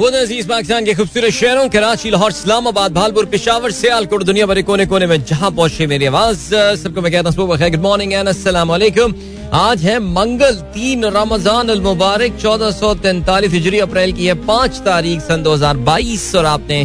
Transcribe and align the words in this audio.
अज़ीज़ 0.00 0.46
पाकिस्तान 0.48 0.84
के 0.84 0.94
खूबसूरत 0.94 1.30
शहरों, 1.30 1.68
कराची, 1.68 2.10
लाहौर, 2.10 2.30
इस्लामाबाद, 2.30 2.92
भालपुर, 2.92 3.24
पिशावर, 3.26 3.70
सियालकोट, 3.70 4.22
दुनिया 4.24 4.46
भर 4.46 4.60
कोने 4.62 4.86
कोने 4.86 5.06
में 5.06 5.24
जहाँ 5.24 5.50
पहुँचे 5.50 5.86
मेरी 5.86 6.06
आवाज़ 6.06 6.38
सबको 6.80 7.00
मैं 7.00 7.12
कहता 7.12 7.30
हूँ 7.30 7.46
गुड 7.48 7.80
मॉर्निंग 7.82 8.12
एंड 8.12 8.28
वालेकुम। 8.48 9.14
आज 9.52 9.84
है 9.84 9.98
मंगल, 10.00 10.54
तीन 10.72 11.04
रमज़ान 11.06 11.68
अल 11.68 11.80
मुबारक, 11.82 12.38
चौदह 12.38 12.70
सौ 12.70 12.94
तैंतालीस 12.96 13.52
हिजरी, 13.52 13.78
अप्रैल 13.80 14.12
की 14.12 14.26
है 14.26 14.34
पाँच 14.46 14.78
तारीख, 14.80 15.20
सन 15.20 15.42
दो 15.42 15.54
हज़ार 15.54 15.76
बाईस, 15.84 16.34
और 16.34 16.46
आपने 16.46 16.80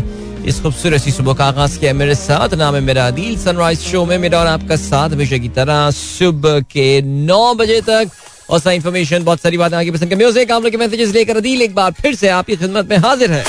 इस 0.46 0.62
खूबसूरत 0.62 1.02
सी 1.02 1.12
सुबह 1.12 1.34
का 1.34 1.46
आगाज़ 1.46 1.80
किया 1.80 1.94
मेरे 1.96 2.16
साथ, 2.18 2.54
नाम 2.56 2.76
है 2.76 2.82
मेरा 2.84 3.08
अदील 3.08 3.38
सनराइज 3.40 3.80
शो 3.82 4.06
में, 4.06 4.18
मेरा 4.18 4.40
और 4.40 4.48
आपका 4.50 4.76
साथ 4.78 5.10
हमेशा 5.12 5.38
की 5.38 5.50
तरह 5.56 5.90
सुबह 5.94 6.60
के 6.68 7.02
नौ 7.02 7.54
बजे 7.56 7.82
तक 7.82 8.10
और 8.50 8.60
सारी 8.60 8.76
इन्फॉर्मेशन 8.76 9.24
बहुत 9.24 9.42
सारी 9.42 9.58
बातें 9.58 9.78
आगे 9.78 9.92
पसंद 9.92 10.10
के 10.10 10.16
म्यूज़िक 10.16 10.52
आप 10.52 10.64
लोग 10.64 10.72
के 10.72 10.78
मैसेजेस 10.78 11.14
लेकर 11.14 11.38
अदील 11.38 11.62
एक 11.62 11.76
बार 11.76 11.92
फिर 12.02 12.16
से 12.16 12.30
आपकी 12.30 12.56
खिदमत 12.56 12.90
में 12.90 12.98
हाजिर 13.06 13.32
है 13.32 13.44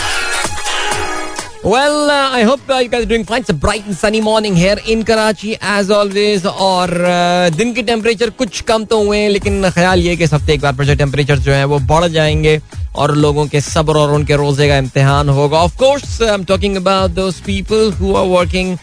Well, 1.65 2.11
uh, 2.11 2.31
I 2.31 2.43
hope 2.43 2.69
uh, 2.71 2.77
you 2.77 2.89
guys 2.89 3.05
are 3.05 3.09
doing 3.11 3.25
fine. 3.25 3.41
It's 3.41 3.51
a 3.51 3.55
bright 3.55 3.87
and 3.87 3.97
sunny 3.97 4.21
morning 4.21 4.55
here 4.55 4.77
in 4.87 5.01
Karachi 5.03 5.57
as 5.61 5.89
always. 5.91 6.45
और 6.47 6.91
uh, 6.91 7.57
दिन 7.57 7.73
के 7.75 7.83
टेम्परेचर 7.83 8.31
कुछ 8.43 8.61
कम 8.69 8.85
तो 8.85 9.03
हुए 9.05 9.19
हैं 9.19 9.31
लेकिन 9.31 9.71
ख्याल 9.71 10.01
ये 10.01 10.17
कि 10.17 10.25
इस 10.25 10.35
हफ़्ते 10.35 10.55
एक 10.55 10.61
बार 10.61 10.75
फिर 10.77 10.95
टेम्परेचर 10.97 11.39
जो 11.39 11.53
है 11.53 11.65
वो 11.73 11.79
बढ़ 11.89 12.07
जाएँगे 12.09 12.61
और 12.97 13.15
लोगों 13.17 13.47
के 13.47 13.61
सब्र 13.61 13.99
और 13.99 14.13
उनके 14.15 14.37
रोज़े 14.37 14.69
का 14.69 14.77
इम्तिहान 14.79 15.29
होगा 15.39 15.59
of 15.59 15.85
I 15.85 16.29
am 16.35 16.45
talking 16.45 16.77
about 16.77 17.11
those 17.15 17.41
people 17.47 17.93
who 18.01 18.15
are 18.17 18.27
working 18.29 18.77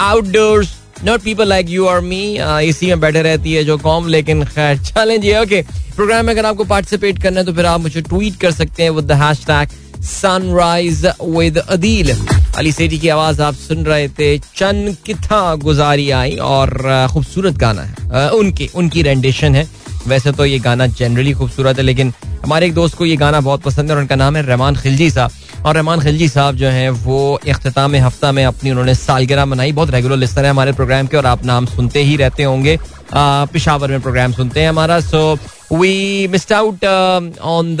outdoors 0.00 0.74
not 1.04 1.22
people 1.22 1.48
like 1.48 1.70
you 1.70 1.86
और 1.86 2.00
मी 2.00 2.22
इसी 2.68 2.86
में 2.86 3.00
बैठे 3.00 3.22
रहती 3.22 3.52
है 3.52 3.64
जो 3.64 3.76
कॉम 3.78 4.08
लेकिन 4.08 4.44
खैर 4.44 4.78
चलें 4.78 5.20
जी 5.20 5.36
ओके 5.36 5.62
प्रोग्राम 5.96 6.26
में 6.26 6.32
अगर 6.32 6.46
आपको 6.46 6.64
पार्टिसिपेट 6.64 7.22
करना 7.22 7.40
है 7.40 7.46
तो 7.46 7.52
फिर 7.52 7.66
आप 7.66 7.80
मुझे 7.80 8.00
ट्वीट 8.00 8.36
कर 8.36 8.52
सकते 8.52 8.82
हैं 8.82 8.90
with 8.90 9.04
the 9.04 9.12
hashtag 9.22 9.68
sunrise 10.04 11.04
with 11.22 11.58
Adeel 11.58 12.10
Ali 12.56 12.72
Sethi 12.72 12.98
की 12.98 13.08
आवाज़ 13.08 13.42
आप 13.42 13.54
सुन 13.54 13.84
रहे 13.84 14.08
थे 14.08 14.36
चन 14.38 14.96
किथा 15.06 15.54
गुजारी 15.54 16.10
आई 16.10 16.36
और 16.48 16.68
uh, 16.68 17.12
खूबसूरत 17.12 17.56
गाना 17.56 17.82
है। 17.82 17.94
Uh, 17.94 18.34
उनकी 18.38 18.68
उनकी 18.74 19.02
रेंडेशन 19.02 19.54
है। 19.54 19.68
वैसे 20.06 20.32
तो 20.32 20.44
ये 20.44 20.58
गाना 20.58 20.86
जनरली 20.86 21.32
खूबसूरत 21.32 21.78
है 21.78 21.84
लेकिन 21.84 22.12
हमारे 22.44 22.66
एक 22.66 22.74
दोस्त 22.74 22.96
को 22.96 23.06
ये 23.06 23.16
गाना 23.16 23.40
बहुत 23.40 23.62
पसंद 23.62 23.90
है 23.90 23.96
और 23.96 24.00
उनका 24.02 24.16
नाम 24.16 24.36
है 24.36 24.42
रहमान 24.46 24.76
खिलजी 24.76 25.10
साहब। 25.10 25.30
और 25.64 25.74
रहमान 25.74 26.00
खिलजी 26.00 26.28
साहब 26.28 26.56
जो 26.56 26.68
हैं, 26.68 26.88
वो 26.90 27.40
अख्ताम 27.48 27.94
हफ़्ता 27.96 28.32
में 28.32 28.44
अपनी 28.44 28.70
उन्होंने 28.70 28.94
सालगिरह 28.94 29.44
मनाई। 29.46 29.72
बहुत 29.72 29.90
रेगुलर 29.90 30.16
लिस्टर 30.16 30.44
है 30.44 30.50
हमारे 30.50 30.72
प्रोग्राम 30.72 31.06
के 31.06 31.16
और 31.16 31.26
आप 31.26 31.44
नाम 31.46 31.66
सुनते 31.66 32.02
ही 32.04 32.16
रहते 32.16 32.42
होंगे। 32.42 32.78
पिशावर 33.14 33.90
में 33.90 34.00
प्रोग्राम 34.00 34.32
सुनते 34.32 34.60
हैं 34.60 34.68
हमारा। 34.68 34.98
So 35.00 35.36
we 35.72 36.26
missed 36.28 36.52
out 36.52 36.84
on 36.84 37.76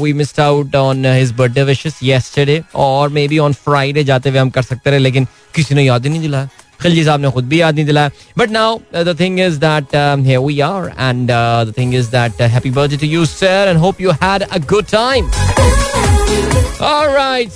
we 0.00 0.12
missed 0.12 0.40
out 0.40 0.76
on 0.76 1.04
his 1.06 1.32
birthday 1.38 1.62
wishes 1.62 1.98
yesterday 2.02 2.62
और 2.74 3.08
मे 3.08 3.26
बी 3.28 3.38
ऑन 3.38 3.52
फ्राइडे 3.64 4.04
जाते 4.04 4.30
हुए 4.30 4.38
हम 4.38 4.50
कर 4.50 4.62
सकते 4.62 4.90
रहे, 4.90 4.98
लेकिन 4.98 5.26
किसी 5.54 5.74
ने 5.74 5.84
याद 5.84 6.04
ही 6.04 6.10
नहीं 6.10 6.20
दिलाया। 6.20 6.48
खिलजी 6.82 7.04
साहब 7.04 7.20
ने 7.20 7.30
खुद 7.30 7.44
भी 7.48 7.60
याद 7.60 7.74
नहीं 7.74 7.86
दिलाया। 7.86 8.10
But 8.38 8.50
now 8.50 8.78
the 8.94 9.16
thing 9.20 9.40
is 9.40 9.58
that 9.60 9.94
here 9.94 10.38
we 10.38 10.60
are 10.60 10.92
and 10.98 11.30
the 11.30 11.74
thing 11.78 11.94
is 11.94 12.10
that 12.10 12.42
happy 12.42 12.70
birthday 12.70 12.96
to 12.96 13.06
you 13.06 13.26
sir 13.26 13.68
and 13.68 13.78
hope 13.78 14.00
you 14.00 14.10
had 14.22 14.42
a 14.42 14.58
good 14.70 14.86
time 14.92 15.30
Alright, 16.86 17.52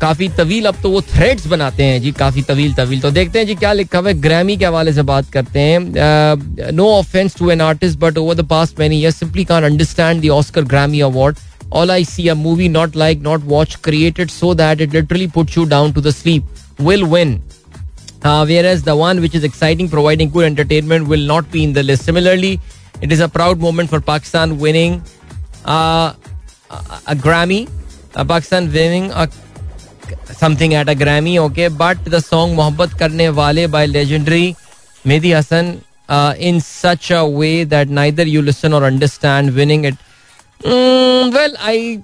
काफ़ी 0.00 0.28
तवील 0.28 0.66
अब 0.66 0.76
तो 0.82 0.90
वो 0.90 1.00
थ्रेड्स 1.00 1.46
बनाते 1.46 1.84
हैं 1.84 2.00
जी 2.02 2.12
काफ़ी 2.12 2.42
के 4.56 4.66
हवाले 4.66 4.92
से 4.92 5.02
बात 5.02 5.30
करते 5.32 5.60
हैं 5.60 6.72
no 6.72 6.88
offence 6.90 7.34
Oscar 10.28 10.64
Grammy 10.64 11.00
award 11.00 11.36
all 11.72 11.90
I 11.90 12.04
see 12.04 12.28
a 12.28 12.34
like 12.96 13.22
not 13.22 13.44
watch 13.44 13.76
created 13.84 14.30
so 14.30 14.54
that 14.54 14.80
it 14.80 14.94
literally 14.94 15.26
put 15.26 15.58
you 15.58 15.64
which 19.20 19.36
is 19.36 19.46
exciting 19.46 19.90
providing 19.90 20.30
not 21.26 21.52
be 21.52 21.62
in 21.62 21.72
the 21.72 21.78
it 23.00 23.12
is 23.12 23.20
a 23.20 23.28
proud 23.28 23.58
moment 23.58 23.90
for 23.90 24.00
Pakistan 24.00 24.58
winning 24.58 25.02
a 25.64 26.14
Grammy. 27.16 27.68
Uh, 28.14 28.24
Pakistan 28.24 28.72
winning 28.72 29.10
a, 29.12 29.28
something 30.32 30.74
at 30.74 30.88
a 30.88 30.94
Grammy, 30.94 31.38
okay. 31.38 31.68
But 31.68 32.04
the 32.04 32.20
song 32.20 32.56
"Mohabbat 32.56 32.98
Karne 32.98 33.34
Wale" 33.34 33.68
by 33.68 33.86
legendary 33.86 34.56
Mehdi 35.04 35.34
Hassan 35.34 35.82
uh, 36.08 36.34
in 36.38 36.60
such 36.60 37.10
a 37.10 37.26
way 37.26 37.64
that 37.64 37.88
neither 37.88 38.26
you 38.26 38.42
listen 38.42 38.72
or 38.72 38.84
understand. 38.84 39.54
Winning 39.54 39.84
it 39.84 39.96
well 40.66 41.54
I 41.60 41.94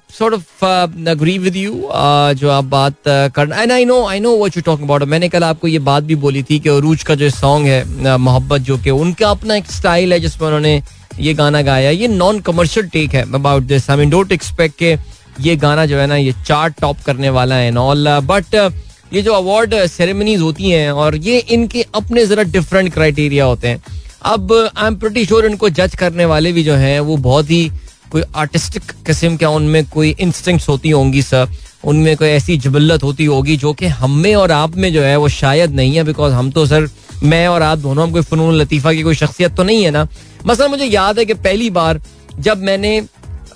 agree 1.09 1.37
with 1.39 1.57
you 1.57 1.73
जो 2.35 2.51
आप 2.51 2.65
बात 2.65 2.95
uh, 3.09 5.07
मैंने 5.07 5.29
कल 5.29 5.45
आपको 5.45 5.69
ये 5.69 5.79
बात 5.79 6.03
भी 6.03 6.15
बोली 6.15 6.43
थी 6.43 6.59
कि 6.59 6.69
अरूज 6.69 7.03
का 7.03 7.15
जो 7.15 7.31
सॉन्ग 7.31 7.67
है 7.67 7.83
uh, 7.85 8.17
मोहब्बत 8.19 8.61
जो 8.61 8.79
कि 8.79 8.91
उनका 8.91 9.31
अपना 9.31 9.57
एक 9.57 9.71
स्टाइल 9.71 10.13
है 10.13 10.21
जिसमें 10.21 10.47
उन्होंने 10.47 10.83
ये 11.21 11.35
गाना 11.35 11.63
गाया। 11.63 11.91
ये 11.91 12.09
नॉन 12.09 12.41
कमर्शियल 12.41 12.89
टेक 12.89 13.15
है 13.15 13.23
about 13.35 13.63
this 13.63 13.91
I 13.91 13.97
mean 13.97 14.11
don't 14.11 14.33
expect 14.33 14.79
के 14.79 14.97
ये 15.41 15.57
गाना 15.57 15.87
जो 15.87 15.99
है 15.99 16.07
ना 16.07 16.17
ये 16.17 16.33
चार्ट 16.47 16.81
टॉप 16.81 16.97
करने 17.07 17.31
वाला 17.31 17.55
है 17.55 17.77
ऑल 17.77 18.09
बट 18.25 18.57
uh, 18.57 18.73
ये 19.13 19.23
जो 19.23 19.33
अवार्ड 19.33 19.75
सेरेमनीज 19.87 20.41
होती 20.41 20.71
हैं 20.71 20.91
और 20.91 21.17
ये 21.17 21.39
इनके 21.39 21.87
अपने 21.95 22.27
जरा 22.27 22.43
डिफरेंट 22.43 22.93
क्राइटेरिया 22.95 23.45
होते 23.45 23.69
हैं। 23.69 23.83
अब 24.25 24.53
आई 24.77 24.87
एम 24.87 24.97
प्रटी 24.97 25.25
श्योर 25.25 25.47
इनको 25.47 25.69
जज 25.71 25.95
करने 25.97 26.25
वाले 26.25 26.53
भी 26.53 26.63
जो 26.65 26.75
हैं 26.75 27.01
वो 27.01 27.17
बहुत 27.17 27.51
ही 27.51 27.71
कोई 28.13 28.23
आर्टिस्टिक 28.37 28.83
किस्म 29.07 29.37
के 29.37 29.47
उनमें 29.47 29.85
कोई 29.87 30.17
इंस्टिंक्ट्स 30.21 30.69
होती 30.69 30.91
होंगी 30.91 31.23
सर 31.23 31.49
उनमें 31.85 32.17
कोई 32.17 32.29
ऐसी 32.29 32.57
जबल्लत 32.57 33.03
होती 33.03 33.25
होगी 33.25 33.57
जो 33.57 33.73
कि 33.73 33.87
हम 33.87 34.25
और 34.37 34.53
आप 34.53 34.77
में 34.77 34.93
जो 34.93 35.03
है 35.03 35.17
वो 35.17 35.29
शायद 35.29 35.75
नहीं 35.75 35.95
है 35.97 36.05
बिकॉज़ 36.05 36.33
हम 36.33 36.51
तो 36.51 36.67
सर 36.67 36.89
मैं 37.23 37.47
और 37.49 37.63
आप 37.63 37.79
दोनों 37.79 38.05
हम 38.05 38.13
कोई 38.13 38.23
फ़नून 38.23 38.55
लतीफ़ा 38.55 38.93
की 38.93 39.03
कोई 39.03 39.15
शख्सियत 39.15 39.55
तो 39.57 39.63
नहीं 39.63 39.85
है 39.85 39.91
ना? 39.91 40.07
मसला 40.47 40.69
मुझे 40.69 40.85
याद 40.85 41.19
है 41.19 41.25
कि 41.25 41.35
पहली 41.35 41.71
बार 41.71 42.01
जब 42.39 42.63
मैंने 42.63 42.99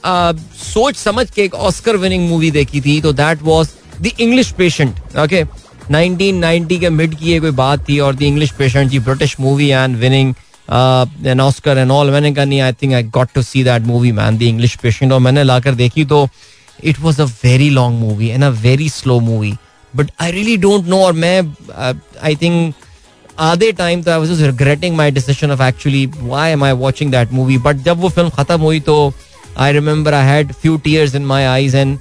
आ, 0.04 0.32
सोच 0.72 0.96
समझ 0.96 1.30
के 1.30 1.42
एक 1.42 1.54
ऑस्कर 1.54 1.96
विनिंग 1.96 2.28
मूवी 2.28 2.50
देखी 2.50 2.80
थी 2.80 3.00
तो 3.00 3.12
that 3.12 3.42
was 3.42 3.68
the 4.02 4.10
English 4.20 4.50
patient 4.50 5.16
okay 5.18 5.44
1990 5.90 6.78
के 6.80 6.90
मिड 6.90 7.14
की 7.14 7.30
ये 7.30 7.40
कोई 7.40 7.50
बात 7.50 7.88
थी 7.88 7.98
और 7.98 8.14
the 8.16 8.22
English 8.22 8.50
patient 8.50 8.90
ji 8.90 8.98
British 8.98 9.36
movie 9.40 9.68
and 9.68 9.96
winning 9.96 10.34
an 10.70 11.40
Oscar 11.40 11.78
and 11.78 11.90
all 11.90 12.10
मैंने 12.10 12.32
कहा, 12.32 12.44
नहीं 12.44 12.60
I 12.60 12.72
think 12.72 12.92
I 12.94 13.02
got 13.02 13.28
to 13.34 13.42
see 13.42 13.64
that 13.64 13.82
movie 13.82 14.12
man 14.12 14.38
the 14.38 14.42
English 14.42 14.76
patient 14.76 15.12
और 15.12 15.20
मैंने 15.20 15.42
लाकर 15.44 15.74
देखी 15.74 16.04
तो 16.04 16.28
it 16.84 17.00
was 17.00 17.20
a 17.22 17.24
very 17.44 17.70
long 17.70 18.00
movie 18.00 18.28
and 18.28 18.44
a 18.44 18.48
very 18.60 18.88
slow 18.88 19.18
movie 19.20 19.54
but 19.94 20.10
I 20.20 20.32
really 20.32 20.56
don't 20.56 20.86
know 20.86 21.00
और 21.04 21.12
मैं 21.12 21.40
आई 22.22 22.36
थिंक 22.36 22.74
आधे 23.40 23.70
टाइम 23.72 24.02
तो 24.02 24.10
I 24.10 24.18
was 24.18 24.42
regretting 24.42 24.96
my 24.96 25.10
decision 25.10 25.50
of 25.50 25.62
actually 25.62 26.06
why 26.06 26.50
am 26.50 26.64
I 26.64 26.72
watching 26.72 27.10
that 27.12 27.32
movie 27.32 27.58
but 27.58 27.76
जब 27.84 28.00
वो 28.00 28.08
film 28.08 28.30
खत्म 28.30 28.60
हुई 28.60 28.80
तो 28.80 28.96
I 29.58 29.72
remember 29.72 30.14
I 30.14 30.26
had 30.26 30.52
few 30.52 30.76
tears 30.76 31.14
in 31.14 31.24
my 31.26 31.44
eyes 31.44 31.74
and 31.74 31.98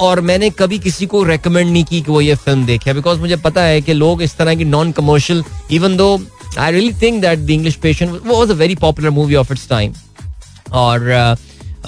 और 0.00 0.20
मैंने 0.20 0.50
कभी 0.50 0.78
किसी 0.78 1.06
को 1.06 1.22
रेकमेंड 1.24 1.70
नहीं 1.70 1.84
की 1.84 2.00
कि 2.00 2.12
वो 2.12 2.20
ये 2.20 2.34
फ़िल्म 2.34 2.66
देखे 2.66 2.92
बिकॉज़ 2.94 3.20
मुझे 3.20 3.36
पता 3.44 3.62
है 3.62 3.80
कि 3.80 3.92
लोग 3.92 4.22
इस 4.22 4.36
तरह 4.36 4.54
की 4.54 4.64
non 4.64 4.92
commercial 4.92 5.44
even 5.72 5.96
though 5.96 6.08
I 6.58 6.72
really 6.72 6.92
think 7.02 7.20
that 7.22 7.38
the 7.38 7.50
English 7.50 7.74
patient 7.82 8.20
was 8.26 8.50
a 8.50 8.54
very 8.54 8.74
popular 8.76 9.10
movie 9.10 9.34
of 9.34 9.52
its 9.52 9.68
time 9.68 9.94
और 10.72 11.00
uh, 11.10 11.36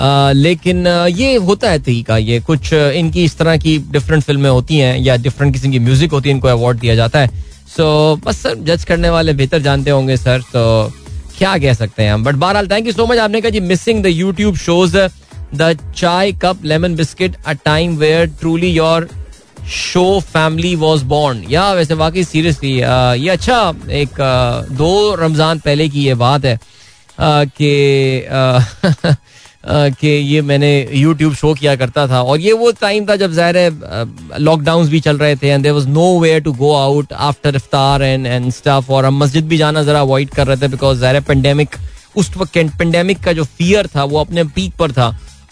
uh, 0.00 0.32
लेकिन 0.37 0.84
uh, 0.84 1.19
ये 1.19 1.34
होता 1.37 1.70
है 1.70 1.78
तरीका 1.78 2.16
ये 2.19 2.41
कुछ 2.41 2.72
इनकी 2.72 3.25
इस 3.25 3.37
तरह 3.38 3.56
की 3.56 3.78
डिफरेंट 3.93 4.22
फ़िल्में 4.22 4.50
होती 4.50 4.78
हैं 4.78 4.97
या 4.98 5.16
डिफरेंट 5.16 5.53
किस्म 5.53 5.70
की 5.70 5.78
म्यूज़िक 5.78 6.12
होती 6.12 6.28
है 6.28 6.34
इनको 6.34 6.48
अवार्ड 6.48 6.78
दिया 6.78 6.94
जाता 6.94 7.20
है। 7.20 7.28
सो 7.76 8.14
so, 8.14 8.26
बस 8.26 8.43
सर 8.43 8.54
जज 8.64 8.84
करने 8.84 9.10
वाले 9.10 9.32
बेहतर 9.32 9.62
जानते 9.62 9.91
होंगे 9.91 10.16
सर 10.16 10.43
तो 10.53 10.93
क्या 11.38 11.56
कह 11.59 11.72
सकते 11.75 12.03
हैं 12.03 12.12
हम। 12.12 12.25
बट 12.25 12.34
बहरहाल 12.34 12.69
थैंक 12.70 12.87
यू 12.87 12.93
सो 12.93 13.06
मच 13.06 13.19
आपने 13.19 13.41
कहा 13.41 13.50
जी 13.50 13.60
missing 13.60 14.03
the 14.03 14.06
YouTube 14.06 14.56
shows 14.56 14.96
the 15.56 15.76
chai 15.96 16.32
cup 16.42 16.64
lemon 16.64 16.94
biscuit 16.96 17.36
a 17.46 17.52
time 17.64 17.96
where 17.96 18.26
truly 18.40 18.70
your 18.70 19.08
show 19.70 20.20
family 20.22 20.74
was 20.76 21.04
born 21.04 21.42
या 21.50 21.72
वैसे 21.74 21.94
वाकई 21.94 22.24
सीरियसली 22.24 22.72
ये 22.72 23.28
अच्छा 23.30 23.60
एक 23.92 24.20
दो 24.72 25.14
रमज़ान 25.20 25.58
पहले 25.58 25.88
की 25.88 26.04
ये 26.04 26.14
बात 26.14 26.44
है 26.44 26.58
कि 27.20 27.72
कि 29.66 30.08
ये 30.08 30.40
मैंने 30.42 30.70
यूट्यूब 30.92 31.34
शो 31.34 31.52
किया 31.54 31.74
करता 31.76 32.06
था। 32.08 32.20
और 32.22 32.40
ये 32.40 32.52
वो 32.52 32.70
टाइम 32.80 33.06
था 33.08 33.14
जब 33.16 33.32
ज़ाहिर 33.32 33.56
है 33.56 34.38
लॉकडाउन 34.40 34.88
भी 34.88 35.00
चल 35.00 35.18
रहे 35.18 35.36
थे 35.36 35.48
and 35.48 35.62
there 35.62 35.72
was 35.72 35.88
nowhere 36.20 36.40
to 36.42 36.52
go 36.52 36.72
out 36.74 37.12
after 37.28 37.56
iftar 37.56 38.02
and 38.02 38.26
and 38.26 38.50
staff 38.52 38.90
और 38.90 39.04
हम 39.04 39.18
मस्जिद 39.18 39.46
भी 39.48 39.56
जाना 39.56 39.82
ज़रा 39.82 40.00
अवॉइड 40.00 40.30
कर 40.30 40.46
रहे 40.46 40.56
थे 40.56 40.68
बिकॉज़ 40.68 40.98
ज़ाहिर 41.00 41.20
पेंडेमिक 41.28 41.76
उस 42.16 42.36
वक्त 42.36 42.58
पेंडेमिक 42.78 43.22
का 43.24 43.32
जो 43.32 43.44
फियर 43.44 43.86
था, 43.96 44.04
वो 44.04 44.18
अपने 44.20 44.44
पीक 44.44 44.72
पर 44.78 44.92
था। 44.92 45.08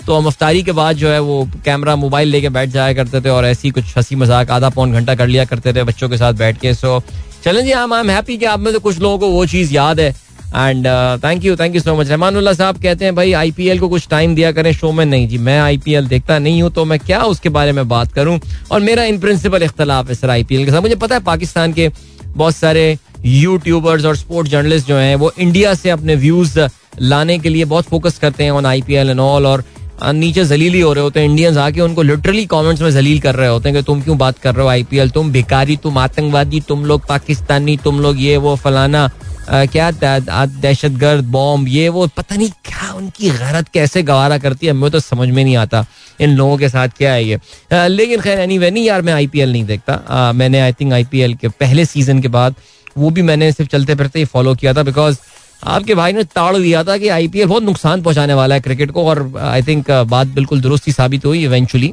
तो 0.06 0.16
हम 0.16 0.26
अफ्तारी 0.26 0.62
के 0.62 0.72
बाद 0.72 0.96
जो 0.96 1.08
है 1.08 1.20
वो 1.20 1.44
कैमरा 1.64 1.96
मोबाइल 1.96 2.28
लेके 2.28 2.49
बैठ 2.50 2.69
जाया 2.70 2.93
करते 2.94 3.20
थे 3.20 3.28
और 3.28 3.44
ऐसी 3.46 3.70
कुछ 3.70 3.96
हँसी 3.96 4.16
मज़ाक 4.16 4.50
आधा 4.50 4.69
पौन 4.70 4.93
घंटा 4.93 5.14
कर 5.14 5.26
लिया 5.26 5.44
करते 5.44 5.72
थे 5.72 5.82
बच्चों 5.84 6.08
के 6.08 6.16
साथ 6.16 6.32
बैठ 6.34 6.60
के। 6.60 6.75
सो 6.75 7.02
चलें 7.44 7.64
जी 7.64 7.72
आई 7.72 8.00
एम 8.00 8.10
हैप्पी 8.10 8.37
कि 8.38 8.44
आप 8.46 8.60
में 8.60 8.72
तो 8.72 8.81
कुछ 8.81 8.99
लोगों 9.00 9.19
को 9.19 9.31
वो 9.31 9.46
चीज़ 9.46 9.75
याद 9.75 10.00
है। 10.00 10.14
And 10.54 10.87
thank 11.25 11.44
you 11.44 11.54
thank 11.56 11.75
you 11.75 11.81
so 11.81 11.94
much 11.96 12.08
Rahmanullah 12.08 12.54
साहब 12.54 12.82
कहते 12.82 13.04
हैं, 13.04 13.14
भाई 13.14 13.32
आईपीएल 13.32 13.78
को 13.78 13.88
कुछ 13.88 14.08
टाइम 14.08 14.34
दिया 14.34 14.50
करें 14.52 14.72
शो 14.72 14.90
में 14.93 15.04
नहीं। 15.04 15.28
जी, 15.28 15.38
मैं 15.38 15.58
आईपीएल 15.60 16.06
देखता 16.08 16.38
नहीं 16.38 16.62
हूँ 16.62 16.70
तो 16.72 16.84
मैं 16.84 16.99
क्या 17.00 17.22
उसके 17.25 17.49
बारे 17.49 17.72
में 17.72 17.88
बात 17.88 18.12
करूँ? 18.12 18.38
और 18.70 18.81
मेरा 18.81 19.04
इन 19.04 19.19
प्रिंसिपल 19.20 19.62
इख्तलाफ 19.62 20.08
है, 20.08 20.14
सर 20.14 20.31
आईपीएल 20.31 20.64
के 20.64 20.70
साथ। 20.70 20.81
मुझे 20.81 20.94
पता 20.96 21.14
है, 21.14 21.20
पाकिस्तान 21.22 21.72
के 21.72 21.90
बहुत 22.26 22.56
सारे 22.56 22.96
यूट्यूबर्स 23.25 24.04
और 24.04 24.16
स्पोर्ट्स 24.16 24.50
जर्नलिस्ट 24.50 24.87
जो 24.88 24.96
हैं, 24.96 25.14
वो 25.16 25.32
इंडिया 25.38 25.75
से 25.75 25.90
अपने 25.90 26.14
व्यूज़ 26.16 26.58
लाने 27.00 27.38
के 27.38 27.49
लिए 27.49 27.64
बहुत 27.64 27.84
फोकस 27.84 28.19
करते 28.19 28.44
हैं 28.44 28.50
ऑन 28.50 28.66
आईपीएल 28.66 29.10
एंड 29.10 29.20
ऑल 29.20 29.46
और 29.46 29.64
नीचे 30.04 30.44
जलीली 30.44 30.81
हो 30.81 30.93
रहे 30.93 31.04
होते 31.04 31.20
हैं। 31.20 31.28
इंडियंस 31.28 31.56
आके 31.56 31.81
उनको 31.81 32.02
लिटरली 32.02 32.44
कमेंट्स 32.46 32.82
में 32.82 32.90
जलील 32.90 33.20
कर 33.20 33.34
रहे 33.34 33.49
होते 33.49 33.69
हैं 33.69 33.78
कि 33.78 33.84
तुम 33.87 34.00
क्यों 34.02 34.16
बात 34.19 34.38
कर 34.38 34.54
रहे 34.54 34.62
हो 34.62 34.69
आईपीएल 34.70 35.10
तुम 35.10 35.31
भिकारी 35.32 35.76
तुम 35.82 35.99
आतंकवादी 35.99 36.60
तुम 36.69 36.84
लोग 36.84 37.06
पाकिस्तानी 37.08 37.76
तुम 37.84 38.00
लोग 38.00 38.20
ये 38.20 38.37
वो 38.37 38.56
फलाना 38.56 39.10
आ, 39.50 39.64
क्या 39.66 39.90
दहशत 39.90 40.90
गर्द 40.99 41.25
बॉम्ब 41.31 41.69
ये 41.69 41.88
वो 41.88 42.06
पता 42.16 42.37
नहीं 42.37 42.50
क्या 42.64 42.93
उनकी 42.94 43.31
गैरत 43.31 43.69
कैसे 43.75 44.02
गवारा 44.02 44.38
करती 44.38 44.66
है। 44.66 44.72
मुझे 44.72 44.90
तो 44.93 45.00
समझ 45.00 45.28
में 45.28 45.43
नहीं 45.44 45.56
आता 45.56 45.84
इन 46.20 46.37
लोगों 46.37 46.56
के 46.58 46.69
साथ 46.69 46.88
क्या 46.99 47.12
है 47.12 47.25
ये। 47.25 47.38
आ, 47.72 47.87
लेकिन 47.87 48.20
खैर 48.20 48.40
एनी 48.40 48.58
वे 48.58 48.70
नहीं 48.70 48.84
यार 48.84 49.02
मैं 49.02 49.12
आईपीएल 49.12 49.52
नहीं 49.52 49.64
देखता। 49.64 49.94
आ, 49.94 50.32
मैंने 50.32 50.60
आई 50.60 50.72
थिंक 50.72 50.93
आईपीएल 50.93 51.34
के 51.34 51.49
पहले 51.50 51.84
सीज़न 51.84 52.20
के 52.22 52.28
बाद 52.28 52.54
वो 52.99 53.10
भी 53.10 53.22
मैंने 53.22 53.50
सिर्फ़ 53.52 53.70
चलते 53.70 53.94
फिरते 53.94 54.19
ही 54.19 54.25
फॉलो 54.25 54.54
किया 54.54 54.75
था 54.75 54.82
बिकॉज़ 54.82 55.16
आपके 55.62 55.94
भाई 55.94 56.12
ने 56.12 56.23
ताड़ 56.25 56.56
दिया 56.56 56.82
था 56.85 56.97
कि 56.99 57.09
आईपीएल 57.09 57.47
बहुत 57.47 57.62
नुकसान 57.62 58.03
पहुँचाने 58.03 58.35
वाला 58.35 58.55
है 58.55 58.61
क्रिकेट 58.61 58.91
को, 58.91 59.05
और 59.05 59.32
आई 59.41 59.62
थिंक 59.62 59.91
बात 59.91 60.26
बिल्कुल 60.29 60.61
दुरुस्त 60.61 60.87
ही 60.87 60.93
साबित 60.93 61.26
हुई 61.26 61.44
इवेंचुअली 61.44 61.93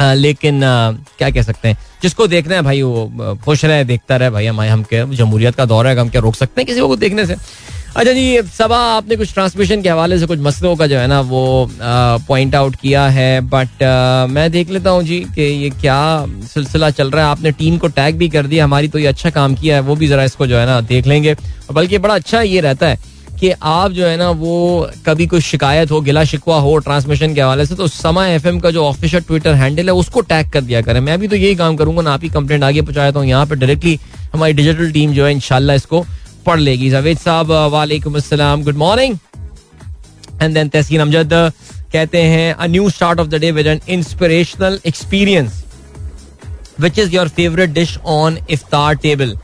लेकिन 0.00 0.60
क्या 1.18 1.28
कह 1.30 1.42
सकते 1.42 1.68
हैं? 1.68 1.76
जिसको 2.02 2.26
देखना 2.26 2.54
है 2.54 2.62
भाई, 2.62 2.80
वो 2.82 3.36
खुश 3.44 3.64
रहे, 3.64 3.84
देखता 3.84 4.16
रहे 4.16 4.30
भाई 4.30 4.46
हमारे 4.46 4.70
हम 4.70 4.82
क्या, 4.82 5.04
जमहूरियत 5.06 5.54
का 5.54 5.64
दौर 5.64 5.86
है, 5.86 5.96
हम 5.96 6.08
क्या 6.08 6.20
रोक 6.20 6.34
सकते 6.34 6.60
हैं 6.60 6.66
किसी 6.66 6.80
को 6.80 6.96
देखने 6.96 7.26
से? 7.26 7.36
अच्छा 7.92 8.12
जी 8.12 8.42
सबा 8.48 8.76
आपने 8.90 9.16
कुछ 9.16 9.32
ट्रांसमिशन 9.34 9.82
के 9.82 9.88
हवाले 9.88 10.18
से 10.18 10.26
कुछ 10.26 10.38
मसलों 10.40 10.74
का 10.76 10.86
जो 10.86 10.98
है 10.98 11.06
ना, 11.06 11.20
वो 11.20 11.70
पॉइंट 12.28 12.54
आउट 12.54 12.76
किया 12.76 13.04
है 13.06 13.40
बट 13.46 13.82
मैं 14.30 14.50
देख 14.52 14.70
लेता 14.70 14.90
हूँ 14.90 15.02
जी 15.02 15.18
कि 15.34 15.42
ये 15.42 15.68
क्या 15.70 15.98
सिलसिला 16.54 16.90
चल 16.90 17.10
रहा 17.10 17.24
है। 17.24 17.30
आपने 17.30 17.50
टीम 17.52 17.76
को 17.78 17.88
टैग 17.88 18.16
भी 18.18 18.28
कर 18.28 18.46
दिया, 18.46 18.64
हमारी 18.64 18.88
तो 18.88 18.98
ये 18.98 19.06
अच्छा 19.06 19.30
काम 19.30 19.54
किया 19.54 19.76
है, 19.76 19.82
वो 19.82 19.96
भी 19.96 20.06
जरा 20.08 20.24
इसको 20.24 20.46
जो 20.46 20.56
है 20.56 20.64
ना 20.66 20.80
देख 20.82 21.06
लेंगे। 21.06 21.34
बल्कि 21.72 21.98
बड़ा 21.98 22.14
अच्छा 22.14 22.40
ये 22.40 22.60
रहता 22.60 22.88
है 22.88 22.98
कि 23.40 23.50
आप 23.50 23.90
जो 23.90 24.06
है 24.06 24.16
ना, 24.16 24.30
वो 24.30 24.90
कभी 25.06 25.26
कोई 25.26 25.40
शिकायत 25.42 25.90
हो, 25.90 26.00
गिला 26.00 26.24
शिकवा 26.24 26.58
हो 26.60 26.76
ट्रांसमिशन 26.78 27.34
के 27.34 27.40
हवाले 27.40 27.66
से 27.66 27.74
तो 27.74 27.88
समा 27.88 28.26
एफ़ 28.28 28.48
का 28.58 28.70
जो 28.70 28.84
ऑफिशियल 28.84 29.22
ट्विटर 29.22 29.54
हैंडल 29.54 29.84
है, 29.84 29.94
उसको 29.94 30.20
टैग 30.22 30.50
कर 30.52 30.60
दिया 30.62 30.82
करें। 30.82 31.00
मैं 31.02 31.18
भी 31.20 31.28
तो 31.28 31.36
यही 31.36 31.54
काम 31.56 31.76
करूँगा, 31.76 32.02
ना 32.02 32.12
आप 32.12 32.22
ही 32.22 32.28
कंप्लेंट 32.30 32.64
आगे 32.64 32.82
पहुँचाया 32.82 33.12
तो 33.12 33.24
यहाँ 33.24 33.46
पे 33.46 33.56
डायरेक्टली 33.56 33.98
हमारी 34.34 34.52
डिजिटल 34.52 34.90
टीम 34.92 35.12
जो 35.12 35.24
है 35.26 35.32
इनशाला 35.32 35.74
इसको 35.74 36.04
पढ़ 36.46 36.60
लेगी। 36.60 36.90
जावेद 36.90 37.18
साहब 37.18 37.50
वालेकुम 37.72 38.16
अस्सलाम। 38.16 38.62
Good 38.64 38.76
morning 38.76 39.18
and 40.42 40.54
then 40.54 40.68
Tahseen 40.68 41.00
Amjad 41.00 41.32
कहते 41.92 42.22
हैं 42.22 42.52
a 42.54 42.66
new 42.66 42.88
start 42.90 43.20
of 43.20 43.28
the 43.28 43.40
day 43.40 43.50
with 43.52 43.66
an 43.66 43.80
inspirational 43.90 44.80
experience 44.86 45.62
which 46.80 46.98
is 46.98 47.14
your 47.14 47.28
favourite 47.28 47.70
dish 47.70 47.96
on 48.14 48.38
iftar 48.50 48.94
table 48.96 49.36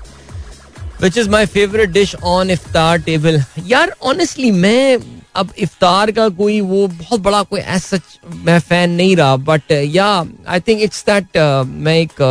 which 1.03 1.19
is 1.19 1.29
my 1.31 1.47
favourite 1.47 1.91
dish 1.91 2.15
on 2.25 2.51
iftar 2.51 2.99
table 3.01 3.43
यार 3.67 3.95
honestly 4.03 4.51
मैं 4.51 4.99
अब 5.37 5.51
इफ्तार 5.59 6.11
का 6.11 6.29
कोई, 6.29 6.61
वो 6.61 6.87
बहुत 6.89 7.21
बड़ा 7.21 7.43
कोई 7.43 7.61
सच 7.79 8.19
मैं 8.45 8.59
फ़ैन 8.61 8.91
नहीं 8.91 9.15
रहा 9.17 9.37
बट 9.37 9.73
या 9.73 10.07
आई 10.49 10.61
थिंक 10.61 10.81
इट्स 10.83 11.05
दैट 11.07 11.37
मैं 11.67 11.97
एक 11.97 12.23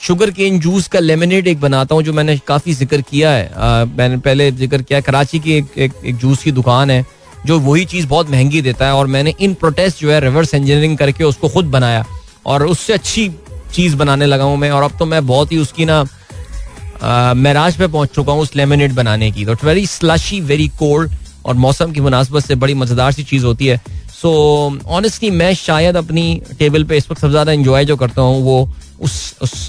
शुगर 0.00 0.30
केन 0.30 0.58
जूस 0.60 0.86
का 0.88 0.98
लेमिनेट 0.98 1.46
एक 1.46 1.60
बनाता 1.60 1.94
हूँ 1.94 2.02
जो 2.02 2.12
मैंने 2.12 2.36
काफ़ी 2.46 2.72
ज़िक्र 2.74 3.00
किया 3.00 3.30
है। 3.30 3.48
आ, 3.48 3.84
मैंने 3.86 4.16
पहले 4.18 4.50
ज़िक्र 4.52 4.82
किया 4.82 5.00
कराची 5.00 5.40
की 5.40 5.52
एक, 5.52 5.66
एक, 5.78 5.92
एक 6.04 6.16
जूस 6.16 6.42
की 6.42 6.52
दुकान 6.52 6.90
है 6.90 7.04
जो 7.46 7.58
वही 7.60 7.84
चीज़ 7.84 8.06
बहुत 8.06 8.30
महँगी 8.30 8.62
देता 8.62 8.86
है 8.86 8.94
और 8.94 9.06
मैंने 9.06 9.34
इन 9.40 9.54
प्रोटेस्ट 9.54 10.00
जो 10.00 10.10
है 10.10 10.20
रिवर्स 10.20 10.54
इंजीनियरिंग 10.54 10.96
करके 10.98 11.24
उसको 11.24 11.48
खुद 11.48 11.66
बनाया 11.70 12.04
और 12.46 12.66
उससे 12.66 12.92
अच्छी 12.92 13.28
चीज़ 13.72 13.96
बनाने 13.96 14.26
लगा 14.26 14.44
हूँ 14.44 14.56
मैं 14.56 14.70
और 14.70 14.82
अब 14.82 14.98
तो 14.98 15.06
मैं 15.06 15.26
बहुत 15.26 15.52
ही 15.52 15.58
उसकी 15.58 15.84
ना 15.84 16.02
महराज 17.02 17.76
पे 17.76 17.86
पहुँच 17.86 18.14
चुका 18.14 18.32
हूँ 18.32 18.42
उस 18.42 18.56
लेमिनेट 18.56 18.92
बनाने 18.92 19.30
की। 19.30 19.44
तो 19.44 19.54
वेरी 19.64 19.86
स्लशी 19.86 20.40
वेरी 20.42 20.68
कोल्ड 20.78 21.12
और 21.46 21.54
मौसम 21.56 21.92
की 21.92 22.00
मुनासबत 22.00 22.44
से 22.44 22.54
बड़ी 22.56 22.74
मज़ेदार 22.74 23.12
सी 23.12 23.22
चीज़ 23.24 23.44
होती 23.44 23.66
है। 23.66 23.76
सो 24.12 24.30
so, 24.70 24.86
ऑनेस्टली 24.86 25.30
मैं 25.32 25.54
शायद 25.56 25.96
अपनी 25.96 26.42
टेबल 26.58 26.84
पे 26.84 26.96
इस 26.96 27.10
वक्त 27.10 27.20
सबसे 27.20 27.30
ज़्यादा 27.30 27.52
इंजॉय 27.52 27.84
जो 27.84 27.96
करता 27.96 28.22
हूँ 28.22 28.42
वो 28.42 28.68
उस 29.00 29.34
उस 29.42 29.66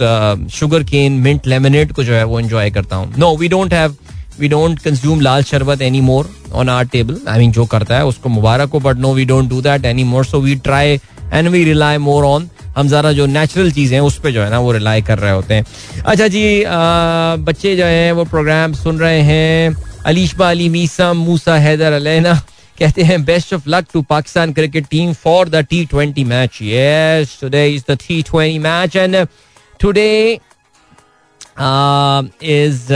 शुगर 0.53 0.83
केन 0.83 1.11
मिंट 1.21 1.47
लेमनेट 1.47 1.91
को 1.91 2.03
जो 2.03 2.13
है 2.13 2.23
वो 2.23 2.39
इन्जॉय 2.39 2.71
करता 2.71 2.95
हूँ। 2.95 3.13
No 3.17 3.35
we 3.37 3.47
don't 3.47 3.73
have 3.73 3.95
we 4.39 4.47
don't 4.47 4.79
consume 4.79 5.21
लाल 5.21 5.43
शरबत 5.43 5.81
any 5.81 6.01
more 6.01 6.29
on 6.53 6.69
our 6.69 6.85
table 6.87 7.19
I 7.29 7.39
mean 7.39 7.51
जो 7.51 7.65
करता 7.65 7.97
है 7.97 8.05
उसको 8.05 8.29
मुबारक 8.29 8.69
हो 8.73 8.79
but 8.79 8.97
no 8.97 9.13
we 9.13 9.25
don't 9.25 9.49
do 9.49 9.61
that 9.61 9.85
any 9.85 10.03
more 10.03 10.25
so 10.25 10.39
we 10.41 10.55
try 10.65 10.99
and 11.33 11.47
we 11.49 11.63
rely 11.63 11.97
more 11.99 12.25
on 12.25 12.49
हम 12.77 12.87
ज़रा 12.87 13.11
जो 13.13 13.25
नेचुरल 13.25 13.71
चीज़ें 13.71 13.97
हैं 13.97 14.03
उस 14.05 14.19
पर 14.19 14.31
जो 14.31 14.41
है 14.43 14.49
ना 14.49 14.59
वो 14.59 14.71
रिलाई 14.71 15.01
कर 15.01 15.19
रहे 15.19 15.31
होते 15.31 15.53
हैं। 15.53 15.65
अच्छा 16.05 16.27
जी 16.27 16.63
आ, 16.63 17.35
बच्चे 17.37 17.75
जो 17.75 17.85
हैं 17.85 18.11
वो 18.11 18.23
प्रोग्राम 18.25 18.73
सुन 18.73 18.99
रहे 18.99 19.21
हैं। 19.21 19.75
अलीशबा 20.05 20.49
अली 20.49 20.69
मीसा 20.69 21.11
मूसा 21.13 21.55
हैदर 21.57 21.93
अलैना। 21.93 22.33
कहते 22.81 23.03
हैं 23.03 23.23
best 23.25 23.53
of 23.53 23.63
luck 23.67 23.85
to 23.93 24.01
Pakistan 24.01 24.53
cricket 24.53 24.85
team 24.89 25.11
for 25.15 25.49
the 25.49 25.55
T 25.69 25.85
twenty 25.85 26.23
match 26.23 26.57
yes 26.61 27.37
today 27.41 27.67
is 27.69 27.83
the 27.89 27.97
T 27.99 28.21
twenty 28.21 28.59
match 28.59 28.95
and 28.95 29.15
today 29.79 30.39
is 32.51 32.87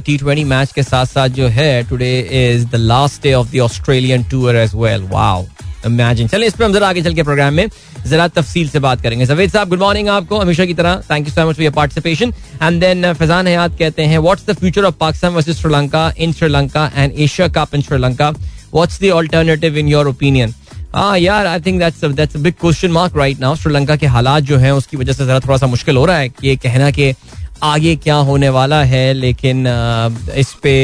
T 0.00 0.16
twenty 0.18 0.44
match 0.44 0.72
के 0.72 0.82
साथ 0.82 1.06
साथ 1.06 1.28
जो 1.38 1.48
है 1.48 1.72
today 1.88 2.18
is 2.42 2.66
the 2.66 2.76
last 2.76 3.22
day 3.22 3.32
of 3.34 3.50
the 3.52 3.60
Australian 3.60 4.24
tour 4.30 4.56
as 4.56 4.74
well 4.74 5.08
wow 5.10 5.44
imagine. 5.86 6.28
चलिए, 6.28 6.46
इस 6.48 6.54
पर 6.54 6.64
हम 6.64 6.72
जरा 6.72 6.88
आगे 6.88 7.02
चल 7.02 7.14
के 7.14 7.22
प्रोग्राम 7.22 7.54
में 7.54 7.68
जरा 8.06 8.26
तफसील 8.28 8.68
से 8.68 8.78
बात 8.78 9.02
करेंगे। 9.02 9.26
जवेद 9.26 9.50
साहब 9.50 9.68
गुड 9.68 9.80
मॉर्निंग 9.80 10.08
आपको। 10.08 10.38
हमेशा 10.38 10.64
की 10.64 10.74
तरह 10.74 11.02
thank 11.10 11.28
you 11.28 11.34
so 11.34 11.48
much 11.48 11.56
for 11.56 11.64
your 11.64 11.72
participation 11.74 12.32
and 12.62 12.80
then 12.80 13.12
Faizan 13.14 13.46
Hayat 13.46 13.78
कहते 13.78 14.02
हैं 14.04 14.18
what's 14.18 14.46
the 14.46 14.56
future 14.58 14.84
of 14.84 14.94
Pakistan 15.00 15.32
versus 15.34 15.60
Sri Lanka 15.60 16.12
in 16.18 16.32
Sri Lanka 16.32 16.90
and 16.96 17.12
Asia 17.18 17.48
cup 17.48 17.74
in 17.74 17.82
Sri Lanka 17.82 18.30
what's 18.74 19.00
the 19.02 19.10
alternative 19.14 19.76
in 19.78 19.88
your 19.88 20.08
opinion 20.08 20.54
हाँ 20.94 21.18
यार 21.18 21.46
I 21.46 21.60
think 21.60 21.78
that's 21.80 22.04
that's 22.04 22.36
big 22.36 22.54
question 22.60 22.90
mark 22.90 23.16
right 23.16 23.40
now 23.40 23.56
Sri Lanka 23.56 23.96
के 23.96 24.06
हालात 24.06 24.42
जो 24.42 24.56
हैं, 24.58 24.72
उसकी 24.72 24.96
वजह 24.96 25.12
से 25.12 25.26
जरा 25.26 25.40
थोड़ा 25.40 25.56
सा 25.56 25.66
मुश्किल 25.66 25.96
हो 25.96 26.04
रहा 26.06 26.16
है 26.16 26.28
कि 26.28 26.48
ये 26.48 26.56
कहना 26.56 26.90
कि 26.90 27.12
आगे 27.62 27.94
क्या 27.96 28.14
होने 28.28 28.48
वाला 28.48 28.82
है, 28.84 29.12
लेकिन 29.14 29.66
इस 30.36 30.52
पे 30.62 30.74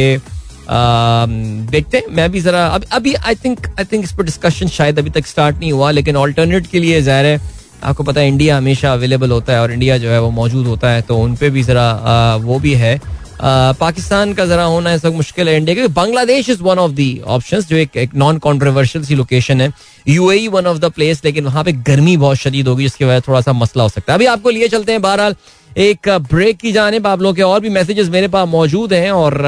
देखते 0.68 1.96
हैं। 1.96 2.04
मैं 2.10 2.30
भी 2.32 2.40
जरा 2.40 2.66
अब 2.68 2.84
अभी 2.92 3.14
आई 3.16 3.34
थिंक 3.34 3.66
आई 3.68 3.84
थिंक 3.84 4.04
इस 4.04 4.12
पर 4.12 4.24
डिस्कशन 4.24 4.68
शायद 4.68 4.98
अभी 4.98 5.10
तक 5.10 5.26
स्टार्ट 5.26 5.58
नहीं 5.58 5.72
हुआ 5.72 5.90
लेकिन 5.92 6.16
ऑल्टरनेट 6.16 6.66
के 6.66 6.80
लिए 6.80 7.00
ज़ाहिर 7.02 7.26
है 7.26 7.40
आपको 7.84 8.02
पता 8.04 8.20
है 8.20 8.28
इंडिया 8.28 8.56
हमेशा 8.56 8.92
अवेलेबल 8.92 9.30
होता 9.30 9.52
है 9.52 9.60
और 9.62 9.72
इंडिया 9.72 9.98
जो 9.98 10.10
है 10.10 10.20
वो 10.20 10.30
मौजूद 10.32 10.66
होता 10.66 10.90
है 10.90 11.02
तो 11.02 11.18
उन 11.18 11.34
पर 11.36 11.50
भी 11.50 11.62
ज़रा 11.62 12.36
वो 12.42 12.58
भी 12.58 12.74
है। 12.74 12.98
पाकिस्तान 13.40 14.32
का 14.34 14.44
जरा 14.46 14.64
होना 14.64 14.92
ऐसा 14.92 15.10
मुश्किल 15.12 15.48
है 15.48 15.56
इंडिया 15.56 15.74
क्योंकि 15.74 15.92
Bangladesh 15.94 16.48
is 16.50 16.62
one 16.62 16.78
of 16.78 16.92
the 16.92 17.08
option 17.26 17.60
जो 17.62 17.76
एक, 17.76 18.14
नॉन 18.14 18.38
कॉन्ट्रोवर्शियल 18.38 19.04
सी 19.04 19.14
लोकेशन 19.14 19.60
है। 19.60 19.70
UAE 20.06 20.48
one 20.48 20.66
of 20.66 20.78
the 20.78 20.90
place 20.92 21.20
लेकिन 21.24 21.44
वहाँ 21.44 21.64
पे 21.64 21.72
गर्मी 21.72 22.16
बहुत 22.16 22.36
शदीद 22.38 22.68
होगी 22.68 22.84
जिसकी 22.84 23.04
वजह 23.04 23.20
थोड़ा 23.28 23.40
सा 23.40 23.52
मसला 23.54 23.82
हो 23.82 23.88
सकता 23.88 24.12
है। 24.12 24.18
अभी 24.18 24.26
आपको 24.26 24.50
लिए 24.50 24.68
चलते 24.68 24.92
हैं 24.92 25.02
बहरहाल 25.02 25.36
एक 25.78 26.08
ब्रेक 26.30 26.56
की 26.58 26.72
जाने 26.72 27.00
आप 27.06 27.20
लोगों 27.20 27.34
के 27.34 27.42
और 27.42 27.60
भी 27.60 27.68
मैसेजेस 27.70 28.08
मेरे 28.10 28.28
पास 28.28 28.48
मौजूद 28.48 28.92
हैं 28.92 29.10
और 29.12 29.42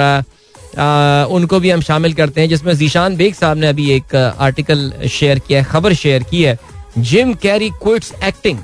उनको 0.77 1.61
भी 1.61 1.71
हम 1.71 1.81
शामिल 1.81 2.15
करते 2.15 2.41
हैं, 2.41 2.49
जिसमें 2.49 2.73
जीशान 2.77 3.17
बेग 3.17 3.35
साहब 3.35 3.57
ने 3.57 3.67
अभी 3.67 3.91
एक 3.93 4.15
आर्टिकल 4.17 4.93
शेयर 5.11 5.39
किया 5.39 5.59
है, 5.59 5.65
खबर 5.65 5.95
शेयर 5.95 6.23
की 6.23 6.43
है 6.43 6.59
Jim 6.99 7.35
Carrey 7.35 7.71
quits 7.83 8.13
acting 8.25 8.59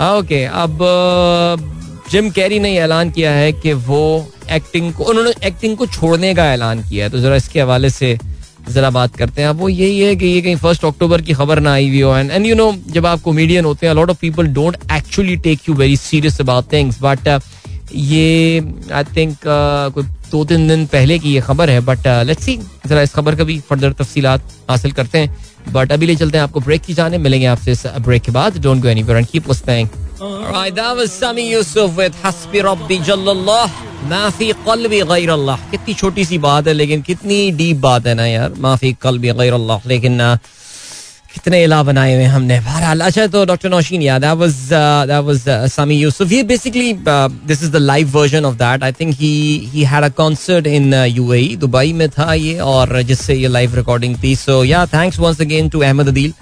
okay 0.00 0.44
अब 0.44 0.78
जिम 2.10 2.30
कैरी 2.30 2.58
ने 2.60 2.76
ऐलान 2.78 3.10
किया 3.10 3.30
है 3.32 3.52
कि 3.52 3.72
वो 3.72 4.26
एक्टिंग 4.50 4.92
को, 4.92 5.04
उन्होंने 5.04 5.32
एक्टिंग 5.46 5.76
को 5.76 5.86
छोड़ने 5.86 6.34
का 6.34 6.52
ऐलान 6.52 6.82
किया 6.82 7.04
है 7.04 7.10
तो 7.10 7.18
जरा 7.20 7.36
इसके 7.36 7.60
हवाले 7.60 7.90
से 7.90 8.18
जरा 8.68 8.90
बात 8.90 9.16
करते 9.16 9.42
हैं। 9.42 9.48
अब 9.48 9.56
वो 9.58 9.68
यही 9.68 10.00
है 10.00 10.14
कि 10.16 10.26
ये 10.26 10.40
कहीं 10.42 10.56
फ़र्स्ट 10.56 10.84
अक्टूबर 10.84 11.22
की 11.22 11.32
खबर 11.32 11.60
ना 11.60 11.72
आई 11.72 11.88
हुई 11.88 12.00
हो 12.00 12.16
एंड 12.16 12.30
एंड 12.30 12.46
यू 12.46 12.54
नो 12.54 12.72
जब 12.88 13.06
आप 13.06 13.20
कॉमेडियन 13.20 13.64
होते 13.64 13.86
हैं 13.86 13.94
lot 13.94 14.10
of 14.10 14.18
people 14.20 14.46
don't 14.54 14.76
actually 14.92 15.36
take 15.46 15.68
you 15.68 15.74
very 15.74 15.96
serious 15.96 16.40
about 16.40 16.72
things 16.72 16.98
but 17.02 17.28
ये 17.94 18.60
आई 18.92 19.04
थिंक 19.16 19.36
uh, 19.36 19.92
कोई 19.94 20.04
दो 20.30 20.44
तीन 20.44 20.68
दिन 20.68 20.86
पहले 20.92 21.18
की 21.18 21.32
ये 21.34 21.40
खबर 21.40 21.70
है 21.70 21.80
बट 21.86 22.06
लेट्स 22.26 22.44
सी 22.44 22.56
जरा 22.86 23.02
इस 23.02 23.12
खबर 23.14 23.34
का 23.36 23.44
भी 23.44 23.58
फर्दर 23.68 23.92
तफसीलात 23.92 24.42
हासिल 24.70 24.92
करते 24.92 25.18
हैं। 25.18 25.72
बट 25.72 25.92
अभी 25.92 26.06
ले 26.06 26.16
चलते 26.16 26.38
हैं 26.38 26.44
आपको 26.44 26.60
ब्रेक 26.60 26.82
की 26.82 26.94
जाने। 26.94 27.18
मिलेंगे 27.18 27.46
आपसे 27.46 27.72
इस 27.72 27.86
ब्रेक 28.06 28.22
के 28.22 28.32
बाद। 28.32 28.58
Don't 28.62 28.82
go 28.82 28.88
anywhere 28.88 29.18
and 29.18 29.26
keep 29.26 29.48
listening 29.48 29.88
Alright, 30.22 30.74
that 30.74 30.96
was 30.96 31.12
Sami 31.12 31.44
Yusuf 31.50 31.96
with 31.96 32.18
Hasbi 32.24 32.62
Rabbi 32.64 32.98
Jallallah. 33.08 33.68
माफ़ी 34.10 34.50
कल्बी 34.66 35.00
गैर 35.02 35.30
अल्लाह 35.30 35.56
कितनी 35.70 35.94
छोटी 35.94 36.24
सी 36.24 36.38
बात 36.38 36.66
है 36.66 36.72
लेकिन 36.72 37.02
कितनी 37.02 37.50
डीप 37.58 37.76
बात 37.80 38.06
है 38.06 38.14
ना 38.14 38.26
यार। 38.26 38.54
माफ़ी 38.60 38.92
कल्बी 39.02 39.32
गैर 39.40 39.52
अल्लाह 39.52 39.88
लेकिन 39.88 40.20
कितने 41.34 41.62
इला 41.64 41.82
बनाए 41.82 42.14
हुए 42.14 42.24
हमने। 42.24 42.58
बहरहाल 42.60 43.00
अच्छा 43.00 43.26
तो 43.26 43.44
डॉक्टर 43.46 43.68
नौशीन 43.70 44.02
याद 44.02 44.20
that 44.22 44.36
was 44.38 44.54
that 45.08 45.24
was 45.24 45.48
Sami 45.72 45.96
Yusuf 45.96 46.32
ये 46.32 46.42
basically 46.44 46.92
this 47.02 47.62
is 47.62 47.70
the 47.72 47.76
live 47.76 48.10
version 48.18 48.44
of 48.44 48.54
that 48.56 48.82
I 48.84 48.92
think 49.00 49.14
he 49.20 49.32
he 49.72 49.84
had 49.84 50.04
a 50.04 50.08
concert 50.16 50.66
in 50.66 50.94
UAE 50.94 51.56
Dubai 51.56 51.92
में 51.92 52.08
था 52.10 52.32
ये 52.34 52.58
और 52.68 53.02
जिससे 53.02 53.34
ये 53.34 53.48
लाइव 53.48 53.74
रिकॉर्डिंग 53.76 54.16
थी। 54.22 54.34
So 54.36 54.62
yeah 54.64 54.86
thanks 54.94 55.18
once 55.20 55.40
again 55.40 55.68
to 55.68 55.80
Ahmad 55.80 56.08
Adeel 56.08 56.32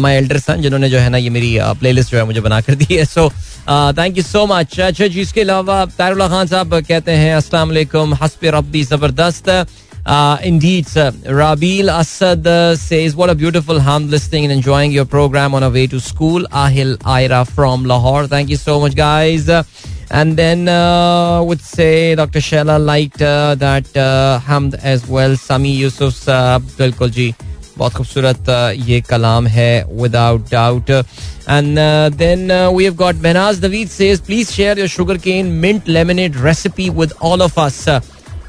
my 0.00 0.14
elder 0.14 0.38
son 0.38 0.60
जिन्होंने 0.62 0.88
जो 0.90 0.98
है 0.98 1.08
ना 1.10 1.18
ये 1.18 1.30
मेरी 1.30 1.56
प्लेलिस्ट 1.80 2.08
uh, 2.08 2.12
जो 2.12 2.18
है 2.18 2.24
मुझे 2.26 2.40
बना 2.40 2.60
कर 2.60 2.74
दी 2.74 2.94
है। 2.94 3.04
So 3.04 3.28
thank 3.98 4.16
you 4.16 4.22
so 4.22 4.44
much 4.46 4.78
अच्छा 4.80 5.06
जी 5.06 5.20
इसके 5.20 5.40
अलावा 5.40 5.84
तारुल्ला 5.98 6.28
खान 6.28 6.46
साहब 6.46 6.74
कहते 6.80 7.12
हैं 7.12 7.34
अस्सलाम 7.36 7.72
हस्ब 8.22 8.44
रब्बी 8.54 8.82
ज़बरदस्त। 8.84 9.48
Uh, 10.05 10.37
indeed, 10.41 10.87
sir. 10.87 11.11
Rabil 11.11 11.87
Asad 11.87 12.47
uh, 12.47 12.75
says, 12.75 13.15
What 13.15 13.29
a 13.29 13.35
beautiful 13.35 13.79
hum 13.79 14.09
listening 14.09 14.45
and 14.45 14.51
enjoying 14.51 14.91
your 14.91 15.05
program 15.05 15.53
on 15.53 15.63
our 15.63 15.69
way 15.69 15.87
to 15.87 15.99
school. 15.99 16.41
Ahil 16.51 16.97
Aira 16.99 17.47
from 17.47 17.85
Lahore. 17.85 18.27
Thank 18.27 18.49
you 18.49 18.57
so 18.57 18.79
much, 18.79 18.95
guys. 18.95 19.49
Uh, 19.49 19.63
and 20.11 20.35
then 20.37 20.67
uh, 20.67 21.43
would 21.43 21.61
say 21.61 22.15
Dr. 22.15 22.39
Shella 22.39 22.83
liked 22.83 23.21
uh, 23.21 23.55
that 23.55 23.95
uh, 23.95 24.39
hamd 24.43 24.73
as 24.83 25.07
well. 25.07 25.35
Sami 25.35 25.71
Yusuf 25.75 26.25
बिल्कुल 26.25 27.11
जी 27.11 27.33
बहुत 27.77 27.93
खूबसूरत 27.93 28.49
ये 28.87 29.01
कलाम 29.01 29.47
है 29.47 29.85
without 29.87 30.49
doubt. 30.49 30.89
And 31.47 31.77
uh, 31.79 32.09
then 32.09 32.51
uh, 32.51 32.71
we 32.71 32.83
have 32.85 32.97
got 32.97 33.15
Benaz 33.15 33.61
David 33.61 33.89
says, 33.89 34.21
please 34.21 34.51
share 34.53 34.77
your 34.77 34.87
sugarcane 34.87 35.61
mint 35.61 35.87
lemonade 35.87 36.35
recipe 36.35 36.89
with 36.89 37.13
all 37.21 37.41
of 37.41 37.57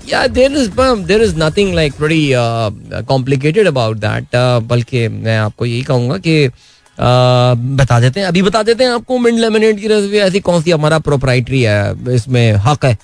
Uh, 0.06 0.28
is 0.28 0.70
there 1.08 1.22
is 1.22 1.36
nothing 1.36 1.74
like 1.74 1.98
pretty 1.98 2.36
uh, 2.36 2.70
complicated 3.08 3.66
about 3.66 4.00
that. 4.00 4.24
Uh, 4.34 4.60
बल्कि 4.62 5.08
मैं 5.08 5.38
आपको 5.38 5.66
यही 5.66 5.82
कहूँगा 5.84 6.18
कि 6.18 6.48
uh, 6.48 7.56
बता 7.80 8.00
देते 8.00 8.20
हैं 8.20 8.28
अभी 8.28 8.42
बता 8.42 8.62
देते 8.64 8.84
हैं 8.84 8.92
आपको 8.92 9.18
मिंट 9.20 9.40
लेमिनेट 9.40 9.80
की 9.80 9.88
रेसिपी 9.88 10.18
ऐसी 10.18 10.40
कौन 10.40 10.62
सी 10.62 10.72
हमारा 10.72 11.00
प्रोपराइटरी 11.00 11.62
है 11.62 12.14
इसमें 12.16 12.52
हक 12.66 12.86
है। 12.86 12.98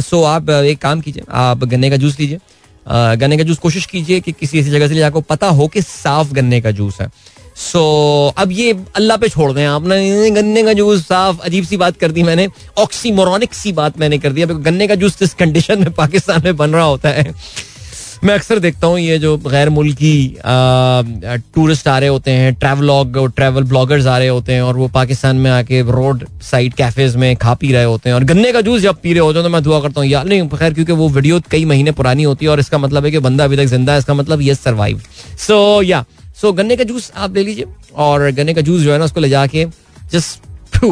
सो 0.00 0.22
आप 0.24 0.50
एक 0.50 0.78
काम 0.78 1.00
कीजिए 1.00 1.22
आप 1.30 1.64
गन्ने 1.64 1.90
का 1.90 1.96
जूस 1.96 2.20
लीजिए। 2.20 2.38
गन्ने 2.90 3.36
का 3.36 3.42
जूस 3.42 3.58
कोशिश 3.58 3.86
कीजिए 3.86 4.20
कि 4.20 4.32
किसी 4.32 4.60
ऐसी 4.60 4.70
जगह 4.70 4.88
से 4.88 5.00
आपको 5.02 5.20
पता 5.20 5.48
हो 5.48 5.68
कि 5.68 5.82
साफ़ 5.82 6.32
गन्ने 6.34 6.60
का 6.60 6.70
जूस 6.70 7.00
है। 7.00 7.10
सो 7.58 7.78
so, 8.30 8.40
अब 8.40 8.52
ये 8.52 8.72
अल्लाह 8.96 9.16
पे 9.16 9.28
छोड़ 9.28 9.52
दें 9.52 9.64
आपने 9.66 10.30
गन्ने 10.32 10.62
का 10.64 10.72
जूस 10.72 11.06
साफ़ 11.06 11.40
अजीब 11.46 11.64
सी 11.64 11.76
बात 11.76 11.96
कर 11.96 12.10
दी 12.12 12.22
मैंने। 12.22 12.48
ऑक्सीमोरॉनिक 12.78 13.54
सी 13.54 13.72
बात 13.72 13.98
मैंने 14.00 14.18
कर 14.18 14.32
दिया 14.32 14.46
गन्ने 14.46 14.86
का 14.86 14.94
जूस 14.96 15.18
जिस 15.18 15.34
कंडीशन 15.36 15.78
में 15.80 15.90
पाकिस्तान 15.94 16.42
में 16.44 16.56
बन 16.56 16.70
रहा 16.70 16.84
होता 16.84 17.08
है? 17.08 17.34
मैं 18.24 18.34
अक्सर 18.34 18.58
देखता 18.58 18.86
हूँ 18.86 18.98
ये 19.00 19.18
जो 19.18 19.36
गैर 19.38 19.68
मुल्की 19.70 20.36
टूरिस्ट 21.54 21.88
आ 21.88 21.98
रहे 21.98 22.08
होते 22.08 22.30
हैं 22.30 22.54
ट्रैवलॉग 22.54 23.18
ट्रैवल 23.36 23.64
ब्लॉगर्स 23.64 24.06
आ 24.06 24.16
रहे 24.18 24.28
होते 24.28 24.52
हैं 24.52 24.62
और 24.62 24.76
वो 24.76 24.88
पाकिस्तान 24.94 25.36
में 25.36 25.50
आके 25.50 25.80
रोड 25.90 26.24
साइड 26.42 26.74
कैफेज 26.74 27.16
में 27.16 27.34
खा 27.36 27.54
पी 27.54 27.72
रहे 27.72 27.84
होते 27.84 28.08
हैं। 28.08 28.14
और 28.16 28.24
गन्ने 28.24 28.52
का 28.52 28.60
जूस 28.60 28.80
जब 28.82 29.00
पी 29.02 29.12
रहे 29.12 29.20
होते 29.20 29.38
हैं 29.38 29.44
तो 29.44 29.52
मैं 29.52 29.62
दुआ 29.62 29.80
करता 29.80 30.00
हूँ 30.00 30.08
यार 30.08 30.24
नहीं 30.26 30.48
खैर 30.50 30.74
क्योंकि 30.74 30.92
वो 30.92 31.08
वीडियो 31.08 31.40
कई 31.50 31.64
महीने 31.64 31.92
पुरानी 31.92 32.22
होती 32.22 32.46
है 32.46 32.52
और 32.52 32.60
इसका 32.60 32.78
मतलब 32.78 33.04
है 33.04 33.10
कि 33.10 33.18
बंदा 33.20 33.44
अभी 33.44 33.56
तक 33.56 33.66
ज़िंदा 33.66 33.92
है 33.92 33.98
इसका 33.98 34.14
मतलब 34.14 34.40
ये 34.40 34.54
सर्वाइव 34.54 35.02
सो 35.46 35.60
या 35.82 36.04
सो 36.38 36.52
गन्ने 36.52 36.76
का 36.76 36.84
जूस 36.84 37.10
आप 37.16 37.34
ले 37.36 37.42
लीजिए 37.44 37.66
और 37.96 38.30
गन्ने 38.32 38.54
का 38.54 38.60
जूस 38.60 38.82
जो 38.82 38.92
है 38.92 38.98
ना, 38.98 39.04
उसको 39.04 39.20
ले 39.20 39.28
जाके 39.28 39.66
just 40.12 40.46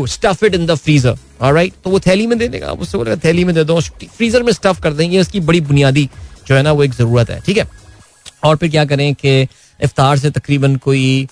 stuff 0.09 0.45
it 0.45 0.55
in 0.55 0.67
the 0.67 0.75
freezer 0.77 1.17
right 1.43 1.73
तो 1.85 1.91
वो 1.91 1.99
थैली 2.01 2.27
में 2.27 2.39
दे 2.39 2.49
देगा। 2.49 2.71
आप 2.71 2.81
उससे 2.81 2.99
बोलेगा, 2.99 3.17
थैली 3.25 3.45
में 3.45 3.55
दे 3.55 3.65
दो 3.65 3.81
फ्रीजर 3.81 4.43
में 4.43 4.53
स्टफ़ 4.53 4.81
कर 4.83 4.93
देंगे, 4.93 5.21
इसकी 5.21 5.41
बड़ी 5.41 5.61
बुनियादी 5.61 6.09
जो 6.47 6.55
है 6.55 6.63
ना, 6.63 6.73
वो 6.73 6.85
एक 6.85 6.95
ज़रूरत 6.95 7.31
है, 7.31 7.41
ठीक 7.41 7.57
है? 7.59 7.67
और 8.45 8.57
फिर 8.57 8.71
क्या 8.71 8.85
करें 8.85 9.15
कि 9.15 9.43
इफ्तार 9.81 10.19
से 10.19 10.31
तकरीबन 10.31 10.77
कोई 10.77 11.29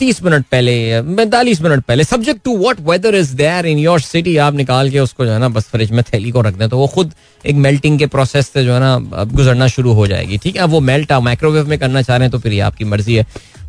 तीस 0.00 0.22
मिनट 0.24 0.44
पहले, 0.50 0.74
पैंतालीस 1.16 1.60
मिनट 1.62 1.84
पहले 1.84 2.04
subject 2.04 2.42
to 2.44 2.56
what 2.58 2.80
weather 2.88 3.14
is 3.14 3.34
there 3.36 3.66
in 3.66 3.78
your 3.78 4.00
city 4.00 4.36
आप 4.38 4.54
निकाल 4.54 4.90
के 4.90 5.00
उसको 5.00 5.24
जो 5.26 5.32
है 5.32 5.38
ना, 5.38 5.48
बस 5.48 5.66
फ्रिज 5.72 5.90
में 5.90 6.02
थैली 6.12 6.30
को 6.30 6.40
रख 6.40 6.54
दें 6.54 6.68
तो 6.68 6.78
वो 6.78 6.86
खुद 6.94 7.12
एक 7.44 7.56
मेल्टिंग 7.58 7.98
के 7.98 8.06
प्रोसेस 8.08 8.48
से 8.48 8.64
जो 8.64 8.72
है 8.74 8.80
ना 8.80 9.24
गुजरना 9.32 9.66
शुरू 9.68 9.92
हो 9.92 10.06
जाएगी, 10.06 10.38
ठीक 10.38 10.56
है? 10.56 10.62
अब 10.62 10.70
वो 10.70 10.80
मेल्ट 10.82 11.12
आप 11.12 11.22
माइक्रोवेव 11.22 11.68
में 11.68 11.78
करना 11.78 12.02
चाह 12.02 12.16
रहे 12.16 12.24
हैं 12.24 12.32
तो 12.32 12.38
फिर 12.38 12.52
ये 12.52 12.60
आपकी 12.60 12.84
मर्ज़ी 12.86 13.14
है। 13.14 13.26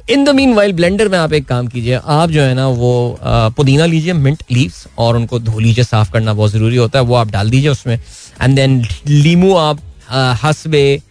इन 0.10 0.24
द 0.26 0.30
मीन 0.36 0.54
वाइल 0.54 0.74
ब्लेंडर 0.74 1.10
में 1.10 1.18
आप 1.18 1.34
एक 1.34 1.46
काम 1.48 1.68
कीजिए, 1.68 2.00
आप 2.06 2.30
जो 2.32 2.42
है 2.42 2.54
ना, 2.56 2.68
वो 2.68 3.20
पुदीना 3.58 3.86
लीजिए 3.86 4.14
मिंट 4.16 4.44
लीव्स 4.52 4.86
और 4.98 5.16
उनको 5.16 5.40
धो 5.40 5.60
लीजिए, 5.60 5.84
साफ़ 5.84 6.12
करना 6.14 6.34
बहुत 6.34 6.52
ज़रूरी 6.52 6.78
होता 6.78 7.00
है, 7.00 7.06
वो 7.06 7.16
आप 7.16 7.32
डाल 7.32 7.50
दीजिए 7.50 7.70
उसमें 7.70 7.96
एंड 8.42 8.56
देन 8.56 8.84
लीमू 9.08 9.56
आप 9.58 9.80
हंसबे 10.44 11.02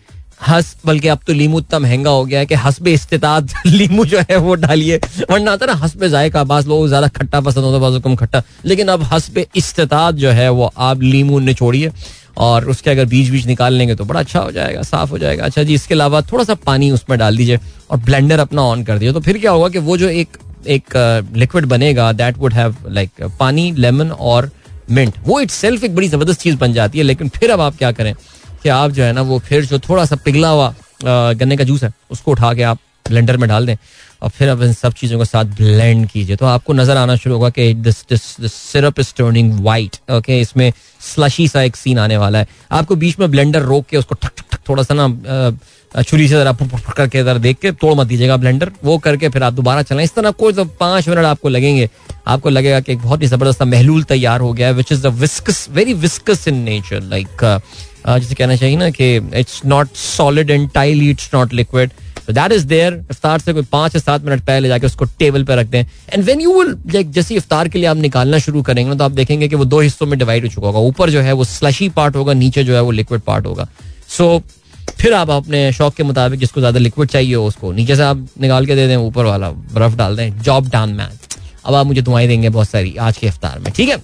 हंस, 0.40 0.76
बल्कि 0.86 1.08
अब 1.08 1.18
तो 1.26 1.32
लीमू 1.32 1.58
इतना 1.58 1.78
महँगा 1.78 2.10
हो 2.10 2.24
गया 2.24 2.38
है 2.40 2.46
कि 2.46 2.54
हंसबे 2.56 2.92
इस्तात 2.92 3.48
लीमू 3.66 4.04
जो 4.04 4.18
है 4.30 4.36
वो 4.38 4.54
डालिए। 4.56 4.96
वरना 5.30 5.52
आता 5.52 5.66
ना 5.66 5.72
हंसबे 5.74 6.08
जायका 6.08 6.44
बास 6.44 6.66
लोग 6.66 6.86
ज़्यादा 6.88 7.08
खट्टा 7.08 7.40
पसंद 7.40 7.64
होता 7.64 7.94
है 7.94 8.00
कम 8.00 8.14
खट्टा। 8.16 8.42
लेकिन 8.64 8.88
अब 8.88 9.02
हंसबे 9.12 9.46
इस्तात 9.56 10.14
जो 10.14 10.30
है 10.30 10.48
वो 10.50 10.70
आप 10.78 11.02
लीमू 11.02 11.38
निचोड़िए 11.40 11.90
और 12.38 12.68
उसके 12.70 12.90
अगर 12.90 13.04
बीज 13.06 13.30
बीज 13.30 13.46
निकाल 13.46 13.74
लेंगे 13.74 13.94
तो 13.94 14.04
बड़ा 14.04 14.20
अच्छा 14.20 14.40
हो 14.40 14.50
जाएगा, 14.50 14.82
साफ़ 14.82 15.10
हो 15.10 15.18
जाएगा। 15.18 15.44
अच्छा 15.44 15.62
जी, 15.62 15.74
इसके 15.74 15.94
अलावा 15.94 16.20
थोड़ा 16.22 16.44
सा 16.44 16.54
पानी 16.66 16.90
उसमें 16.90 17.18
डाल 17.18 17.36
दीजिए 17.36 17.58
और 17.90 17.98
ब्लेंडर 17.98 18.38
अपना 18.38 18.62
ऑन 18.62 18.84
कर 18.84 18.98
दिए 18.98 19.12
तो 19.12 19.20
फिर 19.20 19.38
क्या 19.38 19.50
होगा 19.50 19.68
कि 19.68 19.78
वो 19.80 19.96
जो 19.96 20.08
एक 20.08 20.38
एक 20.68 20.96
लिक्विड 21.36 21.64
बनेगा 21.66 22.10
that 22.12 22.38
would 22.38 22.52
have 22.52 22.74
like 22.88 23.22
pani 23.40 23.70
lemon 23.72 24.10
और 24.10 24.50
मिंट 24.90 25.14
वो 25.24 25.40
इट 25.40 25.64
एक 25.64 25.94
बड़ी 25.94 26.08
ज़बरदस्त 26.08 26.40
चीज़ 26.40 26.56
बन 26.56 26.72
जाती 26.72 26.98
है। 26.98 27.04
लेकिन 27.04 27.28
फिर 27.28 27.50
अब 27.50 27.60
आप 27.60 27.76
क्या 27.76 27.92
करें? 27.92 28.14
कि 28.62 28.68
आप 28.70 28.90
जो 28.90 29.02
है 29.02 29.12
ना, 29.12 29.22
वो 29.22 29.38
फिर 29.40 29.64
जो 29.66 29.78
थोड़ा 29.80 30.04
सा 30.04 30.16
पिघला 30.24 30.48
हुआ 30.48 30.74
गन्ने 31.04 31.56
का 31.56 31.64
जूस 31.64 31.82
है, 31.84 31.92
उसको 32.10 32.30
उठा 32.30 32.54
के 32.54 32.62
आप 32.64 32.78
ब्लेंडर 33.06 33.36
में 33.36 33.48
डाल 33.48 33.66
दें 33.66 33.76
और 34.22 34.30
फिर 34.30 34.48
अब 34.48 34.62
इन 34.62 34.72
सब 34.72 34.92
चीज़ों 34.92 35.18
के 35.18 35.24
साथ 35.24 35.44
ब्लेंड 35.56 36.06
कीजिए। 36.08 36.36
तो 36.36 36.46
आपको 36.46 36.72
नज़र 36.72 36.96
आना 36.96 37.16
शुरू 37.16 37.34
होगा 37.34 37.48
कि 37.50 37.72
this 37.76 38.04
this 38.08 38.22
this 38.40 38.52
syrup 38.52 39.00
is 39.00 39.12
turning 39.18 39.52
white 39.64 39.96
okay 40.12 40.40
इसमें 40.40 40.72
स्लशी 41.00 41.46
सा 41.48 41.62
एक 41.62 41.76
सीन 41.76 41.98
आने 41.98 42.16
वाला 42.16 42.38
है। 42.38 42.46
आपको 42.72 42.96
बीच 42.96 43.18
में 43.18 43.30
ब्लेंडर 43.30 43.62
रोक 43.62 43.86
के 43.86 43.96
उसको 43.96 44.14
ठक 44.14 44.32
ठक 44.36 44.44
ठक, 44.50 44.58
थोड़ा 44.68 44.82
सा 44.82 44.94
ना 44.94 46.02
छुरी 46.02 46.28
से 46.28 46.34
जरा 46.34 46.52
करके 46.52 47.22
जरा 47.22 47.38
देख 47.38 47.58
के 47.58 47.70
तोड़ 47.72 47.94
मत 47.94 48.06
दीजिएगा 48.06 48.36
ब्लेंडर 48.36 48.70
वो 48.84 48.98
करके 48.98 49.28
फिर 49.28 49.42
आप 49.42 49.52
दोबारा 49.52 49.82
चलाएँ। 49.82 50.04
इस 50.04 50.14
तरह 50.14 50.30
कोई 50.32 50.52
तो 50.52 50.64
पाँच 50.64 51.08
मिनट 51.08 51.24
आपको 51.24 51.48
लगेंगे। 51.48 51.88
आपको 52.26 52.50
लगेगा 52.50 52.80
कि 52.80 52.92
एक 52.92 52.98
बहुत 52.98 53.22
ही 53.22 53.26
ज़बरदस्त 53.26 53.62
महलूल 53.64 54.02
तैयार 54.04 54.40
हो 54.40 54.52
गया 54.52 54.66
है 54.66 54.72
which 54.74 54.92
is 54.92 55.02
the 55.02 55.06
viscous 55.16 55.66
very 55.70 55.94
viscous 55.96 56.46
in 56.48 56.58
nature 56.64 57.02
like 57.02 57.60
जिसे 58.08 58.34
कहना 58.34 58.56
चाहिए 58.56 58.76
ना 58.76 58.90
कि 58.90 59.14
it's 59.16 59.60
not 59.66 59.96
solid 59.96 60.50
and 60.50 60.70
tile 60.74 61.08
it's 61.10 61.30
not 61.34 61.52
liquid 61.54 61.90
that 62.30 62.52
is 62.52 62.66
there 62.66 62.94
इफ्तार 63.10 63.38
से 63.38 63.52
कोई 63.52 63.62
पाँच 63.72 63.92
से 63.92 64.00
सात 64.00 64.24
मिनट 64.24 64.44
पहले 64.44 64.68
जाके 64.68 64.86
उसको 64.86 65.04
टेबल 65.18 65.44
पर 65.44 65.56
रख 65.58 65.66
दें. 65.66 65.84
एंड 66.12 66.24
वेन 66.24 66.40
यू 66.40 66.62
विल 66.62 67.02
जैसे 67.04 67.34
इफ्तार 67.34 67.68
के 67.68 67.78
लिए 67.78 67.88
आप 67.88 67.96
निकालना 67.96 68.38
शुरू 68.38 68.62
करेंगे 68.62 68.88
ना 68.88 68.96
तो 68.96 69.04
आप 69.04 69.10
देखेंगे 69.12 69.48
कि 69.48 69.56
वो 69.56 69.64
दो 69.64 69.80
हिस्सों 69.80 70.06
में 70.06 70.18
डिवाइड 70.18 70.44
हो 70.44 70.48
चुका 70.48 70.66
होगा. 70.66 70.78
ऊपर 70.78 71.10
जो 71.10 71.20
है 71.20 71.32
वो 71.32 71.44
स्लशी 71.44 71.88
पार्ट 71.90 72.16
होगा 72.16 72.32
नीचे 72.34 72.64
जो 72.64 72.74
है 72.74 72.80
वो 72.80 72.90
लिक्विड 72.90 73.20
पार्ट 73.20 73.46
होगा. 73.46 73.68
सो 74.08 74.36
so, 74.36 74.98
फिर 75.00 75.12
आप 75.14 75.30
अपने 75.30 75.72
शौक 75.72 75.94
के 75.94 76.02
मुताबिक 76.02 76.40
जिसको 76.40 76.60
ज़्यादा 76.60 76.78
लिक्विड 76.78 77.08
चाहिए 77.08 77.34
हो 77.34 77.46
उसको 77.46 77.72
नीचे 77.72 77.96
से 77.96 78.02
आप 78.02 78.26
निकाल 78.40 78.66
के 78.66 78.76
दे 78.76 78.86
दें 78.88 78.96
ऊपर 78.96 79.24
वाला 79.24 79.50
बर्फ़ 79.50 79.96
डाल 79.96 80.16
दें. 80.16 80.42
जॉब 80.42 80.68
डाउन 80.68 80.92
मैन 80.94 81.18
अब 81.64 81.74
आप 81.74 81.86
मुझे 81.86 82.02
दुआएँ 82.02 82.28
देंगे 82.28 82.48
बहुत 82.48 82.68
सारी 82.68 82.94
आज 82.98 83.16
के 83.16 83.26
इफ्तार 83.26 83.58
में. 83.58 83.72
ठीक 83.72 83.88
है? 83.88 83.96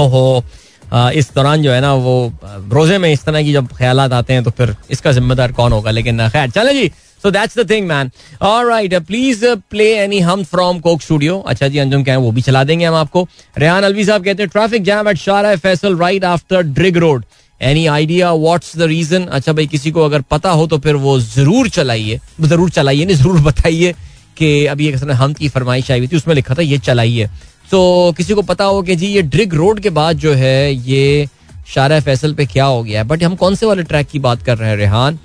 ओहो 0.00 0.44
इस 0.92 1.30
दौरान 1.34 1.62
जो 1.62 1.72
है 1.72 1.80
ना 1.80 1.94
वो 1.96 2.32
रोज़े 2.72 2.98
में 2.98 3.12
इस 3.12 3.24
तरह 3.24 3.42
की 3.42 3.52
जब 3.52 3.68
ख्याल 3.76 4.00
आते 4.02 4.32
हैं 4.32 4.42
तो 4.44 4.50
फिर 4.50 4.74
इसका 4.90 5.12
जिम्मेदार 5.12 5.52
कौन 5.52 5.72
होगा? 5.72 5.90
लेकिन 5.90 6.28
खैर, 6.28 6.50
चले 6.50 6.74
जी। 6.74 6.90
So 7.24 7.30
that's 7.30 7.58
the 7.58 7.68
thing 7.70 7.86
man 7.88 8.10
alright 8.42 8.94
please 9.06 9.44
play 9.70 9.88
any 9.96 10.18
हम 10.20 10.42
फ्रॉम 10.44 10.78
कोक 10.80 11.02
स्टूडियो 11.02 11.38
अच्छा 11.38 11.68
जी, 11.68 11.78
अंजुम 11.78 12.02
क्या 12.04 12.14
है, 12.14 12.20
वो 12.20 12.30
भी 12.32 12.42
चला 12.42 12.64
देंगे 12.64 12.84
हम 12.84 12.94
आपको। 12.94 13.26
रेहान 13.58 13.82
अलवी 13.82 14.04
साहब 14.04 14.24
कहते 14.24 14.42
हैं 14.42 14.50
traffic 14.50 14.82
jam 14.84 15.08
at 15.08 15.16
Shara 15.18 15.54
Faisal 15.58 15.96
right 15.98 16.24
after 16.26 16.62
Drigh 16.62 16.96
road 16.96 17.24
any 17.60 17.86
idea 17.86 18.32
what's 18.34 18.76
the 18.76 18.82
reason 18.84 19.24
अच्छा 19.26 19.52
भाई, 19.52 19.66
किसी 19.66 19.90
को 19.90 20.04
अगर 20.04 20.20
पता 20.30 20.50
हो 20.50 20.66
तो 20.66 20.78
फिर 20.78 20.96
वो 20.96 21.18
ज़रूर 21.20 21.68
चलाइए। 21.70 22.18
ज़रूर 22.42 22.70
चलाइए 22.70 23.04
नहीं, 23.04 23.16
ज़रूर 23.16 23.40
बताइए 23.42 23.94
कि 24.36 24.66
अभी 24.66 24.88
एक 24.88 24.96
हम 25.12 25.32
की 25.32 25.48
फरमाइश 25.48 25.90
आई 25.90 25.98
हुई 25.98 26.08
थी, 26.08 26.16
उसमें 26.16 26.34
लिखा 26.34 26.54
था, 26.54 26.62
ये 26.62 26.78
चलाइए। 26.80 27.28
तो 27.72 28.12
किसी 28.16 28.34
को 28.34 28.42
पता 28.42 28.64
हो 28.64 28.80
कि 28.82 28.94
जी 28.96 29.06
ये 29.06 29.20
ड्रिग 29.24 29.54
रोड 29.54 29.78
के 29.80 29.90
बाद 29.90 30.16
जो 30.18 30.32
है 30.34 30.72
ये 30.72 31.28
शारा 31.66 32.00
फैसल 32.00 32.34
पे 32.34 32.44
क्या 32.46 32.64
हो 32.64 32.82
गया 32.82 33.00
है? 33.00 33.06
बट 33.08 33.22
हम 33.24 33.34
कौन 33.36 33.54
से 33.54 33.66
वाले 33.66 33.82
ट्रैक 33.82 34.06
की 34.08 34.18
बात 34.20 34.42
कर 34.42 34.58
रहे 34.58 34.70
हैं 34.70 34.76
रेहान? 34.76 35.18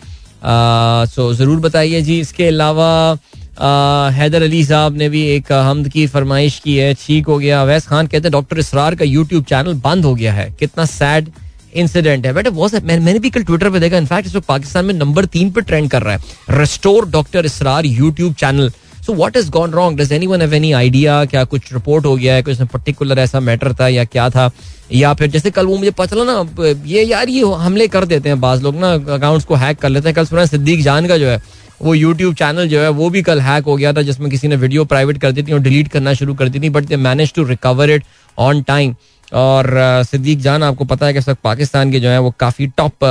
सो 1.06 1.34
ज़रूर 1.34 1.60
बताइए 1.60 2.02
जी। 2.02 2.20
इसके 2.20 2.48
अलावा 2.48 3.18
हैदर 4.14 4.44
अली 4.44 4.64
साहब 4.66 4.98
ने 4.98 5.10
भी 5.10 5.26
एक 5.28 5.52
हमद 5.52 5.90
की 5.90 6.06
फरमाइश 6.08 6.60
की 6.64 6.76
है 6.78 6.94
ठीक 6.96 7.28
हो 7.28 7.38
गया। 7.38 7.62
अवैस 7.62 7.88
खान 7.88 8.08
कहते 8.08 8.28
हैं 8.28 8.32
डॉक्टर 8.32 8.60
इसरार 8.60 8.96
का 8.96 9.06
यूट्यूब 9.06 9.44
चैनल 9.46 9.74
बंद 9.84 10.06
हो 10.06 10.16
गया 10.16 10.34
है। 10.34 10.50
कितना 10.60 10.86
सैड 10.88 11.30
इंसिडेंट 11.76 12.26
है। 12.26 12.34
बेटा 12.34 12.50
वो 12.50 12.70
मैं, 12.74 13.00
मैंने 13.00 13.20
भी 13.20 13.30
कल 13.30 13.44
ट्विटर 13.44 13.70
पे 13.70 13.80
देखा। 13.80 13.98
इनफैक्ट 13.98 14.28
इस 14.28 14.36
पाकिस्तान 14.48 14.86
में 14.86 14.94
नंबर 14.96 15.26
तीन 15.28 15.52
पर 15.52 15.62
ट्रेंड 15.64 15.90
कर 15.92 16.04
रहा 16.04 16.16
है। 16.16 16.58
Restore 16.60 17.10
doctor 17.10 17.46
Israr 17.46 17.86
YouTube 17.86 18.34
channel 18.36 18.72
so 19.08 19.14
what 19.14 19.38
is 19.38 19.50
gone 19.52 19.72
wrong 19.72 20.00
does 20.00 20.12
anyone 20.28 20.42
have 20.42 20.54
any 20.54 20.72
idea 20.74 21.24
क्या 21.26 21.44
कुछ 21.46 21.74
रिपोर्ट 21.74 22.06
हो 22.06 22.16
गया 22.16 22.34
है? 22.36 22.42
कुछ 22.44 22.62
पर्टिकुलर 22.64 23.20
ऐसा 23.20 23.40
मैटर 23.40 23.74
था 23.74 23.88
या 23.88 24.04
क्या 24.06 24.30
था? 24.30 24.50
या 24.94 25.14
फिर 25.14 25.30
जैसे 25.32 25.52
कल 25.52 25.66
वो 25.66 25.78
मुझे 25.78 25.92
पता 25.92 26.16
चला 26.16 26.24
ना, 26.24 26.74
ये 26.86 27.04
यार 27.04 27.30
ये 27.30 27.44
हमले 27.58 27.88
कर 27.88 28.06
देते 28.06 28.30
हैं 28.30 28.40
बाज 28.42 28.64
लोग 28.64 28.76
ना 28.76 28.92
अकाउंट्स 29.14 29.46
को 29.46 29.56
हैक 29.56 29.78
कर 29.78 29.90
लेते 29.90 30.10
हैं। 30.10 30.16
कल 30.16 30.26
सुना 30.26 30.46
सिद्दीक 30.46 30.82
जान 30.84 31.08
का 31.08 31.18
जो 31.18 31.28
है, 31.28 31.42
वो 31.82 31.94
यूट्यूब 31.94 32.36
चैनल 32.36 32.68
जो 32.68 32.80
है, 32.82 32.90
वो 32.90 33.10
भी 33.10 33.22
कल 33.22 33.42
हैक 33.42 33.66
हो 33.66 33.76
गया 33.76 33.94
था, 33.94 34.02
जिसमें 34.02 34.30
किसी 34.30 34.48
ने 34.48 34.56
वीडियो 34.56 34.86
प्राइवेट 34.86 35.18
कर 35.18 35.32
दी 35.32 35.44
थी 35.44 35.54
और 35.54 35.60
डिलीट 35.60 35.88
करना 35.88 36.14
शुरू 36.14 36.34
कर 36.34 36.50
दी 36.50 36.60
थी 36.60 36.70
but 36.70 36.86
they 36.86 36.96
manage 36.98 37.34
to 37.34 37.44
recover 37.46 37.90
it 37.90 38.04
on 38.38 38.62
time 38.64 38.96
और 39.32 39.72
सिद्दीक 40.12 40.40
जान, 40.42 40.64
आपको 40.64 40.86
पता 40.86 41.06
है 41.06 41.14
कि 41.14 41.20
इस 41.20 41.30
वक्त 41.30 41.42
पाकिस्तान 41.44 41.92
के 41.92 42.00
जो 42.00 42.10
है, 42.10 42.20
वो 42.20 42.34
काफ़ी 42.40 42.68
टॉप 42.68 43.06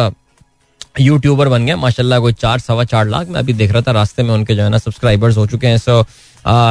यूट्यूबर 1.01 1.49
बन 1.49 1.67
गए, 1.67 1.75
माशाल्लाह 1.77 2.21
कोई 2.21 2.33
चार, 2.35 2.59
सवा 2.59 2.85
चार 2.85 3.09
लाख। 3.09 3.29
मैं 3.29 3.41
अभी 3.41 3.53
देख 3.53 3.73
रहा 3.73 3.83
था, 3.83 3.93
रास्ते 3.93 4.23
में 4.23 4.35
उनके 4.35 4.55
जो 4.55 4.63
है 4.63 4.69
ना 4.71 4.79
सब्सक्राइबर्स 4.79 5.37
हो 5.37 5.47
चुके 5.47 5.67
हैं 5.67 5.79
सो 5.79 6.05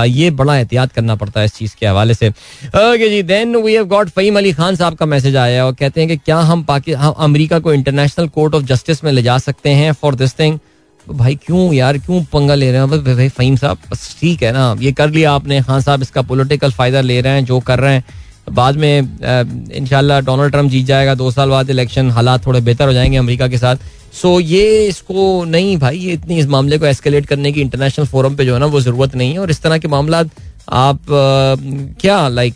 ये 0.07 0.29
बड़ा 0.31 0.55
एहतियात 0.57 0.91
करना 0.93 1.15
पड़ता 1.15 1.39
है 1.39 1.45
इस 1.45 1.55
चीज़ 1.55 1.75
के 1.79 1.85
हवाले 1.87 2.13
से। 2.13 2.29
Okay 2.29 3.09
ji 3.09 3.21
then 3.23 3.55
we 3.55 3.73
have 3.73 3.85
got 3.87 4.09
Faheem 4.09 4.37
Ali 4.37 4.53
Khan 4.53 4.75
साहब 4.75 4.95
का 4.95 5.05
मैसेज 5.05 5.35
आया 5.35 5.55
है 5.55 5.65
और 5.65 5.73
कहते 5.73 6.01
हैं 6.01 6.09
कि 6.09 6.17
क्या 6.17 6.37
हम 6.41 6.63
पाकिस्तान 6.63 7.13
अमेरिका 7.19 7.59
को 7.59 7.73
इंटरनेशनल 7.73 8.27
कोर्ट 8.29 8.55
ऑफ़ 8.55 8.63
जस्टिस 8.65 9.03
में 9.03 9.11
ले 9.11 9.21
जा 9.21 9.37
सकते 9.39 9.69
हैं 9.71 9.91
फॉर 9.93 10.15
दिस 10.15 10.39
थिंग 10.39 10.59
भाई 11.05 11.35
क्यों 11.37 11.73
यार, 11.73 11.97
क्यों 11.97 12.23
पंगा 12.23 12.55
ले 12.55 12.71
रहे 12.71 12.81
हैं? 12.81 13.15
भाई 13.15 13.27
फहीम 13.29 13.55
साहब, 13.55 13.77
बस 13.91 14.15
ठीक 14.21 14.43
है 14.43 14.51
ना, 14.51 14.75
ये 14.79 14.91
कर 14.91 15.09
लिया 15.09 15.31
आपने। 15.31 15.61
खान 15.63 15.81
साहब 15.81 16.01
इसका 16.01 16.21
पोलिटिकल 16.21 16.71
फ़ायदा 16.71 17.01
ले 17.01 17.19
रहे 17.21 17.33
हैं, 17.33 17.45
जो 17.45 17.59
कर 17.59 17.79
रहे 17.79 17.93
हैं। 17.93 18.03
बाद 18.51 18.75
में 18.75 19.69
इनशाला 19.71 20.19
डोनाल्ड 20.21 20.51
ट्रंप 20.51 20.71
जीत 20.71 20.85
जाएगा, 20.85 21.15
दो 21.15 21.29
साल 21.31 21.49
बाद 21.49 21.69
इलेक्शन 21.69 22.09
हालात 22.11 22.45
थोड़े 22.45 22.61
बेहतर 22.61 22.87
हो 22.87 22.93
जाएँगे 22.93 23.17
अमेरिका 23.17 23.47
के 23.47 23.57
साथ। 23.57 23.75
सो 24.21 24.39
ये 24.39 24.85
इसको 24.87 25.43
नहीं 25.45 25.77
भाई 25.77 25.97
ये 25.97 26.13
इतनी 26.13 26.37
इस 26.39 26.47
मामले 26.47 26.77
को 26.77 26.85
एस्केलेट 26.85 27.25
करने 27.25 27.51
की 27.51 27.61
इंटरनेशनल 27.61 28.05
फोरम 28.07 28.35
पे 28.35 28.45
जो 28.45 28.53
है 28.53 28.59
ना 28.59 28.65
वो 28.65 28.81
ज़रूरत 28.81 29.15
नहीं 29.15 29.31
है। 29.33 29.39
और 29.39 29.51
इस 29.51 29.61
तरह 29.61 29.77
के 29.77 29.87
मामला 29.87 30.23
आप 30.69 31.11
आ, 31.11 31.55
क्या 32.01 32.27
लाइक 32.27 32.55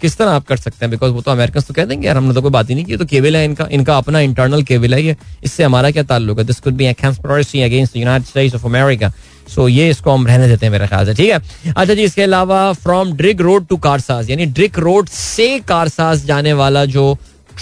किस 0.00 0.16
तरह 0.18 0.30
आप 0.30 0.46
कर 0.46 0.56
सकते 0.56 0.84
हैं? 0.84 0.90
बिकॉज़ 0.90 1.12
वो 1.12 1.20
तो 1.20 1.30
अमेरिकन 1.30 1.60
तो 1.60 1.74
कह 1.74 1.84
देंगे 1.84 2.06
यार 2.06 2.16
हमने 2.16 2.34
तो 2.34 2.42
कोई 2.42 2.50
बात 2.50 2.70
ही 2.70 2.74
नहीं 2.74 2.84
की 2.84 2.96
तो 2.96 3.04
केबल 3.06 3.36
है 3.36 3.44
इनका 3.44 3.66
इनका 3.72 3.96
अपना 3.98 4.20
इंटरनल 4.20 4.62
केबल 4.62 4.94
है 4.94 5.02
ये। 5.02 5.16
इससे 5.44 5.64
हमारा 5.64 5.90
क्या 5.90 6.02
ताल्लुक 6.04 6.38
है? 6.38 6.44
This 6.44 6.60
could 6.60 6.74
be 6.74 6.86
against 6.86 7.96
United 7.96 8.26
States 8.26 8.54
of 8.54 8.64
America 8.66 9.12
so 9.54 9.68
ये 9.68 9.88
इसको 9.90 10.10
हम 10.10 10.26
रहने 10.26 10.48
देते 10.48 10.66
हैं 10.66 10.70
मेरे 10.72 10.86
ख्याल 10.86 11.06
से 11.06 11.14
ठीक 11.14 11.30
है? 11.30 11.40
अच्छा 11.68 11.94
जी 11.94 12.02
इसके 12.02 12.22
अलावा 12.22 12.72
from 12.72 13.12
Drigh 13.16 13.40
road 13.40 13.66
to 13.66 13.76
Karsaz 13.86 14.30
यानी 14.30 14.46
ड्रिक 14.46 14.78
रोड 14.78 15.08
से 15.08 15.58
कारसाज 15.68 16.24
जाने 16.26 16.52
वाला 16.52 16.84
जो 16.96 17.12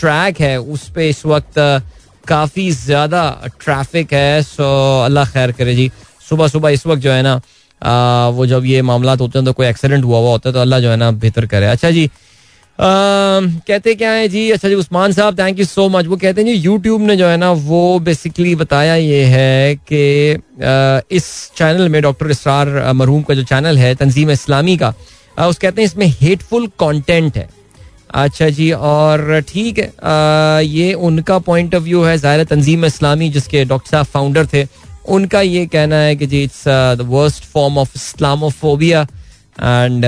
ट्रैक 0.01 0.41
है 0.41 0.57
उस 0.61 0.89
पर 0.89 1.01
इस 1.03 1.25
वक्त 1.27 1.59
काफ़ी 2.29 2.71
ज़्यादा 2.73 3.23
ट्रैफ़िक 3.61 4.13
है 4.13 4.43
सो 4.43 4.67
अल्लाह 5.05 5.31
खैर 5.33 5.53
करे 5.53 5.75
जी। 5.75 5.91
सुबह 6.29 6.49
सुबह 6.49 6.71
इस 6.71 6.87
वक्त 6.87 7.03
जो 7.03 7.13
है 7.13 7.23
ना 7.23 7.41
वो 8.31 8.47
जब 8.47 8.65
ये 8.67 8.83
मामला 8.83 9.13
होते 9.13 9.39
हैं 9.39 9.45
तो 9.47 9.53
कोई 9.53 9.67
एक्सीडेंट 9.67 10.05
हुआ 10.05 10.19
हुआ 10.19 10.31
होता 10.31 10.49
है 10.49 10.53
तो 10.55 10.61
अल्लाह 10.61 10.81
जो 10.81 10.91
है 10.91 10.97
ना 10.97 11.11
बेहतर 11.13 11.47
करे। 11.47 11.67
अच्छा 11.69 11.91
जी 11.91 12.05
आ, 12.05 12.87
कहते 13.67 13.95
क्या 13.95 14.11
है 14.13 14.29
जी? 14.29 14.51
अच्छा 14.51 14.69
जी 14.69 14.75
उस्मान 14.75 15.13
साहब 15.13 15.39
थैंक 15.39 15.59
यू 15.59 15.65
सो 15.65 15.89
मच 15.89 16.07
वो 16.07 16.17
कहते 16.17 16.41
हैं 16.41 16.49
जी 16.49 16.55
यूट्यूब 16.55 17.03
ने 17.03 17.17
जो 17.17 17.27
है 17.27 17.37
ना 17.37 17.51
वो 17.65 17.99
बेसिकली 18.01 18.55
बताया 18.55 18.95
ये 18.95 19.25
है 19.27 19.75
कि 19.93 20.01
इस 21.17 21.27
चैनल 21.57 21.89
में 21.89 22.01
डॉक्टर 22.03 22.31
इसरार 22.31 22.93
मरहूम 22.93 23.23
का 23.23 23.35
जो 23.35 23.43
चैनल 23.45 23.79
है 23.79 23.95
तंजीम 23.95 24.31
इस्लामी 24.31 24.77
का 24.77 24.93
उस 25.49 25.59
कहते 25.59 25.83
हैं 25.83 25.87
इसमें 25.87 26.07
हेटफुल 26.21 26.67
कंटेंट 26.81 27.37
है। 27.37 27.49
अच्छा 28.15 28.49
जी, 28.49 28.71
और 28.73 29.41
ठीक 29.49 29.79
है 29.79 30.65
ये 30.67 30.93
उनका 31.07 31.39
पॉइंट 31.47 31.75
ऑफ़ 31.75 31.83
व्यू 31.83 32.03
है, 32.03 32.17
ज़ाहिर 32.19 32.45
तंजीम 32.45 32.85
इस्लामी, 32.85 33.29
जिसके 33.31 33.65
डॉक्टर 33.65 33.91
साहब 33.91 34.07
फाउंडर 34.07 34.47
थे, 34.53 34.67
उनका 35.09 35.41
ये 35.41 35.65
कहना 35.67 35.97
है 35.97 36.15
कि 36.17 36.27
जी 36.27 36.43
it's 36.43 36.63
the 36.69 37.07
worst 37.09 37.45
form 37.45 37.79
of 37.79 37.97
Islamophobia 37.97 39.03
and 39.03 40.05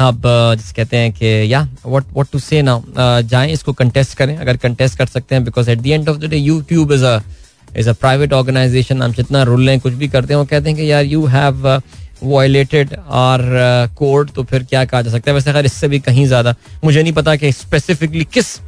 अब 0.00 0.22
जिस 0.56 0.72
कहते 0.72 0.96
हैं 0.96 1.12
कि 1.12 1.26
yeah 1.52 1.60
what 1.86 2.04
what 2.12 2.30
to 2.32 2.38
say 2.38 2.62
now 2.62 2.82
जाएँ, 3.22 3.52
इसको 3.52 3.72
कंटेस्ट 3.72 4.16
करें, 4.18 4.36
अगर 4.36 4.56
कंटेस्ट 4.56 4.98
कर 4.98 5.06
सकते 5.06 5.34
हैं 5.34 5.44
because 5.44 5.70
at 5.70 5.78
the 5.78 5.86
end 5.86 6.08
of 6.08 6.18
the 6.18 6.30
day 6.30 6.36
YouTube 6.36 6.92
is 6.92 7.04
a 7.04 7.20
is 7.76 7.88
a 7.90 7.92
private 7.94 8.32
organisation 8.32 9.02
हम 9.02 9.12
जितना 9.12 9.42
रूल 9.42 9.64
लें, 9.66 9.78
कुछ 9.80 9.92
भी 9.92 10.08
करते 10.08 10.34
हैं, 10.34 10.38
वो 10.38 10.44
कहते 10.46 10.70
हैं 10.70 10.78
कि, 10.78 10.90
यार 10.90 11.04
you 11.04 11.24
have 11.26 11.68
violated 12.22 12.94
our 13.22 13.40
code 13.96 14.30
तो 14.34 14.42
फिर 14.44 14.62
क्या 14.64 14.84
कहा 14.84 15.02
जा 15.02 15.10
सकता 15.10 15.30
है 15.30 15.34
वैसे 15.34 15.52
खैर 15.52 15.66
इससे 15.66 15.88
भी 15.88 16.00
कहीं 16.00 16.26
ज़्यादा 16.26 16.54
मुझे 16.84 17.02
नहीं 17.02 17.12
पता 17.12 17.36
कि 17.36 17.52
स्पेसिफिकली 17.52 18.24
किस 18.34 18.58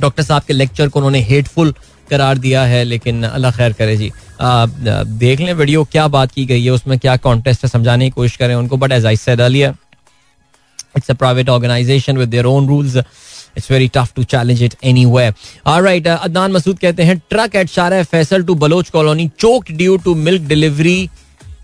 डॉक्टर 0.00 0.22
साहब 0.22 0.42
के 0.46 0.52
लेक्चर 0.52 0.88
को 0.88 0.98
उन्होंने 0.98 1.20
हेटफुल 1.30 1.74
करार 2.10 2.38
दिया 2.38 2.62
है 2.64 2.82
लेकिन 2.84 3.22
अल्लाह 3.24 3.52
खैर 3.52 3.72
करे 3.72 3.96
जी 3.96 4.10
आ, 4.40 4.66
देख 4.66 5.40
लें 5.40 5.52
वीडियो 5.54 5.84
क्या 5.92 6.06
बात 6.08 6.32
की 6.32 6.44
गई 6.46 6.64
है 6.64 6.70
उसमें 6.70 6.98
क्या 6.98 7.16
कॉन्टेस्ट 7.26 7.64
है 7.64 7.70
समझाने 7.70 8.04
की 8.04 8.10
कोशिश 8.10 8.36
करें 8.36 8.54
उनको 8.54 8.76
but 8.76 8.92
as 8.92 9.06
I 9.06 9.16
said 9.16 9.40
earlier 9.40 9.74
It's 10.96 11.10
a 11.10 11.14
private 11.14 11.48
organization 11.50 12.16
with 12.16 12.30
their 12.30 12.46
own 12.46 12.66
rules. 12.66 12.96
It's 12.96 13.68
very 13.68 13.88
tough 13.88 14.14
to 14.14 14.24
challenge 14.24 14.62
it 14.62 14.76
anywhere. 14.82 15.34
All 15.64 15.82
right, 15.82 16.06
uh, 16.06 16.18
Adnan 16.20 16.52
Masood 16.52 16.78
कहते 16.80 17.02
हैं 17.02 17.16
truck 17.30 17.56
at 17.56 17.68
Shara 17.68 18.02
Faisal 18.04 18.42
to 18.44 18.54
Baloch 18.54 18.90
colony 18.90 19.28
choked 19.38 19.76
due 19.76 19.96
to 20.04 20.14
milk 20.14 20.42
delivery 20.48 20.98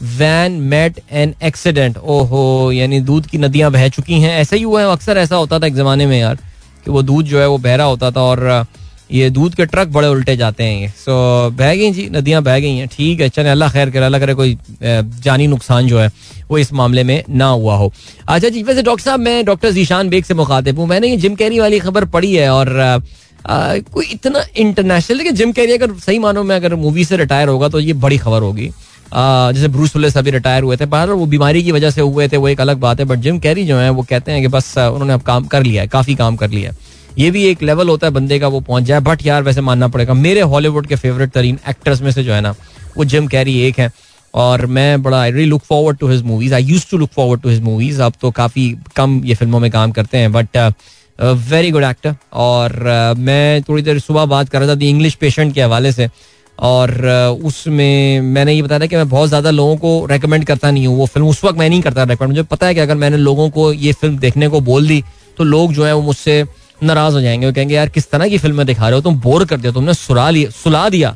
van 0.03 0.53
met 0.71 1.01
an 1.13 1.35
accident 1.45 1.99
ओहो 1.99 2.71
यानी 2.73 3.01
दूध 3.01 3.27
की 3.27 3.39
नदियाँ 3.39 3.71
बह 3.73 3.89
चुकी 3.89 4.21
हैं। 4.21 4.37
ऐसा 4.41 4.57
ही 4.57 4.63
हुआ 4.63 4.81
है 4.81 4.91
अक्सर 4.93 5.19
ऐसा 5.19 5.37
होता 5.37 5.59
था 5.59 5.67
एक 5.67 5.75
जमाने 5.75 6.07
में 6.07 6.19
यार 6.19 6.39
कि 6.85 6.91
वो 6.91 7.03
दूध 7.03 7.27
जो 7.27 7.41
है 7.41 7.49
वो 7.49 7.59
बहरा 7.61 7.85
होता 7.85 8.11
था 8.11 8.21
और 8.23 8.65
ये 9.13 9.29
दूध 9.31 9.55
के 9.55 9.65
ट्रक 9.67 9.89
बड़े 9.89 10.09
उल्टे 10.09 10.37
जाते 10.37 10.65
हैं 10.65 10.81
ये। 10.81 10.89
सो 10.89 11.15
बह 11.51 11.75
गई 11.75 11.91
जी 11.93 12.09
नदियाँ 12.13 12.43
बह 12.43 12.59
गई 12.59 12.77
हैं 12.77 12.89
ठीक 12.89 13.21
है 13.21 13.29
चले 13.29 13.49
अल्लाह 13.49 13.71
खैर 13.73 13.91
करे 13.91 14.05
अल्लाह 14.05 14.21
करे 14.21 14.35
कोई 14.35 14.59
जानी 14.83 15.47
नुकसान 15.47 15.87
जो 15.87 15.99
है 15.99 16.11
वो 16.51 16.59
इस 16.59 16.73
मामले 16.73 17.05
में 17.05 17.23
ना 17.31 17.47
हुआ 17.47 17.77
हो। 17.77 17.93
अच्छा 18.29 18.49
जी 18.49 18.63
वैसे 18.63 18.83
डॉक्टर 18.83 19.05
साहब 19.05 19.21
मैं 19.21 19.45
डॉक्टर 19.45 19.71
जीशान 19.73 20.09
बेग 20.09 20.25
से 20.25 20.35
मुखातिब 20.35 20.79
हूँ। 20.79 20.87
मैंने 20.89 21.09
ये 21.09 21.17
जिम 21.17 21.35
कैरी 21.35 21.59
वाली 21.61 21.79
खबर 21.81 22.05
पढ़ी 22.07 22.35
है 22.35 22.49
और 22.51 22.79
आ, 22.81 23.77
कोई 23.93 24.07
इतना 24.13 24.45
इंटरनेशनल 24.57 25.19
लेकिन 25.19 25.35
जिम 25.35 25.53
कैरी 25.53 25.73
अगर 25.73 25.93
सही 26.01 26.19
मानो 26.19 26.43
में 26.43 26.55
अगर 26.57 26.75
मूवी 26.77 27.05
से 27.05 27.17
रिटायर 27.17 27.49
होगा 27.49 27.69
तो 27.69 27.81
ये 27.81 27.93
बड़ी 27.95 28.19
खबर 28.19 28.43
होगी। 28.43 28.71
जैसे 29.55 29.69
ब्रूस 29.69 29.97
विलिस 29.97 30.17
अभी 30.17 30.31
रिटायर 30.31 30.63
हुए 30.63 30.77
थे 30.77 30.87
पर 30.87 31.11
वो 31.11 31.27
बीमारी 31.27 31.63
की 31.63 31.73
वजह 31.73 31.91
से 31.91 32.01
हुए 32.01 32.29
थे 32.29 32.37
वो 32.37 32.49
एक 32.49 32.61
अलग 32.61 32.77
बात 32.77 33.01
है 33.01 33.05
बट 33.05 33.19
जिम 33.19 33.39
कैरी 33.39 33.65
जो 33.65 33.77
है 33.77 33.91
वो 33.91 34.03
कहते 34.03 34.33
हैं 34.33 34.43
कि 34.43 34.49
बस 34.49 34.79
उन्होंने 34.79 35.13
अब 35.13 35.21
काम 35.21 35.45
कर 35.45 35.63
लिया 35.63 35.83
है 35.83 35.89
काफ़ी 35.89 36.15
काम 36.15 36.37
कर 36.37 36.51
लिया 36.51 36.71
है। 36.71 36.77
ये 37.19 37.31
भी 37.31 37.45
एक 37.45 37.63
लेवल 37.63 37.89
होता 37.89 38.07
है 38.07 38.13
बंदे 38.13 38.39
का 38.39 38.49
वो 38.49 38.61
पहुँच 38.61 38.83
जाए 38.83 39.01
बट 39.01 39.27
यार 39.27 39.43
वैसे 39.43 39.61
मानना 39.61 39.89
पड़ेगा 39.89 40.15
मेरे 40.15 40.41
हॉलीवुड 40.41 40.87
के 40.87 40.97
फेवरेट 40.97 41.31
तरीन 41.31 41.59
एक्टर्स 41.69 42.03
में 42.03 42.11
से 42.11 42.25
जो 42.25 42.33
है 42.33 42.41
ना 42.41 42.55
वो 42.97 43.05
जिम 43.05 43.27
कैरी 43.27 43.61
एक 43.61 43.79
है 43.79 43.91
और 44.35 44.67
मैं 44.67 45.03
बड़ा 45.03 45.21
I 45.21 45.31
really 45.31 45.49
look 45.49 45.63
forward 45.63 45.99
to 45.99 46.09
his 46.09 46.23
movies 46.23 46.55
I 46.55 46.65
use 46.65 46.87
to 46.91 46.97
look 46.97 47.11
forward 47.11 47.41
to 47.41 47.49
his 47.49 47.63
movies 47.63 48.03
अब 48.03 48.13
तो 48.21 48.31
काफ़ी 48.31 48.77
कम 48.97 49.23
ये 49.25 49.35
फ़िल्मों 49.35 49.61
में 49.61 49.71
काम 49.71 49.93
करते 49.93 50.19
हैं 50.19 50.33
बट 50.33 50.75
वेरी 51.21 51.71
गुड 51.71 51.85
एक्टर 51.85 52.15
और 52.33 52.71
uh, 52.71 53.19
मैं 53.19 53.63
थोड़ी 53.63 53.83
देर 53.83 53.99
सुबह 53.99 54.25
बात 54.25 54.49
कर 54.49 54.61
रहा 54.61 54.77
था 54.77 54.79
इंग्लिश 54.83 55.15
पेशेंट 55.15 55.55
के 55.55 55.63
हवाले 55.63 55.93
से 55.93 56.09
और 56.59 56.93
उसमें 57.45 58.21
मैंने 58.21 58.53
ये 58.53 58.63
बताया 58.63 58.87
कि 58.87 58.97
मैं 58.97 59.09
बहुत 59.09 59.29
ज़्यादा 59.29 59.51
लोगों 59.51 59.77
को 59.77 60.07
रेकमेंड 60.07 60.45
करता 60.45 60.71
नहीं 60.71 60.87
हूँ। 60.87 60.97
वो 60.97 61.07
फ़िल्म 61.07 61.29
उस 61.29 61.45
वक्त 61.45 61.59
मैं 61.59 61.69
नहीं 61.69 61.81
करता 61.83 62.03
रेकमेंड 62.03 62.33
मुझे 62.33 62.43
पता 62.43 62.67
है 62.67 62.75
कि 62.75 62.81
अगर 62.81 62.95
मैंने 62.95 63.17
लोगों 63.17 63.49
को 63.51 63.73
ये 63.73 63.93
फ़िल्म 63.93 64.19
देखने 64.19 64.49
को 64.49 64.61
बोल 64.61 64.89
दी 64.89 65.03
तो 65.39 65.45
लोग 65.45 65.73
जो 65.73 65.85
है 65.85 65.95
वो 65.95 66.03
मुझसे 66.03 66.45
नाराज़ 66.83 67.15
हो 67.15 67.21
जाएँगे। 67.21 67.47
वो 67.47 67.53
कहेंगे, 67.53 67.75
यार, 67.75 67.89
किस 67.89 68.11
तरह 68.11 68.29
की 68.29 68.39
फ़िल्में 68.39 68.65
दिखा 68.67 68.89
रहे 68.89 68.95
हो? 68.95 69.01
तुम 69.01 69.21
बोर 69.21 69.45
कर 69.45 69.57
दिया, 69.57 69.73
तुमने 69.73 69.95
सुला 69.95 70.29
लिया, 70.31 70.51
सुला 70.51 70.89
दिया। 70.89 71.15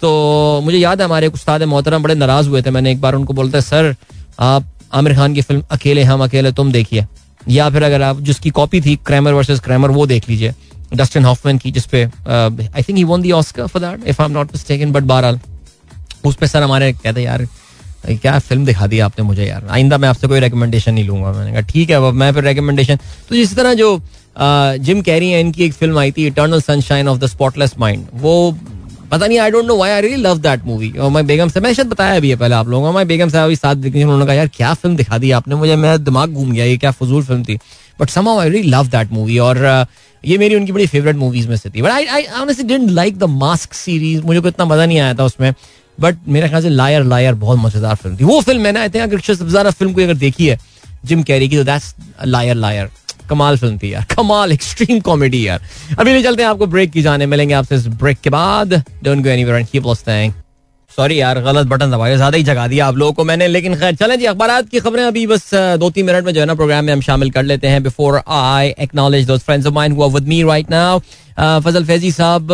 तो 0.00 0.60
मुझे 0.64 0.78
याद 0.78 1.00
है 1.00 1.04
हमारे 1.04 1.26
उस्ताद 1.26 1.62
मोहतरम 1.62 2.02
बड़े 2.02 2.14
नाराज़ 2.14 2.48
हुए 2.48 2.62
थे। 2.62 2.70
मैंने 2.70 2.92
एक 2.92 3.00
बार 3.00 3.14
उनको 3.14 3.32
बोलता, 3.32 3.60
सर, 3.60 3.94
आप 4.40 4.66
आमिर 4.94 5.14
खान 5.14 5.34
की 5.34 5.42
फ़िल्म 5.42 5.62
अकेले, 5.70 6.02
हम 6.02 6.22
अकेले, 6.24 6.52
तुम 6.52 6.72
देखिए। 6.72 7.06
या 7.48 7.68
फिर 7.70 7.82
अगर 7.82 8.02
आप, 8.02 8.20
जिसकी 8.20 8.50
कॉपी 8.50 8.80
थी 8.80 8.96
क्रैमर 9.06 9.32
वर्सेस 9.32 9.60
क्रैमर 9.60 9.90
वो 9.90 10.06
देख 10.06 10.28
लीजिए। 10.28 10.54
डस्टिन 10.92 11.24
हॉफमैन 11.24 11.58
की 11.58 11.70
जिसपे 11.70 12.04
I 12.04 12.82
think 12.82 12.96
he 12.96 13.04
won 13.04 13.22
the 13.22 13.32
Oscar 13.32 13.66
for 13.66 13.82
that 13.82 14.06
if 14.08 14.22
I 14.22 14.28
am 14.28 14.32
not 14.32 14.52
mistaken 14.52 14.92
but 14.92 15.02
बहरहाल, 15.04 15.40
उस 16.24 16.34
पे 16.34 16.46
सर 16.46 16.62
हमारे 16.62 16.92
कहते 16.94 17.22
यार 17.22 17.46
क्या 18.06 18.38
फ़िल्म 18.38 18.64
दिखा 18.66 18.86
दी 18.86 18.98
आपने 19.00 19.24
मुझे 19.24 19.44
यार? 19.46 19.66
आइंदा 19.70 19.98
मैं 19.98 20.08
आपसे 20.08 20.26
कोई 20.28 20.40
रिकमेंडेशन 20.40 20.94
नहीं 20.94 21.04
लूँगा। 21.04 21.32
मैंने 21.32 21.52
कहा, 21.52 21.60
ठीक 21.62 21.90
है, 21.90 21.96
अब 21.96 22.14
मैं 22.14 22.32
फिर 22.32 22.44
रिकमेंडेशन 22.44 22.98
तो 23.28 23.34
इस 23.34 23.54
तरह 23.56 23.74
जो 23.74 24.00
जिम 24.80 25.00
कैरी 25.02 25.30
है, 25.30 25.40
इनकी 25.40 25.64
एक 25.64 25.72
फ़िल्म 25.74 25.98
आई 25.98 26.12
थी 26.12 26.26
Eternal 26.26 26.60
Sunshine 26.60 27.08
of 27.08 27.18
the 27.18 27.26
Spotless 27.26 27.74
Mind 27.78 28.06
वो, 28.14 28.52
पता 29.10 29.26
नहीं 29.26 29.38
I 29.38 29.50
don't 29.50 29.64
know 29.66 29.76
why 29.76 29.90
I 29.90 30.00
really 30.00 30.22
love 30.22 30.38
that 30.38 30.64
movie 30.64 30.90
और 30.90 31.10
मैं 31.10 31.26
बेगम 31.26 31.48
से 31.48 31.60
मैं 31.60 31.72
शायद 31.74 31.88
बताया 31.88 32.20
भी 32.20 32.30
है 32.30 32.36
पहले 32.36 32.54
आप 32.54 32.68
लोगों 32.68 32.86
को, 32.86 32.96
मैं 32.98 33.06
बेगम 33.08 33.28
साहब 33.28 33.54
साथ 33.54 33.74
देखी 33.76 34.02
उन्होंने 34.02 34.26
कहा, 34.26 34.34
यार, 34.34 34.48
क्या 34.56 34.72
फ़िल्म 34.74 34.96
दिखा 34.96 35.18
दी 35.18 35.30
आपने 35.30 35.54
मुझे? 35.54 35.76
मेरा 35.76 35.96
दिमाग 35.98 36.32
घूम 36.32 36.52
गया, 36.52 36.64
ये 36.64 36.76
क्या 36.76 36.90
फजूल 36.90 37.24
फ़िल्म 37.24 37.44
थी? 37.44 37.58
But 38.00 38.10
some 38.10 38.28
I 38.30 38.48
really 38.48 38.70
love 38.70 38.88
that 38.88 39.12
movie 39.12 39.38
और 39.38 39.86
ये 40.24 40.38
मेरी 40.38 40.54
उनकी 40.54 40.72
बड़ी 40.72 40.86
फेवरेट 40.86 41.16
मूवीज़ 41.16 41.48
में 41.48 41.56
से 41.56 41.70
थी. 41.70 41.82
But 41.82 41.90
I 41.90 42.04
I 42.06 42.24
honestly 42.40 42.66
didn't 42.66 42.90
like 42.90 43.18
the 43.18 43.24
Mask 43.24 43.74
series 43.74 44.22
मुझे 44.22 44.40
को 44.40 44.48
इतना 44.48 44.64
मज़ा 44.66 44.86
नहीं 44.86 44.98
आया 44.98 45.14
था 45.14 45.24
उसमें. 45.24 45.52
बट 45.98 46.16
मेरे 46.28 46.48
ख्याल 46.48 46.62
से 46.62 46.68
लायर 46.68 47.04
लायर 47.04 47.34
बहुत 47.34 47.58
मज़ेदार 47.58 47.94
फ़िल्म 47.96 48.16
थी. 48.16 48.24
वो 48.24 48.40
फ़िल्म 48.40 48.62
मैंने 48.62 48.80
आई 48.80 48.88
थिंक 48.88 49.02
अगर 49.02 49.20
सबसे 49.20 49.50
ज़्यादा 49.50 49.70
फ़िल्म 49.70 49.92
को 49.92 50.02
अगर 50.02 50.14
देखी 50.16 50.46
है 50.46 50.58
जिम 51.04 51.22
कैरी 51.22 51.48
की 51.48 51.56
तो 51.56 51.64
दैट्स 51.64 51.94
लायर 52.24 52.54
लायर 52.56 52.90
कमाल 53.30 53.56
फ़िल्म 53.58 53.78
थी 53.78 53.92
यार. 53.92 54.04
कमाल 54.14 54.52
एक्सट्रीम 54.52 55.00
कॉमेडी 55.00 55.46
यार. 55.46 55.62
अभी 55.98 56.12
ले 56.12 56.22
चलते 56.22 56.42
हैं 56.42 56.50
आपको 56.50 56.66
ब्रेक 56.66 56.90
की 56.90 57.02
जाने. 57.02 57.26
मिलेंगे 57.26 57.54
आपसे 57.54 57.76
इस 57.76 57.86
ब्रेक 57.86 58.20
के 58.20 58.30
बाद. 58.30 58.82
Don't 59.04 59.22
go 59.24 59.28
anywhere 59.28 59.58
and 59.58 59.66
keep 59.68 59.86
listening 59.86 60.32
sorry 60.98 61.20
यार, 61.20 61.38
गलत 61.40 61.66
बटन 61.66 61.90
दबाया, 61.90 62.14
ज़्यादा 62.16 62.36
ही 62.36 62.42
जगा 62.44 62.66
दिया 62.68 62.86
आप 62.86 62.96
लोगों 62.96 63.12
को 63.12 63.24
मैंने। 63.24 63.46
लेकिन 63.48 63.74
खैर, 63.78 63.94
चलें 63.96 64.18
जी 64.18 64.24
अखबार 64.26 64.62
की 64.62 64.80
खबरें। 64.80 65.02
अभी 65.04 65.26
बस 65.26 65.50
दो 65.54 65.90
तीन 65.90 66.06
मिनट 66.06 66.24
में 66.24 66.32
जो 66.32 66.40
है 66.40 66.46
ना 66.46 66.54
प्रोग्राम 66.54 66.84
में 66.84 66.92
हम 66.92 67.00
शामिल 67.00 67.30
कर 67.30 67.42
लेते 67.42 67.68
हैं। 67.68 67.82
बिफोर 67.82 68.20
आई 68.28 68.72
एक्नॉलेज 68.80 69.26
दोस्त 69.26 69.44
फ्रेंड्स 69.44 69.66
ऑफ़ 69.66 69.74
माइंड 69.74 69.94
हुआ 69.96 70.06
with 70.14 70.28
me 70.28 70.42
right 70.42 70.70
now 70.70 70.98
Fazal 71.64 71.84
Faizi 71.84 72.10
sahab 72.12 72.48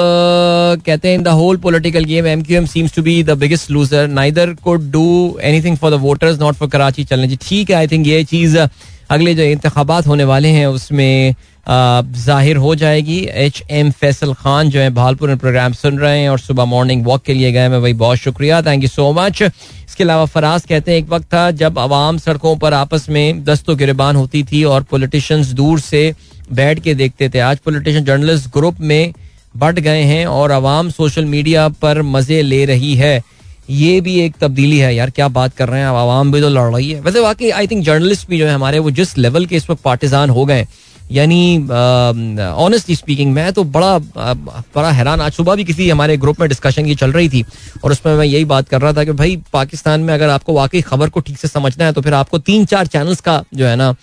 कहते 0.86 1.08
हैं 1.08 1.14
in 1.14 1.22
the 1.22 1.28
whole 1.38 1.56
political 1.58 2.04
game 2.04 2.26
M 2.26 2.42
Q 2.42 2.56
M 2.56 2.66
seems 2.66 2.94
to 2.94 3.02
be 3.02 3.22
the 3.22 3.38
biggest 3.38 3.70
loser 3.70 4.08
neither 4.10 4.54
could 4.64 4.90
do 4.92 5.06
anything 5.42 5.76
for 5.76 5.90
the 5.90 6.00
voters 6.00 6.38
not 6.40 6.54
for 6.54 6.68
Karachi 6.68 7.04
चलने 7.04 7.28
जी, 7.28 7.38
ठीक 7.42 7.70
है 7.70 7.76
I 7.76 7.86
think 7.86 8.06
ये 8.06 8.22
चीज़ 8.26 8.58
अगले 8.58 9.34
जो 9.34 9.42
इंतबात 9.44 10.06
होने 10.06 10.24
वाले 10.24 10.48
हैं, 10.48 10.66
उसमें 10.66 11.34
ज़ाहिर 11.66 12.56
हो 12.56 12.74
जाएगी। 12.74 13.18
एच 13.24 13.62
एम 13.70 13.90
फैसल 13.92 14.32
खान 14.34 14.70
जो 14.70 14.80
है, 14.80 14.90
भालपुर 14.92 15.28
में 15.28 15.38
प्रोग्राम 15.38 15.72
सुन 15.74 15.98
रहे 15.98 16.20
हैं 16.20 16.28
और 16.28 16.38
सुबह 16.38 16.64
मॉर्निंग 16.66 17.04
वॉक 17.06 17.22
के 17.22 17.34
लिए 17.34 17.52
गए 17.52 17.68
मैं 17.68 17.80
भाई 17.82 17.92
बहुत 17.94 18.18
शुक्रिया। 18.18 18.60
थैंक 18.62 18.82
यू 18.82 18.88
सो 18.88 19.12
मच 19.12 19.42
इसके 19.42 20.04
अलावा 20.04 20.24
फराज 20.26 20.64
कहते 20.64 20.92
हैं, 20.92 20.98
एक 20.98 21.08
वक्त 21.08 21.26
था 21.26 21.50
जब 21.52 21.78
आवाम 21.78 22.18
सड़कों 22.18 22.56
पर 22.56 22.74
आपस 22.74 23.08
में 23.08 23.44
दस्तों 23.44 23.78
गिरबान 23.78 24.16
होती 24.16 24.42
थी 24.44 24.62
और 24.66 24.82
पॉलिटिशियंस 24.82 25.52
दूर 25.52 25.80
से 25.80 26.14
बैठ 26.52 26.80
के 26.80 26.94
देखते 26.94 27.28
थे। 27.28 27.38
आज 27.40 27.58
पॉलिटिशियन 27.58 28.04
जर्नलिस्ट 28.04 28.48
ग्रुप 28.52 28.80
में 28.82 29.12
बढ़ 29.54 29.78
गए 29.78 30.02
हैं 30.02 30.26
और 30.28 30.52
आवाम 30.52 30.90
सोशल 30.90 31.24
मीडिया 31.26 31.68
पर 31.82 32.02
मज़े 32.04 32.42
ले 32.42 32.64
रही 32.64 32.94
है। 32.96 33.22
ये 33.70 34.00
भी 34.00 34.18
एक 34.20 34.34
तब्दीली 34.40 34.78
है। 34.78 34.94
यार, 34.94 35.10
क्या 35.10 35.28
बात 35.30 35.54
कर 35.56 35.68
रहे 35.68 35.80
हैं 35.80 35.86
आवाम 35.88 36.32
भी 36.32 36.40
तो 36.40 36.48
लड़ 36.48 36.74
रही 36.74 36.90
है। 36.90 37.00
वैसे 37.00 37.20
वाकई 37.20 37.50
आई 37.50 37.66
थिंक 37.66 37.84
जर्नलिस्ट 37.84 38.28
भी 38.28 38.38
जो 38.38 38.46
है 38.46 38.54
हमारे, 38.54 38.78
वो 38.78 38.90
जिस 38.90 39.16
लेवल 39.18 39.46
के 39.46 39.56
इस 39.56 39.70
वक्त 39.70 39.82
पार्टिजान 39.82 40.30
हो 40.30 40.44
गए 40.44 40.66
यानी 41.04 41.58
ऑनेस्टली 41.60 42.96
स्पीकिंग 42.96 43.32
मैं 43.32 43.52
तो 43.52 43.64
बड़ा 43.66 43.98
बड़ा 43.98 44.90
हैरान। 44.90 45.20
आज 45.20 45.32
सुबह 45.32 45.54
भी 45.54 45.64
किसी 45.64 45.88
हमारे 45.90 46.16
ग्रुप 46.16 46.40
में 46.40 46.48
डिस्कशन 46.48 46.84
की 46.84 46.94
चल 46.94 47.12
रही 47.12 47.28
थी, 47.28 47.44
और 47.84 47.92
उसमें 47.92 48.14
मैं 48.14 48.24
यही 48.26 48.44
बात 48.44 48.68
कर 48.68 48.80
रहा 48.80 48.92
था 48.92 49.04
कि 49.04 49.12
भाई, 49.12 49.36
पाकिस्तान 49.52 50.00
में 50.00 50.12
अगर 50.14 50.28
आपको 50.30 50.54
वाकई 50.54 50.80
खबर 50.82 51.08
को 51.08 51.20
ठीक 51.20 51.38
से 51.38 51.48
समझना 51.48 51.84
है 51.84 51.92
तो 51.92 52.00
फिर 52.00 52.14
आपको 52.14 52.38
तीन 52.40 52.64
चार 52.66 52.86
चैनल्स 52.86 53.20
का 53.20 53.42
जो 53.54 53.66
है 53.66 53.76
ना 53.76 53.94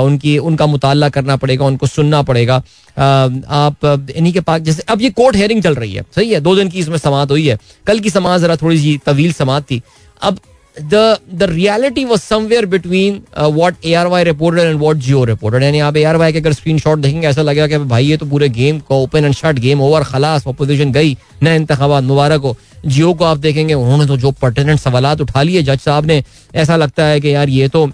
उनकी, 0.00 0.36
उनका 0.40 0.66
मुताला 0.66 1.08
करना 1.08 1.36
पड़ेगा, 1.36 1.64
उनको 1.64 1.86
सुनना 1.86 2.22
पड़ेगा। 2.22 2.56
आप, 2.56 3.84
इन्हीं 4.16 4.32
के 4.32 4.40
पास, 4.40 4.60
जैसे 4.60 4.82
अब 4.88 5.02
ये 5.02 5.10
कोर्ट 5.12 5.36
हेयरिंग 5.36 5.62
चल 5.62 5.74
रही 5.74 5.92
है, 5.92 6.04
सही 6.16 6.32
है? 6.32 6.40
दो 6.40 6.56
दिन 6.56 6.68
की 6.68 6.78
इसमें 6.78 6.96
समात 6.98 7.30
हुई 7.30 7.46
है। 7.46 7.58
कल 7.86 7.98
की 7.98 8.10
समात 8.10 8.40
जरा 8.40 8.56
थोड़ी 8.56 8.78
सी 8.78 8.96
तवील 9.06 9.32
समात 9.32 9.62
थी। 9.62 9.80
अब 10.22 10.38
the 10.76 11.20
the 11.40 11.46
reality 11.48 12.04
was 12.06 12.22
somewhere 12.22 12.66
between 12.66 13.16
uh, 13.36 13.50
what 13.50 13.74
ARY 13.84 14.24
reported 14.24 14.66
and 14.66 14.80
what 14.80 14.98
Geo 14.98 15.24
reported. 15.26 15.62
यानी 15.62 15.78
आप 15.78 15.94
ARY 15.94 16.32
के 16.32 16.38
अगर 16.38 16.52
स्क्रीनशॉट 16.52 16.98
देखेंगे 16.98 17.28
ऐसा 17.28 17.42
लगेगा 17.42 17.66
कि 17.66 17.78
भाई 17.78 18.06
ये 18.06 18.16
तो 18.16 18.26
पूरे 18.26 18.48
गेम 18.48 18.78
को 18.78 19.02
open 19.02 19.24
and 19.24 19.34
shut 19.34 19.58
game 19.58 19.80
over 19.80 20.04
खलास 20.04 20.46
अपोजिशन 20.48 20.92
गई 20.92 21.16
नए 21.42 21.56
इंतबात 21.56 22.04
मुबारक 22.04 22.40
हो। 22.40 22.56
जियो 22.86 23.12
को 23.14 23.24
आप 23.24 23.38
देखेंगे 23.38 23.74
उन्होंने 23.74 24.06
तो 24.06 24.16
जो 24.16 24.30
पर्टिनेंट 24.30 24.80
सवाल 24.80 25.06
उठा 25.20 25.42
लिए 25.42 25.62
जज 25.62 25.80
साहब 25.80 26.06
ने 26.06 26.22
ऐसा 26.54 26.76
लगता 26.76 27.04
है 27.04 27.20
कि 27.20 27.34
यार 27.34 27.48
ये 27.48 27.68
तो 27.68 27.86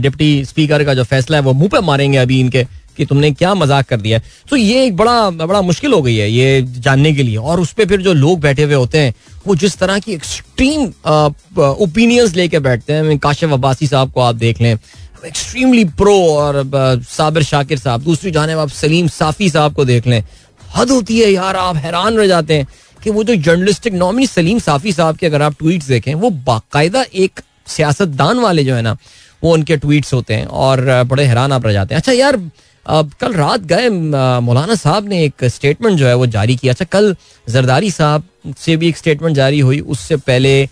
डिप्टी 0.00 0.44
स्पीकर 0.44 0.84
का 0.84 0.94
जो 0.94 1.04
फैसला 1.04 1.36
है 1.36 1.42
वो 1.42 1.52
मुँह 1.52 1.68
पे 1.68 1.80
मारेंगे 1.80 2.18
अभी 2.18 2.40
इनके। 2.40 2.66
कि 2.98 3.06
तुमने 3.06 3.30
क्या 3.32 3.54
मज़ाक 3.54 3.86
कर 3.88 4.00
दिया 4.00 4.20
तो 4.50 4.56
ये 4.56 4.84
एक 4.86 4.96
बड़ा 4.96 5.30
बड़ा 5.32 5.62
मुश्किल 5.62 5.92
हो 5.92 6.02
गई 6.02 6.16
है 6.16 6.30
ये 6.30 6.62
जानने 6.78 7.12
के 7.14 7.22
लिए। 7.22 7.36
और 7.38 7.60
उस 7.60 7.72
पर 7.72 7.86
फिर 7.88 8.02
जो 8.02 8.12
लोग 8.14 8.40
बैठे 8.40 8.62
हुए 8.62 8.74
होते 8.74 8.98
हैं, 8.98 9.14
वो 9.46 9.54
जिस 9.56 9.78
तरह 9.78 9.98
की 9.98 10.12
एक्सट्रीम 10.12 10.86
ओपिनियंस 11.78 12.34
लेके 12.36 12.58
बैठते 12.60 12.92
हैं 12.92 13.18
काशिफ 13.18 13.52
अब्बासी 13.52 13.86
साहब 13.86 14.12
को 14.12 14.20
आप 14.22 14.34
देख 14.36 14.60
लें 14.60 14.72
एक्सट्रीमली 14.72 15.84
प्रो 15.94 16.14
और 16.26 16.64
साबिर 17.04 17.42
शाकिर 17.44 17.78
साहब, 17.78 18.02
दूसरी 18.02 18.30
जाने 18.30 18.52
आप 18.54 18.68
सलीम 18.70 19.08
साफी 19.10 19.48
साहब 19.50 19.74
को 19.74 19.84
देख 19.84 20.06
लें, 20.06 20.22
हद 20.74 20.90
होती 20.90 21.18
है 21.20 21.30
यार, 21.30 21.56
आप 21.56 21.76
हैरान 21.76 22.16
रह 22.16 22.26
जाते 22.26 22.54
हैं 22.54 22.66
कि 23.00 23.10
वो 23.10 23.24
जो 23.24 23.34
जर्नलिस्टिक 23.36 23.92
नॉमिनी 23.94 24.26
सलीम 24.26 24.58
साफी 24.60 24.92
साहब 24.92 25.16
के 25.16 25.26
अगर 25.26 25.42
आप 25.42 25.54
ट्वीट 25.58 25.84
देखें, 25.84 26.14
वो 26.14 26.30
बाकायदा 26.30 27.04
एक 27.14 27.40
सियासतदान 27.68 28.38
वाले 28.38 28.64
जो 28.64 28.74
है 28.74 28.82
ना, 28.82 28.96
वो 29.42 29.52
उनके 29.54 29.76
ट्वीट्स 29.76 30.14
होते 30.14 30.34
हैं 30.34 30.46
और 30.46 31.02
बड़े 31.04 31.24
हैरान 31.24 31.52
आप 31.52 31.66
रह 31.66 31.72
जाते 31.72 31.94
हैं। 31.94 32.00
अच्छा 32.00 32.12
यार 32.12 32.36
अब 32.88 33.10
कल 33.20 33.32
रात 33.34 33.60
गए 33.66 33.88
मौलाना 33.88 34.74
साहब 34.76 35.08
ने 35.08 35.22
एक 35.24 35.44
स्टेटमेंट 35.46 35.98
जो 35.98 36.06
है 36.06 36.14
वो 36.14 36.26
जारी 36.28 36.56
किया। 36.56 36.72
अच्छा 36.72 36.84
कल 36.92 37.14
जरदारी 37.46 37.90
साहब 37.90 38.24
से 38.58 38.76
भी 38.76 38.88
एक 38.88 38.96
स्टेटमेंट 38.96 39.36
जारी 39.36 39.60
हुई। 39.60 39.80
उससे 39.80 40.16
पहले 40.18 40.68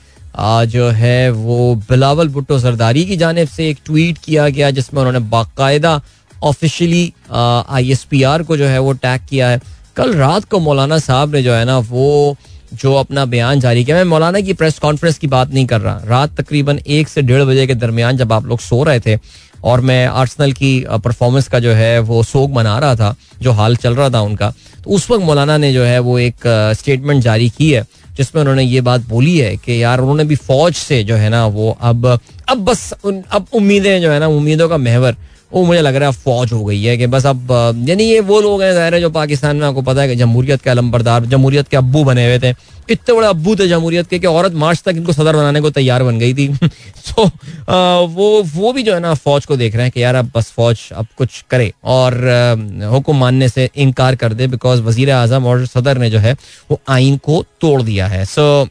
जो 0.68 0.88
है 0.90 1.31
वो 1.31 1.74
बिलावल 1.90 2.29
भुट्टो 2.29 2.59
जरदारी 2.59 3.05
की 3.05 3.16
जानब 3.16 3.48
से 3.48 3.68
एक 3.68 3.79
ट्वीट 3.85 4.18
किया 4.18 4.48
गया, 4.48 4.70
जिसमें 4.70 5.00
उन्होंने 5.00 5.18
बाकायदा 5.29 6.00
officially 6.44 7.12
I 7.33 7.90
S 7.92 8.05
P 8.05 8.22
R 8.24 8.42
को 8.42 8.57
जो 8.57 8.66
है 8.66 8.79
वो 8.79 8.92
टैग 8.94 9.20
किया 9.29 9.48
है। 9.48 9.61
कल 9.96 10.14
रात 10.14 10.44
को 10.44 10.59
मौलाना 10.61 10.98
साहब 11.00 11.35
ने 11.35 11.42
जो 11.42 11.52
है 11.55 11.64
ना 11.64 11.79
वो 11.81 12.37
जो 12.74 12.94
अपना 12.94 13.24
बयान 13.26 13.61
जारी 13.61 13.85
किया। 13.85 13.96
मैं 13.96 14.05
मौलाना 14.05 14.40
की 14.40 14.52
प्रेस 14.55 14.79
कॉन्फ्रेंस 14.79 15.18
की 15.18 15.26
बात 15.26 15.52
नहीं 15.52 15.66
कर 15.66 15.81
रहा। 15.81 16.00
रात 16.05 16.40
तकरीबन 16.40 16.79
एक 16.79 17.09
से 17.09 17.22
डेढ़ 17.22 17.42
बजे 17.44 17.66
के 17.66 17.74
दरमियान 17.76 18.16
जब 18.16 18.33
आप 18.33 18.46
लोग 18.46 18.61
सो 18.61 18.83
रहे 18.85 19.00
थे 19.00 19.16
और 19.64 19.81
मैं 19.81 20.07
आर्सनल 20.07 20.53
की 20.53 20.85
परफॉर्मेंस 21.05 21.49
का 21.49 21.59
जो 21.59 21.73
है, 21.73 21.99
वो 21.99 22.23
सोग 22.23 22.55
मना 22.55 22.79
रहा 22.79 22.95
था, 22.97 23.14
जो 23.42 23.53
हाल 23.53 23.77
चल 23.77 23.95
रहा 23.95 24.11
था 24.11 24.21
उनका। 24.21 24.51
तो 24.85 24.90
उस 24.90 25.11
वक्त 25.11 25.25
मौलाना 25.25 25.57
ने 25.57 25.73
जो 25.73 25.85
है, 25.85 25.99
वो 25.99 26.19
एक 26.19 26.47
स्टेटमेंट 26.79 27.23
जारी 27.23 27.49
की 27.51 27.71
है, 27.73 27.85
जिसमें 28.16 28.40
उन्होंने 28.42 28.62
ये 28.62 28.81
बात 28.81 29.01
बोली 29.09 29.38
है 29.38 29.57
कि 29.57 29.83
यार, 29.83 30.01
उन्होंने 30.01 30.25
भी 30.25 30.37
फौज 30.37 30.75
से 30.75 31.03
जो 31.05 31.14
है 31.14 31.29
ना, 31.29 31.47
वो 31.47 31.77
अब 31.81 32.07
अब 32.49 32.59
बस 32.59 32.92
अब 33.31 33.47
उम्मीदें 33.53 34.01
जो 34.01 34.11
है 34.11 34.19
ना, 34.21 34.27
उम्मीदों 34.27 34.69
का 34.69 34.77
महवर 34.77 35.16
वो 35.52 35.64
मुझे 35.64 35.80
लग 35.80 35.96
रहा 35.96 36.09
है 36.09 36.14
फौज 36.14 36.52
हो 36.52 36.64
गई 36.64 36.82
है 36.82 36.96
कि 36.98 37.06
बस 37.06 37.26
अब 37.26 37.50
यानी 37.88 38.04
ये 38.04 38.20
वो 38.20 38.40
लोग 38.40 38.62
हैं 38.62 38.72
ज़ाहिर 38.74 38.94
है 38.94 39.00
जो 39.00 39.11
पाकिस्तान 39.11 39.56
में 39.56 39.66
आपको 39.66 39.82
पता 39.82 40.02
है 40.02 40.09
कि 40.09 40.16
जमहूरियत 40.16 40.62
के 40.62 40.70
अलम्बरदार 40.70 41.24
जमहूरियत 41.26 41.68
के 41.68 41.76
अबू 41.76 42.02
बने 42.04 42.24
हुए 42.26 42.38
थे। 42.38 42.54
इतने 42.90 43.14
बड़े 43.14 43.26
अबू 43.26 43.54
थे 43.56 43.68
जमहूरियत 43.68 44.06
के 44.09 44.18
कि 44.18 44.26
औरत 44.26 44.52
मार्च 44.54 44.82
तक 44.82 44.96
इनको 44.96 45.12
सदर 45.12 45.37
बनाने 45.37 45.61
को 45.61 45.70
तैयार 45.70 46.02
बन 46.04 46.18
गई 46.18 46.35
थी। 46.35 46.48
सो 47.06 47.24
वो 48.09 48.42
वो 48.44 48.72
भी 48.72 48.82
जो 48.82 48.94
है 48.94 49.00
ना, 49.00 49.14
फौज 49.14 49.46
को 49.46 49.56
देख 49.56 49.74
रहे 49.74 49.82
हैं 49.82 49.92
कि 49.92 50.02
यार 50.02 50.14
अब 50.14 50.30
बस 50.37 50.50
फौज 50.56 50.88
अब 50.92 51.06
कुछ 51.18 51.42
करे 51.50 51.72
और 51.85 52.14
हुक्म 52.92 53.16
मानने 53.16 53.48
से 53.48 53.68
इनकार 53.76 54.16
कर 54.16 54.35
दे 54.35 54.46
बिकॉज़ 54.48 54.82
वज़ीर 54.82 55.11
आज़म 55.12 55.46
और 55.46 55.66
सदर 55.66 55.98
ने 55.98 56.11
जो 56.11 56.18
है, 56.18 56.37
वो 56.70 56.80
आइन 56.88 57.16
को 57.18 57.44
तोड़ 57.61 57.80
दिया 57.82 58.06
है। 58.06 58.24
सो 58.24 58.68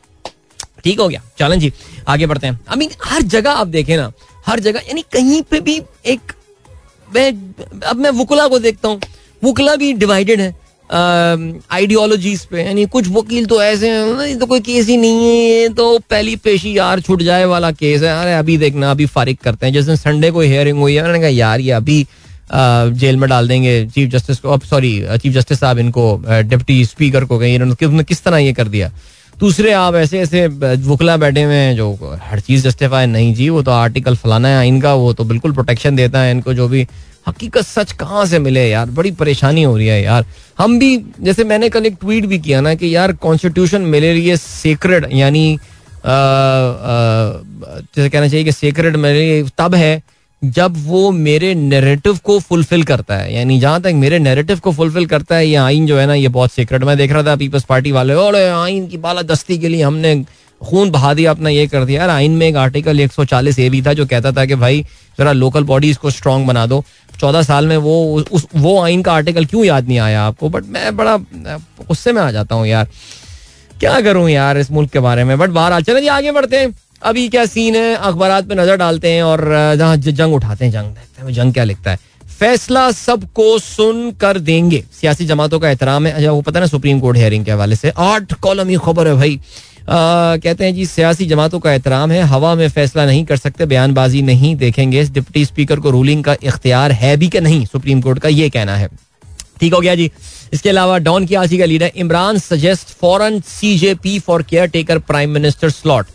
ठीक 0.83 0.99
हो 0.99 1.07
गया। 1.07 1.21
चलें 1.39 1.59
जी, 1.59 1.71
आगे 2.07 2.25
बढ़ते 2.27 2.47
हैं। 2.47 2.59
आई 2.69 2.77
मीन 2.77 2.89
हर 3.05 3.21
जगह 3.21 3.51
आप 3.51 3.67
देखें 3.67 3.95
ना, 3.97 4.11
हर 4.47 4.59
जगह, 4.59 4.79
यानी 4.87 5.01
कहीं 5.13 5.41
पे 5.41 5.59
भी 5.59 5.81
एक 6.05 6.31
अब 7.21 7.95
मैं 7.95 8.09
वुकला 8.11 8.47
को 8.47 8.59
देखता 8.59 8.87
हूँ। 8.87 8.99
वुकला 9.41 9.75
भी 9.75 9.91
डिवाइडेड 9.95 10.41
है 10.41 10.53
आइडियोलॉजीज 10.89 12.43
पे। 12.45 12.63
यानी 12.63 12.85
कुछ 12.85 13.07
वकील 13.11 13.45
तो 13.45 13.61
ऐसे 13.63 13.89
हैं 13.89 14.37
तो 14.39 14.45
कोई 14.45 14.59
केस 14.59 14.87
ही 14.87 14.97
नहीं 14.97 15.23
है, 15.23 15.33
ये 15.33 15.69
तो 15.69 15.97
पहली 16.09 16.35
पेशी 16.35 16.77
यार 16.77 16.99
छूट 17.01 17.21
जाए 17.21 17.45
वाला 17.45 17.71
केस 17.73 18.03
है। 18.03 18.09
अरे, 18.11 18.33
अभी 18.33 18.57
देखना, 18.57 18.91
अभी 18.91 19.05
फारिग 19.07 19.37
करते 19.37 19.65
हैं। 19.65 19.73
जिस 19.73 19.89
संडे 20.01 20.31
को 20.31 20.41
हियरिंग 20.41 20.79
हुई 20.79 20.95
है, 20.95 21.03
मैंने 21.03 21.19
कहा, 21.19 21.29
यार, 21.29 21.59
ये 21.59 21.71
अभी 21.73 22.05
जेल 22.53 23.17
में 23.17 23.29
डाल 23.29 23.47
देंगे 23.47 23.85
चीफ 23.85 24.09
जस्टिस 24.09 24.39
को। 24.39 24.49
अब 24.49 24.61
सॉरी 24.63 24.91
चीफ 25.13 25.33
जस्टिस 25.33 25.59
साहब 25.59 25.79
इनको 25.79 26.23
डिप्टी 26.27 26.83
स्पीकर 26.85 27.25
को 27.25 27.39
कहीं 27.39 27.55
इन्होंने 27.55 28.03
किस 28.03 28.23
तरह 28.23 28.37
ये 28.37 28.53
कर 28.53 28.67
दिया? 28.67 28.91
दूसरे 29.39 29.71
आप 29.73 29.95
ऐसे 29.95 30.19
ऐसे 30.19 30.45
वकला 30.47 31.17
बैठे 31.17 31.43
हुए 31.43 31.55
हैं 31.55 31.75
जो 31.75 32.17
हर 32.23 32.39
चीज़ 32.39 32.63
जस्टिफाई 32.63 33.05
नहीं 33.05 33.33
जी, 33.35 33.49
वो 33.49 33.63
तो 33.63 33.71
आर्टिकल 33.71 34.15
फलाना 34.15 34.49
है, 34.49 34.67
इनका 34.67 34.93
वो 34.93 35.13
तो 35.13 35.23
बिल्कुल 35.23 35.53
प्रोटेक्शन 35.53 35.95
देता 35.95 36.19
है, 36.19 36.31
इनको 36.31 36.53
जो 36.53 36.67
भी 36.67 36.87
हकीकत 37.27 37.61
सच 37.61 37.91
कहाँ 37.91 38.25
से 38.25 38.39
मिले 38.39 38.67
यार? 38.69 38.89
बड़ी 38.89 39.11
परेशानी 39.11 39.63
हो 39.63 39.77
रही 39.77 39.87
है 39.87 40.01
यार। 40.03 40.25
हम 40.59 40.77
भी, 40.79 40.97
जैसे 41.21 41.43
मैंने 41.43 41.69
कल 41.69 41.85
एक 41.85 41.95
ट्वीट 42.01 42.25
भी 42.25 42.39
किया 42.39 42.59
ना 42.61 42.73
कि 42.75 42.95
यार 42.95 43.13
कॉन्स्टिट्यूशन 43.17 43.81
मेरे 43.93 44.13
लिए 44.13 44.35
सेक्रेड 44.37 45.07
यानी 45.13 45.57
जैसे 46.05 48.09
कहना 48.09 48.27
चाहिए 48.27 48.43
कि 48.45 48.51
सेक्रेड 48.51 48.95
मेरे 48.95 49.19
लिए 49.19 49.43
तब 49.57 49.75
है। 49.75 50.01
जब 50.45 50.73
वो 50.77 51.11
मेरे 51.11 51.53
नेरेटिव 51.55 52.17
को 52.23 52.39
फुलफिल 52.39 52.83
करता 52.83 53.15
है, 53.17 53.33
यानी 53.35 53.59
जहाँ 53.59 53.81
तक 53.81 53.91
मेरे 53.95 54.19
नेरेटिव 54.19 54.59
को 54.59 54.71
फुलफिल 54.71 55.05
करता 55.05 55.35
है, 55.35 55.47
ये 55.47 55.55
आइन 55.55 55.85
जो 55.87 55.97
है 55.97 56.05
ना, 56.07 56.13
ये 56.13 56.27
बहुत 56.27 56.51
सीक्रेट 56.51 56.83
मैं 56.83 56.97
देख 56.97 57.11
रहा 57.11 57.23
था 57.23 57.35
पीपल्स 57.35 57.63
पार्टी 57.63 57.91
वाले 57.91 58.13
और 58.13 58.35
आइन 58.35 58.87
की 58.87 58.97
बाला 58.97 59.21
दस्ती 59.21 59.57
के 59.57 59.67
लिए 59.67 59.83
हमने 59.83 60.25
खून 60.61 60.89
बहा 60.89 61.13
दिया, 61.13 61.31
अपना 61.31 61.49
ये 61.49 61.67
कर 61.67 61.85
दिया। 61.85 62.01
यार 62.01 62.09
आइन 62.09 62.31
में 62.31 62.47
एक 62.47 62.55
आर्टिकल 62.55 62.99
140 62.99 63.59
ए 63.59 63.69
भी 63.69 63.81
था 63.81 63.93
जो 63.93 64.05
कहता 64.05 64.31
था 64.31 64.45
कि 64.45 64.55
भाई, 64.55 64.85
जरा 65.19 65.31
लोकल 65.31 65.63
बॉडीज 65.63 65.97
को 65.97 66.09
स्ट्रांग 66.09 66.47
बना 66.47 66.65
दो। 66.65 66.83
चौदह 67.19 67.41
साल 67.41 67.67
में 67.67 67.77
वो 67.77 68.23
उस 68.31 68.47
वो 68.55 68.79
आइन 68.81 69.01
का 69.01 69.13
आर्टिकल 69.13 69.45
क्यों 69.45 69.65
याद 69.65 69.87
नहीं 69.87 69.99
आया 69.99 70.23
आपको? 70.23 70.49
बट 70.49 70.65
मैं 70.65 70.97
बड़ा 70.97 71.17
गुस्से 71.17 72.11
में 72.11 72.21
आ 72.21 72.31
जाता 72.31 72.55
हूँ 72.55 72.67
यार। 72.67 72.87
क्या 73.79 74.01
करूँ 74.01 74.29
यार 74.29 74.57
इस 74.57 74.71
मुल्क 74.71 74.91
के 74.91 74.99
बारे 74.99 75.23
में? 75.23 75.37
बट 75.37 75.49
बाहर 75.49 75.81
चले 75.81 76.01
जी 76.01 76.07
आगे 76.07 76.31
बढ़ते 76.31 76.57
हैं। 76.57 76.75
अभी 77.01 77.27
क्या 77.29 77.45
सीन 77.45 77.75
है? 77.75 77.95
अखबार 77.95 78.41
पे 78.41 78.55
नज़र 78.55 78.75
डालते 78.77 79.11
हैं 79.11 79.23
और 79.23 79.41
जहाँ 79.77 79.97
जंग 79.97 80.33
उठाते 80.33 80.65
हैं 80.65 80.71
जंग 80.71 80.87
देखते 80.87 81.21
हैं 81.21 81.33
जंग 81.33 81.53
क्या 81.53 81.63
लिखता 81.63 81.91
है? 81.91 81.99
फैसला 82.29 82.89
सबको 82.91 83.57
सुन 83.59 84.11
कर 84.11 84.39
देंगे। 84.39 84.83
सियासी 84.93 85.25
जमातों 85.25 85.59
का 85.59 85.69
एहतराम 85.69 86.07
है। 86.07 86.13
अच्छा 86.13 86.31
वो 86.31 86.41
पता 86.41 86.59
ना 86.59 86.65
सुप्रीम 86.67 86.99
कोर्ट 86.99 87.17
हेयरिंग 87.17 87.45
के 87.45 87.51
हवाले 87.51 87.75
से। 87.75 87.91
आठ 87.97 88.33
कॉलम 88.33 88.69
ही 88.69 88.75
खबर 88.85 89.07
है 89.07 89.15
भाई। 89.15 89.35
आ, 89.35 90.37
कहते 90.37 90.65
हैं 90.65 90.73
जी 90.75 90.85
सियासी 90.85 91.25
जमातों 91.25 91.59
का 91.59 91.71
एहतराम 91.73 92.11
है। 92.11 92.21
हवा 92.23 92.53
में 92.55 92.67
फैसला 92.69 93.05
नहीं 93.05 93.23
कर 93.25 93.37
सकते 93.37 93.65
बयानबाजी 93.65 94.21
नहीं 94.21 94.55
देखेंगे। 94.55 95.03
डिप्टी 95.05 95.45
स्पीकर 95.45 95.79
को 95.79 95.89
रूलिंग 95.89 96.23
का 96.23 96.35
इख्तियार 96.43 96.91
है 96.91 97.15
भी 97.17 97.29
कि 97.29 97.41
नहीं? 97.41 97.65
सुप्रीम 97.65 98.01
कोर्ट 98.01 98.19
का 98.19 98.29
ये 98.29 98.49
कहना 98.49 98.75
है। 98.75 98.89
ठीक 99.59 99.73
हो 99.73 99.79
गया 99.79 99.95
जी। 99.95 100.11
इसके 100.53 100.69
अलावा 100.69 100.97
डॉन 100.97 101.25
की 101.25 101.35
आसी 101.35 101.57
का 101.57 101.65
leader 101.65 101.91
Imran 101.95 102.37
suggest 102.39 102.87
former 103.01 103.39
CJP 103.47 104.17
for 104.19 104.43
caretaker 104.67 104.99
prime 104.99 105.29
minister 105.29 105.69
slot 105.69 106.07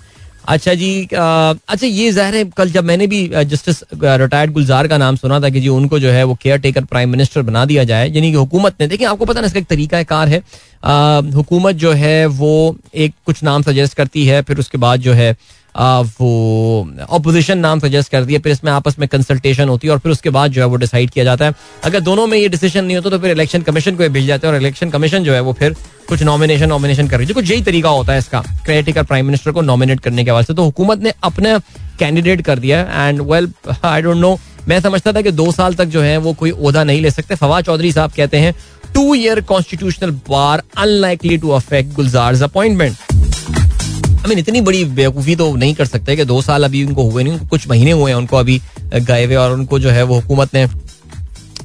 अच्छा 0.44 0.74
जी 0.74 1.05
अच्छा 1.05 1.87
ये 1.87 2.11
ज़ाहिर 2.12 2.35
है, 2.35 2.44
कल 2.57 2.70
जब 2.70 2.85
मैंने 2.85 3.07
भी 3.07 3.26
जस्टिस 3.29 3.83
रिटायर्ड 3.94 4.53
गुलजार 4.53 4.88
का 4.88 4.98
नाम 4.98 5.16
सुना 5.16 5.40
था 5.40 5.48
कि 5.48 5.61
जी 5.61 5.68
उनको 5.68 5.98
जो 5.98 6.11
है 6.11 6.24
वो 6.24 6.35
केयर 6.42 6.59
टेकर 6.59 6.85
प्राइम 6.85 7.11
मिनिस्टर 7.11 7.42
बना 7.42 7.64
दिया 7.64 7.85
जाए, 7.85 8.09
यानी 8.09 8.31
कि 8.31 8.37
हुकूमत 8.37 8.81
ने, 8.81 8.87
देखिए 8.87 9.07
आपको 9.07 9.24
पता 9.24 9.40
ना 9.40 9.46
इसका 9.46 9.59
एक 9.61 9.66
तरीका 9.66 10.03
कार 10.05 10.29
है। 10.29 10.42
हुकूमत 11.35 11.74
जो 11.76 11.92
है 11.92 12.26
वो 12.26 12.76
एक 12.96 13.14
कुछ 13.26 13.42
नाम 13.42 13.62
सजेस्ट 13.62 13.94
करती 13.94 14.26
है, 14.26 14.42
फिर 14.42 14.59
उसके 14.59 14.79
बाद 14.79 15.00
जो 15.00 15.12
है 15.12 15.35
वो 15.77 16.91
अपोजिशन 17.11 17.59
नाम 17.59 17.81
सजेस्ट 17.81 18.11
कर 18.13 18.25
दिया, 18.25 18.41
फिर 18.41 18.53
इसमें 18.53 18.71
आपस 18.73 18.99
में 18.99 19.09
कंसल्टेशन 19.09 19.69
होती 19.69 19.89
है 19.89 19.93
और 19.93 19.99
फिर 19.99 20.13
उसके 20.13 20.31
बाद 20.31 20.53
जो 20.53 20.61
है 20.61 20.67
वो 20.69 20.77
डिसाइड 20.77 21.11
किया 21.11 21.25
जाता 21.25 21.45
है। 21.45 21.55
अगर 21.85 22.01
दोनों 22.01 22.27
में 22.27 22.37
ये 22.39 22.49
डिसीज़न 22.49 22.85
नहीं 22.85 22.97
होता 22.97 23.11
तो 23.11 23.19
फिर 23.19 23.31
इलेक्शन 23.31 23.63
कमीशन 23.63 23.97
को 23.97 24.09
भेज 24.09 24.27
जाते 24.27 24.47
हैं 24.47 24.55
और 24.55 24.61
इलेक्शन 24.61 24.91
कमीशन 24.91 25.25
जो 25.25 25.33
है 25.33 25.41
वो 25.41 25.53
फिर 25.53 25.77
कुछ 26.09 26.23
नॉमिनेशन 26.23 26.69
नॉमिनेशन 26.69 27.09
कर 27.09 27.19
रही 27.19 27.27
है। 27.27 27.35
कुछ 27.35 27.51
यही 27.51 27.63
तरीका 27.63 27.89
होता 27.91 28.13
है 28.13 28.19
इसका 28.19 28.41
क्रेटिकर 28.65 29.03
प्राइम 29.03 29.27
मिनिस्टर 29.27 29.51
को 29.51 29.63
नॉमिनेट 29.63 30.01
करने 30.01 30.25
के 30.25 30.31
वास्ते। 30.31 30.55
तो 30.55 30.65
हुकूमत 30.65 31.03
ने 31.03 31.13
अपना 31.23 31.59
कैंडिडेट 31.99 32.41
कर 32.43 32.59
दिया 32.59 32.81
and 32.99 33.21
well 33.23 33.53
I 33.85 34.03
don't 34.03 34.17
know 34.17 34.39
मैं 34.69 34.81
समझता 34.81 35.13
था 35.13 35.21
कि 35.23 35.31
दो 35.33 35.51
साल 35.53 35.75
तक 35.75 35.85
जो 35.87 36.01
है 36.03 36.17
वो 36.19 36.33
कोई 36.35 36.51
ओहदा 36.51 36.85
नहीं 36.85 37.01
ले 37.03 37.11
सकते। 37.11 37.35
फवाद 37.37 37.65
चौधरी 37.65 37.93
साहब 37.93 38.13
कहते 38.17 38.39
हैं 38.39 38.55
two 38.95 39.15
year 39.15 39.41
constitutional 39.43 40.11
bar 40.29 40.63
unlikely 40.79 41.37
to 41.39 41.51
affect 41.53 41.95
Gulzar 41.95 42.43
appointment 42.43 42.97
I 44.21 44.29
mean 44.29 44.39
इतनी 44.39 44.61
बड़ी 44.61 44.85
बेवकूफ़ी 44.97 45.35
तो 45.37 45.55
नहीं 45.57 45.75
कर 45.75 45.85
सकते 45.87 46.17
कि 46.17 46.25
दो 46.25 46.41
साल 46.43 46.65
अभी 46.65 46.85
उनको 46.85 47.03
हुए 47.11 47.23
नहीं, 47.25 47.39
कुछ 47.49 47.69
महीने 47.69 47.91
हुए 47.93 48.11
हैं 48.11 48.19
उनको 48.19 48.37
अभी 48.37 48.61
गए 48.95 49.25
हुए 49.25 49.35
और 49.37 49.53
उनको 49.53 49.79
जो 49.79 49.91
है 49.91 50.03
वो 50.03 50.15
हुकूमत 50.15 50.55
ने 50.55 50.67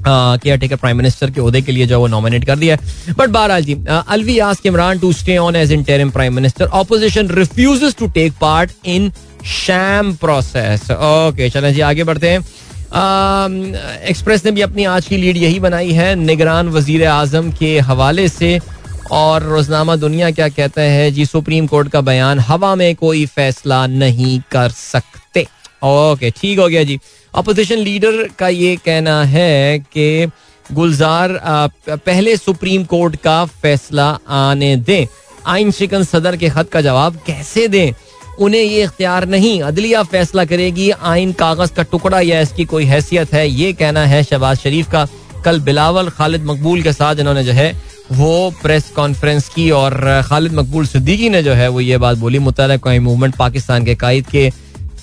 केयर 0.07 0.57
टेकर 0.57 0.75
प्राइम 0.75 0.97
मिनिस्टर 0.97 1.31
के 1.31 1.41
अहदे 1.41 1.61
के 1.61 1.71
लिए 1.71 1.85
जो 1.87 1.99
वो 1.99 2.07
नॉमिनेट 2.07 2.45
कर 2.45 2.55
दिया 2.55 2.75
बट 3.17 3.29
बहरहाल 3.29 3.63
जी 3.63 3.75
Alvi 3.87 4.37
ask 4.47 4.65
Imran 4.65 4.99
to 4.99 5.11
stay 5.13 5.37
on 5.37 5.55
as 5.55 5.71
interim 5.71 6.09
prime 6.11 6.35
minister 6.35 6.65
opposition 6.79 7.29
refuses 7.35 7.95
to 7.99 8.07
take 8.09 8.33
part 8.41 8.71
in 8.85 9.11
sham 9.55 10.13
process 10.15 10.91
okay 10.91 11.49
चलें 11.49 11.73
जी, 11.73 11.81
आगे 11.81 12.03
बढ़ते 12.03 12.29
हैं। 12.29 12.39
एक्सप्रेस 14.09 14.45
ने 14.45 14.51
भी 14.51 14.61
अपनी 14.61 14.83
आज 14.85 15.05
की 15.05 15.17
लीड 15.17 15.37
यही 15.37 15.59
बनाई 15.59 15.91
है। 15.93 16.13
निगरान 16.15 16.69
वज़ीर 16.69 17.05
आज़म 17.07 17.51
के 17.51 17.79
हवाले 17.81 18.27
से 18.29 18.59
और 19.11 19.43
रोजनामा 19.43 19.95
दुनिया 19.95 20.29
क्या 20.31 20.47
कहता 20.49 20.81
है? 20.81 21.11
जी, 21.11 21.25
सुप्रीम 21.25 21.67
कोर्ट 21.67 21.89
का 21.89 22.01
बयान, 22.01 22.39
हवा 22.39 22.75
में 22.75 22.95
कोई 22.95 23.25
फैसला 23.25 23.85
नहीं 23.87 24.39
कर 24.51 24.69
सकते। 24.69 25.47
ओके, 25.83 26.31
ठीक 26.31 26.59
हो 26.59 26.67
गया 26.67 26.83
जी। 26.83 26.99
अपोजिशन 27.33 27.77
लीडर 27.77 28.27
का 28.39 28.47
ये 28.49 28.75
कहना 28.75 29.23
है 29.23 29.79
कि 29.79 30.31
गुलजार 30.71 31.39
पहले 31.89 32.37
सुप्रीम 32.37 32.83
कोर्ट 32.83 33.15
का 33.15 33.45
फैसला 33.45 34.07
आने 34.29 34.75
दें। 34.75 35.05
आइन 35.47 35.71
शिकन 35.71 36.03
सदर 36.03 36.37
के 36.37 36.49
खत 36.49 36.69
का 36.69 36.81
जवाब 36.81 37.19
कैसे 37.27 37.67
दें? 37.67 37.91
उन्हें 38.39 38.61
ये 38.61 38.83
इख्तियार 38.83 39.25
नहीं, 39.25 39.61
अदलिया 39.61 40.03
फैसला 40.03 40.45
करेगी, 40.45 40.89
आइन 40.91 41.31
कागज़ 41.31 41.73
का 41.73 41.83
टुकड़ा 41.83 42.19
या 42.19 42.39
इसकी 42.41 42.65
कोई 42.65 42.85
हैसियत 42.85 43.33
है? 43.33 43.47
ये 43.49 43.73
कहना 43.73 44.05
है 44.05 44.23
शहबाज 44.23 44.57
शरीफ 44.57 44.91
का। 44.91 45.07
कल 45.45 45.59
बिलावल, 45.59 46.09
खालिद 46.09 46.43
मकबूल 46.43 46.81
के 46.81 46.93
साथ 46.93 47.15
इन्होंने 47.15 47.43
जो 47.43 47.51
है 47.51 47.73
वो 48.11 48.53
प्रेस 48.61 48.91
कॉन्फ्रेंस 48.95 49.47
की 49.49 49.69
और 49.71 50.21
खालिद 50.25 50.53
मकबूल 50.53 50.85
सिद्दीकी 50.85 51.29
ने 51.29 51.43
जो 51.43 51.53
है 51.53 51.67
वो 51.67 51.81
ये 51.81 51.97
बात 51.97 52.17
बोली 52.17 52.39
मुतल 52.39 52.79
मूवमेंट 52.99 53.35
पाकिस्तान 53.35 53.85
के 53.85 53.95
कायद 53.95 54.27
के 54.27 54.51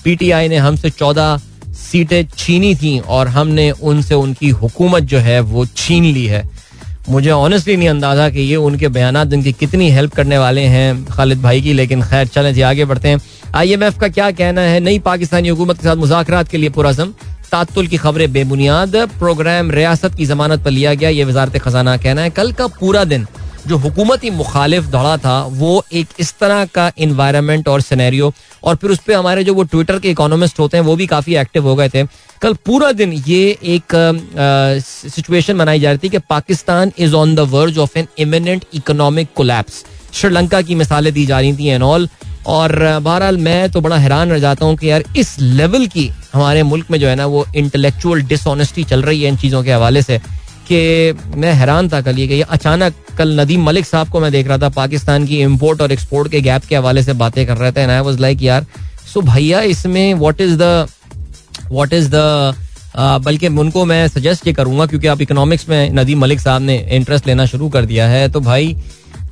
पीटीआई 0.03 0.47
ने 0.47 0.57
हमसे 0.57 0.89
चौदह 0.89 1.41
सीटें 1.73 2.25
छीनी 2.37 2.75
थी 2.75 2.99
और 2.99 3.27
हमने 3.27 3.69
उनसे 3.71 4.15
उनकी 4.15 4.49
हुकूमत 4.49 5.03
जो 5.03 5.19
है 5.19 5.39
वो 5.39 5.65
छीन 5.65 6.03
ली 6.03 6.25
है। 6.25 6.43
मुझे 7.09 7.29
ऑनेस्टली 7.31 7.75
नहीं 7.77 7.89
अंदाज़ा 7.89 8.29
कि 8.29 8.39
ये 8.39 8.55
उनके 8.55 8.87
बयान 8.87 9.17
उनकी 9.17 9.51
कितनी 9.53 9.89
हेल्प 9.91 10.13
करने 10.13 10.37
वाले 10.37 10.61
हैं 10.61 11.05
खालिद 11.05 11.41
भाई 11.41 11.61
की, 11.61 11.73
लेकिन 11.73 12.01
खैर 12.01 12.27
चलें 12.27 12.53
जी, 12.53 12.61
आगे 12.61 12.85
बढ़ते 12.85 13.09
हैं। 13.09 13.21
आईएमएफ 13.55 13.99
का 13.99 14.07
क्या 14.07 14.29
कहना 14.31 14.61
है? 14.61 14.79
नई 14.79 14.99
पाकिस्तानी 14.99 15.49
हुकूमत 15.49 15.77
के 15.77 15.83
साथ 15.83 15.95
मुजाकर 15.95 16.43
के 16.43 16.57
लिए 16.57 16.69
पुरजम 16.69 17.13
तातुल 17.53 17.87
की 17.87 17.97
खबरें 17.97 18.31
बेबुनियाद। 18.33 18.95
प्रोग्राम 19.19 19.71
रियासत 19.71 20.15
की 20.17 20.25
जमानत 20.25 20.63
पर 20.63 20.71
लिया 20.71 20.93
गया, 20.93 21.09
ये 21.11 21.23
वजारत 21.23 21.57
खजाना 21.59 21.95
कहना 21.97 22.21
है। 22.21 22.29
कल 22.31 22.51
का 22.51 22.67
पूरा 22.79 23.03
दिन 23.05 23.27
जो 23.67 23.77
हुकूमती 23.77 24.29
मुखालिफ 24.31 24.85
दौड़ा 24.85 25.17
था, 25.17 25.41
वो 25.43 25.83
एक 25.93 26.07
इस 26.19 26.33
तरह 26.39 26.63
का 26.75 26.91
इन्वायरमेंट 26.97 27.67
और 27.67 27.81
सिनेरियो 27.81 28.31
और 28.63 28.75
फिर 28.75 28.91
उस 28.91 28.99
पर 28.99 29.13
हमारे 29.13 29.43
जो 29.43 29.53
वो 29.53 29.63
ट्विटर 29.65 29.99
के 29.99 30.09
इकोनॉमिस्ट 30.11 30.59
होते 30.59 30.77
हैं, 30.77 30.83
वो 30.83 30.95
भी 30.95 31.07
काफ़ी 31.07 31.35
एक्टिव 31.35 31.67
हो 31.67 31.75
गए 31.75 31.89
थे। 31.89 32.03
कल 32.41 32.53
पूरा 32.65 32.91
दिन 32.93 33.13
ये 33.27 33.57
एक 33.75 33.95
सिचुएशन 34.81 35.57
बनाई 35.57 35.79
जा 35.79 35.91
रही 35.91 35.99
थी 36.03 36.09
कि 36.09 36.19
Pakistan 36.29 36.91
is 36.97 37.15
on 37.15 37.35
the 37.35 37.47
verge 37.51 37.77
of 37.77 37.97
an 37.99 38.07
imminent 38.19 38.65
economic 38.73 39.29
collapse 39.35 39.83
Sri Lanka 40.13 40.61
की 40.61 40.75
मिसालें 40.75 41.13
दी 41.13 41.25
जा 41.25 41.39
रही 41.39 41.53
थी 41.57 41.67
एंड 41.67 41.83
ऑल 41.83 42.09
और 42.47 42.99
बहरहाल 42.99 43.37
मैं 43.37 43.69
तो 43.71 43.81
बड़ा 43.81 43.97
हैरान 43.97 44.29
रह 44.29 44.39
जाता 44.39 44.65
हूँ 44.65 44.75
कि 44.77 44.89
यार 44.89 45.03
इस 45.17 45.39
लेवल 45.39 45.85
की 45.87 46.09
हमारे 46.33 46.63
मुल्क 46.63 46.91
में 46.91 46.99
जो 46.99 47.07
है 47.07 47.15
ना 47.15 47.25
वो 47.25 47.45
इंटेलेक्चुअल 47.55 48.21
डिसऑनेस्टी 48.21 48.83
चल 48.83 49.01
रही 49.01 49.21
है 49.21 49.29
इन 49.29 49.37
चीज़ों 49.37 49.63
के 49.63 49.71
हवाले 49.71 50.01
से 50.01 50.17
कि 50.69 51.13
मैं 51.35 51.53
हैरान 51.53 51.89
था 51.89 52.01
कल 52.01 52.19
ये 52.19 52.27
कि 52.27 52.41
अचानक 52.41 52.93
कल 53.17 53.39
नदीम 53.39 53.63
मलिक 53.65 53.85
साहब 53.85 54.09
को 54.09 54.19
मैं 54.19 54.31
देख 54.31 54.47
रहा 54.47 54.57
था 54.57 54.69
पाकिस्तान 54.69 55.25
की 55.27 55.39
इम्पोर्ट 55.41 55.81
और 55.81 55.91
एक्सपोर्ट 55.91 56.31
के 56.31 56.41
गैप 56.41 56.65
के 56.65 56.75
हवाले 56.75 57.03
से 57.03 57.13
बातें 57.13 57.45
कर 57.47 57.57
रहे 57.57 57.71
थे 57.71 57.83
आई 57.83 57.99
वाज 57.99 58.19
लाइक 58.19 58.41
यार, 58.43 58.65
सो 59.13 59.21
भैया 59.21 59.61
इसमें 59.61 60.13
what 60.13 60.41
is 60.41 60.57
the 60.57 60.87
what 61.71 61.93
is 61.93 62.09
the 62.11 62.55
बल्कि 63.25 63.47
उनको 63.47 63.83
मैं 63.85 64.07
सजेस्ट 64.07 64.47
ये 64.47 64.53
करूँगा 64.53 64.85
क्योंकि 64.85 65.07
आप 65.07 65.21
इकोनॉमिक्स 65.21 65.67
में 65.69 65.89
नदीम 65.91 66.19
मलिक 66.21 66.39
साहब 66.39 66.61
ने 66.61 66.77
इंटरेस्ट 66.91 67.27
लेना 67.27 67.45
शुरू 67.45 67.69
कर 67.69 67.85
दिया 67.85 68.07
है। 68.07 68.27
तो 68.31 68.39
भाई 68.39 68.75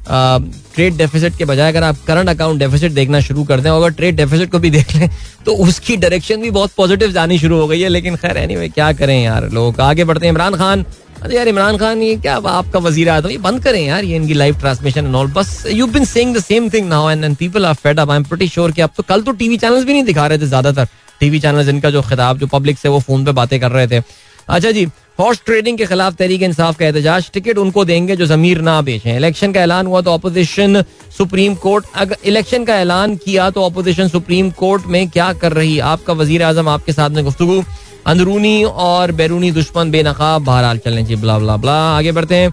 ट्रेड 0.08 0.98
डेफिसिट 0.98 1.36
के 1.38 1.46
बजाय 1.46 1.72
अगर 1.72 1.84
आप 1.84 1.98
करंट 2.08 2.30
अकाउंट 2.30 2.60
डेफिसिट 2.60 2.92
देखना 2.92 3.20
शुरू 3.22 3.44
कर 3.44 3.60
दें 3.62 3.70
अगर 3.70 3.90
ट्रेड 3.92 4.16
डेफिसिट 4.16 4.52
को 4.52 4.60
भी 4.60 4.70
देख 4.70 4.96
लें 4.96 5.10
तो 5.46 5.56
उसकी 5.66 5.98
डायरेक्शन 5.98 6.42
भी 6.42 6.52
बहुत 6.52 6.72
पॉजिटिव 6.78 7.12
जानी 7.12 7.38
शुरू 7.40 7.60
हो 7.60 7.68
गई 7.68 7.80
है। 7.82 7.90
लेकिन 7.90 8.16
खैर 8.16 8.38
एनी 8.38 8.54
anyway, 8.54 8.74
क्या 8.74 8.92
करें 8.94 9.24
यार 9.24 9.50
लोग? 9.52 9.80
आगे 9.82 10.04
बढ़ते 10.04 10.26
हैं 10.26 10.34
इमरान 10.34 10.56
खान। 10.56 10.86
अरे 11.22 11.36
यार 11.36 11.48
इमरान 11.48 11.78
खान 11.78 12.02
ये 12.02 12.16
क्या 12.18 12.36
आपका 12.50 12.80
वज़ीर 12.80 13.10
आया 13.10 13.30
ये 13.30 13.38
बंद 13.40 13.64
करें 13.64 13.80
यार 13.82 14.04
ये 14.04 14.16
इनकी 14.16 14.34
लाइव 14.34 14.56
ट्रांसमिशन 14.60 15.06
एंड 15.06 15.16
ऑल 15.16 15.28
बस 15.34 15.64
you 15.72 15.88
been 15.88 16.06
saying 16.06 16.36
the 16.36 16.40
same 16.42 16.70
thing 16.70 16.88
now 16.90 17.10
and 17.10 17.36
people 17.38 17.66
are 17.66 17.74
fed 17.76 18.00
up 18.00 18.12
I 18.12 18.18
am 18.18 18.24
pretty 18.24 18.48
sure 18.48 18.72
कि 18.72 18.82
अब 18.82 18.90
तो 18.98 19.04
कल 19.10 19.22
तो 19.22 19.32
टीवी 19.34 19.58
चैनल्स 19.58 19.86
भी 19.86 19.94
नहीं 19.94 20.04
दिखा 20.04 20.26
रहे 20.28 20.38
थे 20.38 20.46
ज़्यादातर। 20.48 20.88
टीवी 21.20 21.40
चैनल्स 21.40 21.68
इनका 21.70 21.90
जो 21.90 22.02
खिताब 22.02 22.38
जो 22.38 22.48
पब्लिक 22.50 22.78
से 22.80 22.90
वो 22.90 23.00
फ़ोन 23.00 23.26
पे 23.26 23.32
बातें 23.32 23.60
कर 23.60 23.72
रहे 23.72 23.88
थे। 23.88 24.00
अच्छा 24.49 24.71
जी 24.71 24.86
हॉर्स 25.19 25.41
ट्रेडिंग 25.45 25.77
के 25.77 25.86
खिलाफ 25.86 26.15
तहरीक 26.15 26.41
इंसाफ 26.43 26.77
का 26.77 26.86
एहतजाज। 26.86 27.30
टिकट 27.34 27.58
उनको 27.58 27.84
देंगे 27.86 28.15
जो 28.15 28.25
जमीर 28.25 28.62
ना 28.62 28.82
बेचें। 28.82 29.15
इलेक्शन 29.15 29.51
का 29.54 29.62
ऐलान 29.62 29.88
हुआ 29.88 30.01
तो 30.01 30.13
अपोजिशन 30.13 30.82
सुप्रीम 31.17 31.56
कोर्ट 31.58 31.86
अगर 31.95 32.17
इलेक्शन 32.25 32.65
का 32.65 32.75
ऐलान 32.77 33.15
किया 33.17 33.49
तो 33.49 33.65
अपोजिशन 33.65 34.08
सुप्रीम 34.08 34.49
कोर्ट 34.60 34.86
में 34.88 35.10
क्या 35.10 35.32
कर 35.36 35.54
रही 35.54 35.77
आपका 35.88 36.13
वज़ीर 36.13 36.43
आज़म 36.43 36.69
आपके 36.69 36.93
साथ 36.93 37.10
में 37.10 37.23
गुफ्तु 37.25 37.63
अंदरूनी 38.08 38.63
और 38.63 39.12
बैरूनी 39.12 39.51
दुश्मन 39.51 39.91
बेनकाब। 39.91 40.43
बहरहाल 40.43 40.77
चलें 40.77 41.06
जी 41.06 41.15
ब्ला 41.17 41.38
ब्ला 41.39 41.58
ब्ला 41.58 41.77
आगे 41.97 42.12
बढ़ते 42.12 42.36
हैं। 42.36 42.51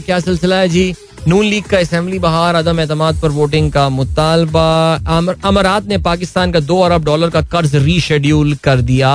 क्या 0.00 0.20
सिलसिला 0.20 0.56
है 0.56 0.68
जी? 0.68 0.94
नून 1.28 1.44
लीग 1.44 1.64
का 1.64 1.78
असम्बली 1.78 2.18
बहार, 2.18 2.54
अदम 2.54 2.80
एतम 2.80 3.10
पर 3.22 3.30
वोटिंग 3.30 3.70
का 3.72 3.88
मुतालबा। 3.90 4.94
अमरात 5.44 5.86
ने 5.86 5.98
पाकिस्तान 6.00 6.52
का 6.52 6.60
दो 6.62 6.80
अरब 6.82 7.04
डॉलर 7.04 7.30
का 7.30 7.40
कर्ज 7.52 7.74
रीशेड्यूल 7.76 8.54
कर 8.64 8.80
दिया। 8.82 9.12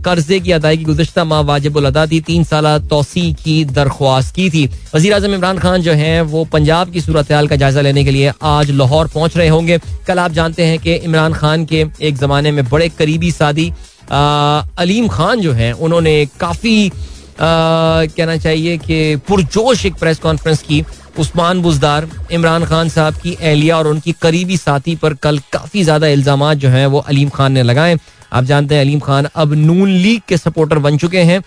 कर्जे 0.00 0.38
की 0.40 0.52
अदायगी 0.52 0.84
गुजशत 0.84 1.18
माह 1.20 1.40
वाजिब 1.42 1.76
अदा 1.78 2.06
थी 2.06 2.20
तीन 2.22 2.44
साल 2.44 2.66
तोसी 2.90 3.32
की 3.34 3.64
दरख्वास्त 3.66 4.34
की 4.34 4.48
थी। 4.50 4.64
वजी 4.94 5.10
अजम 5.10 5.34
इमरान 5.34 5.58
खान 5.58 5.82
जो 5.82 5.92
है, 5.92 6.20
वो 6.22 6.44
पंजाब 6.46 6.90
की 6.90 7.00
सूरत 7.00 7.28
का 7.30 7.56
जायजा 7.56 7.80
लेने 7.80 8.04
के 8.04 8.10
लिए 8.10 8.32
आज 8.42 8.70
लाहौर 8.72 9.08
पहुँच 9.08 9.36
रहे 9.36 9.48
होंगे। 9.48 9.78
कल 10.06 10.18
आप 10.18 10.32
जानते 10.32 10.64
हैं 10.64 10.78
कि 10.78 10.94
इमरान 10.94 11.32
खान 11.34 11.64
के 11.64 11.84
एक 12.00 12.16
जमाने 12.18 12.50
में 12.50 12.64
बड़े 12.68 12.88
करीबी 12.90 13.30
सादी 13.32 13.72
अलीम 14.12 15.08
खान 15.08 15.40
जो 15.40 15.52
है, 15.52 15.72
उन्होंने 15.72 16.24
काफ़ी 16.40 16.90
कहना 17.40 18.36
चाहिए 18.38 18.76
कि 18.78 19.16
पुरजोश 19.28 19.84
एक 19.86 19.94
प्रेस 19.96 20.18
कॉन्फ्रेंस 20.20 20.62
की। 20.62 20.82
उस्मान 21.18 21.60
बुजदार, 21.62 22.08
इमरान 22.32 22.64
खान 22.64 22.88
साहब 22.88 23.14
की 23.14 23.36
एहलिया 23.40 23.76
और 23.78 23.86
उनकी 23.86 24.12
करीबी 24.22 24.56
साथी 24.58 24.94
पर 24.96 25.14
कल 25.16 25.38
काफ़ी 25.52 25.82
ज़्यादा 25.84 26.06
इल्ज़ाम 26.08 26.52
जो 26.54 26.68
हैं, 26.68 26.86
वो 26.86 26.98
अलीम 27.00 27.28
खान 27.28 27.52
ने 27.52 27.62
लगाए। 27.62 27.96
आप 28.32 28.44
जानते 28.44 28.74
हैं 28.74 28.82
अलीम 28.82 29.00
खान 29.00 29.28
अब 29.34 29.52
नून 29.54 29.88
लीग 29.88 30.20
के 30.28 30.36
सपोर्टर 30.36 30.78
बन 30.78 30.98
चुके 30.98 31.22
हैं। 31.22 31.42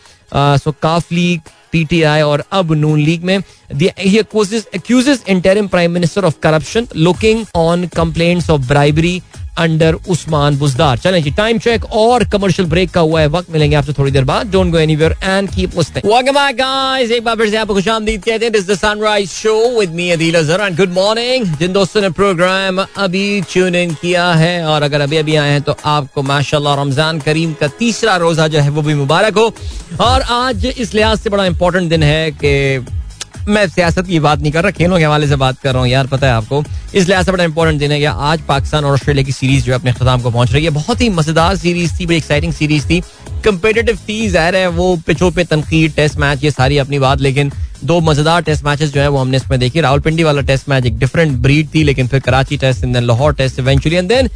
सो 0.57 0.71
काफ 0.81 1.11
लीग 1.11 1.41
पीटीआई 1.71 2.21
और 2.21 2.43
अब 2.51 2.73
नून 2.73 2.99
लीग 2.99 3.23
में। 3.23 3.37
Accuses 3.79 5.23
interim 5.29 5.67
prime 5.67 5.91
minister 5.91 6.25
of 6.25 6.35
corruption 6.43 6.87
looking 6.95 7.45
on 7.55 7.87
complaints 7.95 8.49
of 8.49 8.67
bribery 8.67 9.21
under 9.57 9.95
Usman 10.09 10.57
Buzdar. 10.57 10.97
चलें 10.97 11.21
जी 11.23 11.31
टाइम 11.33 11.57
चेक 11.59 11.85
और 11.85 12.23
कमर्शियल 12.29 12.67
ब्रेक 12.69 12.91
का 12.91 13.01
हुआ 13.01 13.21
है, 13.21 13.27
वक्त 13.29 13.51
मिलेंगे 13.51 13.75
आपसे 13.75 13.93
थोड़ी 13.93 14.11
देर 14.11 14.23
बाद। 14.25 14.51
Don't 14.51 14.71
go 14.71 14.77
anywhere 14.79 15.15
and 15.23 15.49
keep 15.49 15.77
welcome 15.77 16.31
back 16.33 16.55
guys 16.57 17.11
एक 17.11 17.23
बार 17.23 17.35
फिर 17.35 17.49
से 17.49 17.57
आपको 17.57 17.73
खुशामदीद 17.73 18.23
कहते 18.23 18.45
हैं। 18.45 18.51
This 18.53 18.67
the 18.69 18.75
Sunrise 18.75 19.29
Show 19.31 19.53
with 19.79 19.93
me 19.95 20.09
Adeel 20.11 20.35
Azhar 20.35 20.61
and 20.61 20.77
good 20.77 20.93
morning 20.93 21.45
जिन 21.57 21.73
दोस्तों 21.73 22.01
ने 22.01 22.09
प्रोग्राम 22.11 22.81
अभी 22.81 23.41
ट्यून 23.51 23.75
इन 23.75 23.93
किया 23.93 24.31
है, 24.33 24.65
और 24.65 24.83
अगर 24.83 25.01
अभी 25.01 25.17
अभी 25.17 25.35
आए 25.35 25.51
हैं 25.51 25.61
तो 25.61 25.75
आपको 25.85 26.21
माशाल्लाह 26.23 26.81
रमज़ान 26.81 27.19
करीम 27.21 27.53
का 27.53 27.67
तीसरा 27.79 28.15
रोजा 28.17 28.47
जो 28.47 28.59
है, 28.59 28.69
वो 28.69 28.81
भी 28.81 28.93
मुबारक 28.95 29.37
हो। 29.37 29.53
और 30.01 30.21
आज 30.31 30.65
इस 30.67 30.93
लिहाज 30.93 31.19
से 31.19 31.29
बड़ा 31.29 31.45
इंपॉर्टेंट 31.45 31.89
दिन 31.89 32.03
है 32.03 32.31
कि 32.33 32.85
मैं 33.47 33.67
सियासत 33.67 34.05
की 34.07 34.19
बात 34.19 34.41
नहीं 34.41 34.51
कर 34.51 34.63
रहा, 34.63 34.71
खेलों 34.71 34.97
के 34.97 35.03
हवाले 35.03 35.27
से 35.27 35.35
बात 35.35 35.59
कर 35.59 35.73
रहा 35.73 35.81
हूँ 35.81 35.89
यार, 35.89 36.07
पता 36.07 36.27
है 36.27 36.33
आपको? 36.33 36.63
इस 36.95 37.07
लिहाज 37.07 37.25
से 37.25 37.31
बड़ा 37.31 37.43
इंपॉर्टेंट 37.43 37.79
दिन 37.79 37.91
है 37.91 37.99
कि 37.99 38.05
आज 38.05 38.41
पाकिस्तान 38.41 38.85
और 38.85 38.93
ऑस्ट्रेलिया 38.93 39.25
की 39.25 39.31
सीरीज़ 39.31 39.65
जो 39.65 39.71
है 39.71 39.79
अपने 39.79 39.93
खत्म 39.93 40.21
को 40.21 40.31
पहुँच 40.31 40.51
रही 40.53 40.63
है। 40.63 40.69
बहुत 40.69 41.01
ही 41.01 41.09
मज़ेदार 41.09 41.55
सीरीज़ 41.55 41.99
थी, 41.99 42.05
बड़ी 42.05 42.17
एक्साइटिंग 42.17 42.53
सीरीज़ 42.53 42.85
थी। 42.85 43.01
कंपेटेटिव 43.45 43.99
थी 44.09 44.27
ज़ाहिर 44.29 44.55
है, 44.55 44.67
वो 44.67 44.95
पिछों 45.07 45.31
पे 45.31 45.43
तनकीद 45.43 45.93
टेस्ट 45.95 46.17
मैच 46.17 46.43
ये 46.43 46.51
सारी 46.51 46.77
अपनी 46.77 46.99
बात, 46.99 47.21
लेकिन 47.21 47.51
दो 47.83 47.99
मज़ेदार 48.01 48.41
टेस्ट 48.41 48.65
मैचेस 48.65 48.93
जो 48.93 49.01
है 49.01 49.07
वो 49.07 49.17
हमने 49.17 49.37
इसमें 49.37 49.59
देखी। 49.59 49.81
रावलपिंडी 49.81 50.23
वाला 50.23 50.41
टेस्ट 50.43 50.69
मैच 50.69 50.85
एक 50.85 50.97
डिफरेंट 50.99 51.37
ब्रीड 51.41 51.67
थी, 51.73 51.83
लेकिन 51.83 52.07
फिर 52.07 52.19
Karachi 52.21 52.57
test 52.57 52.83
and 52.83 52.93
then 52.93 53.03
Lahore 53.03 53.33
test 53.33 53.59
eventually 53.59 53.97
and 53.97 54.09
then 54.09 54.29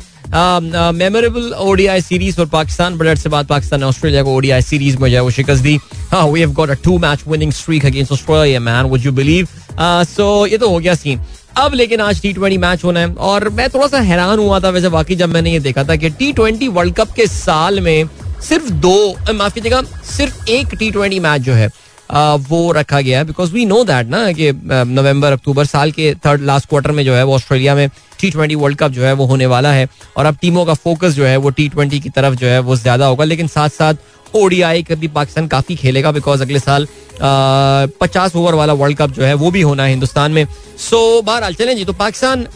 memorable 0.95 1.53
ODI 1.61 2.01
series 2.01 2.39
और 2.41 2.45
पाकिस्तान। 2.49 2.97
बट 2.97 3.17
से 3.17 3.29
बाद 3.29 3.47
पाकिस्तान 3.47 3.79
ने 3.79 3.85
ऑस्ट्रेलिया 3.85 4.23
को 4.23 4.35
ओडीआई 4.35 4.61
सीरीज़ 4.61 4.97
में 4.97 5.09
जो 5.09 5.15
है 5.15 5.21
वो 5.23 5.31
शिकस्त 5.31 5.63
दी। 5.63 5.77
We 6.13 6.39
have 6.39 6.51
got 6.53 6.69
a 6.69 6.73
two 6.83 6.97
match 6.99 7.23
winning 7.27 7.51
streak 7.53 7.85
against 7.85 8.11
Australia 8.11 8.59
man 8.61 8.85
would 8.85 9.05
you 9.05 9.11
believe 9.13 9.47
so 9.79 10.45
ये 10.45 10.57
तो 10.57 10.69
हो 10.69 10.79
गया 10.79 10.95
सीन 10.95 11.21
अब 11.57 11.73
लेकिन 11.73 12.01
आज 12.01 12.21
टी 12.21 12.31
ट्वेंटी 12.33 12.57
मैच 12.57 12.83
होना 12.83 12.99
है, 12.99 13.13
और 13.13 13.49
मैं 13.49 13.69
थोड़ा 13.69 13.87
सा 13.87 13.99
हैरान 14.01 14.39
हुआ 14.39 14.59
था 14.59 14.69
वैसे 14.69 14.89
बाकी 14.89 15.15
जब 15.15 15.29
मैंने 15.29 15.51
ये 15.51 15.59
देखा 15.59 15.83
था 15.83 15.95
कि 15.95 16.09
टी 16.11 16.31
ट्वेंटी 16.33 16.67
वर्ल्ड 16.69 16.95
कप 16.95 17.11
के 17.15 17.25
साल 17.27 17.79
में 17.79 18.09
सिर्फ़ 18.41 18.69
दो, 18.71 19.15
माफ़ 19.33 19.53
कीजिएगा, 19.53 19.81
सिर्फ़ 20.07 20.49
एक 20.49 20.75
टी 20.75 20.91
ट्वेंटी 20.91 21.19
मैच 21.19 21.41
जो 21.41 21.53
है 21.53 21.69
वो 22.09 22.71
रखा 22.71 22.99
गया 23.01 23.17
है 23.19 23.25
बिकॉज़ 23.25 23.51
वी 23.53 23.65
नो 23.65 23.83
दैट 23.83 24.07
ना 24.07 24.31
कि 24.31 24.51
नवंबर 24.65 25.31
अक्टूबर 25.31 25.65
साल 25.65 25.91
के 25.91 26.13
थर्ड 26.25 26.41
लास्ट 26.41 26.69
क्वार्टर 26.69 26.91
में 26.91 27.03
जो 27.05 27.13
है 27.13 27.23
वो 27.23 27.35
ऑस्ट्रेलिया 27.35 27.75
में 27.75 27.87
टी 28.19 28.29
ट्वेंटी 28.31 28.55
वर्ल्ड 28.55 28.77
कप 28.77 28.91
जो 28.91 29.03
है 29.03 29.13
वो 29.13 29.25
होने 29.25 29.45
वाला 29.45 29.71
है, 29.71 29.87
और 30.17 30.25
अब 30.25 30.37
टीमों 30.41 30.65
का 30.65 30.73
फोकस 30.75 31.13
जो 31.13 31.25
है 31.25 31.35
वो 31.37 31.49
टी 31.49 31.67
ट्वेंटी 31.69 31.99
की 31.99 32.09
तरफ़ 32.09 32.35
जो 32.35 32.47
है 32.47 32.59
वो 32.59 32.75
ज़्यादा 32.75 33.05
होगा, 33.05 33.25
लेकिन 33.25 33.47
साथ 33.47 33.69
साथ 33.71 34.35
ओडीआई 34.35 34.83
का 34.83 34.95
भी 34.95 35.07
पाकिस्तान 35.09 35.47
काफ़ी 35.47 35.75
खेलेगा 35.75 36.11
बिकॉज़ 36.11 36.41
अगले 36.41 36.59
साल 36.59 36.87
पचास 37.21 38.35
ओवर 38.35 38.53
वाला 38.53 38.73
वर्ल्ड 38.73 38.97
कप 38.97 39.11
जो 39.11 39.23
है 39.23 39.33
वो 39.35 39.51
भी 39.51 39.61
होना 39.61 39.83
है 39.83 39.89
हिंदुस्तान 39.89 40.31
में। 40.31 40.45
सो 40.79 41.21
बहरहाल 41.21 41.53
चलें 41.55 41.75
जी 41.77 41.85
तो 41.85 41.93
Pakistan 41.95 42.47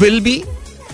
will 0.00 0.20
be 0.20 0.42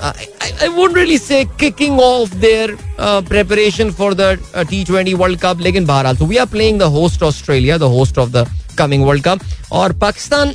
I 0.03 0.69
would 0.69 0.97
really 0.97 1.19
say 1.19 1.45
kicking 1.61 2.01
off 2.01 2.35
their 2.37 2.77
preparation 3.01 3.91
for 3.93 4.15
the 4.15 4.39
T 4.71 4.85
twenty 4.85 5.15
World 5.15 5.41
Cup 5.41 5.61
लेकिन 5.61 5.87
बाहर 5.87 6.07
also 6.07 6.27
we 6.27 6.37
are 6.37 6.47
playing 6.47 6.79
the 6.81 6.91
host 6.97 7.23
Australia 7.23 7.79
the 7.79 7.93
host 7.99 8.19
of 8.19 8.31
the 8.31 8.47
coming 8.79 9.05
World 9.07 9.25
Cup 9.25 9.41
और 9.73 9.93
Pakistan 9.99 10.55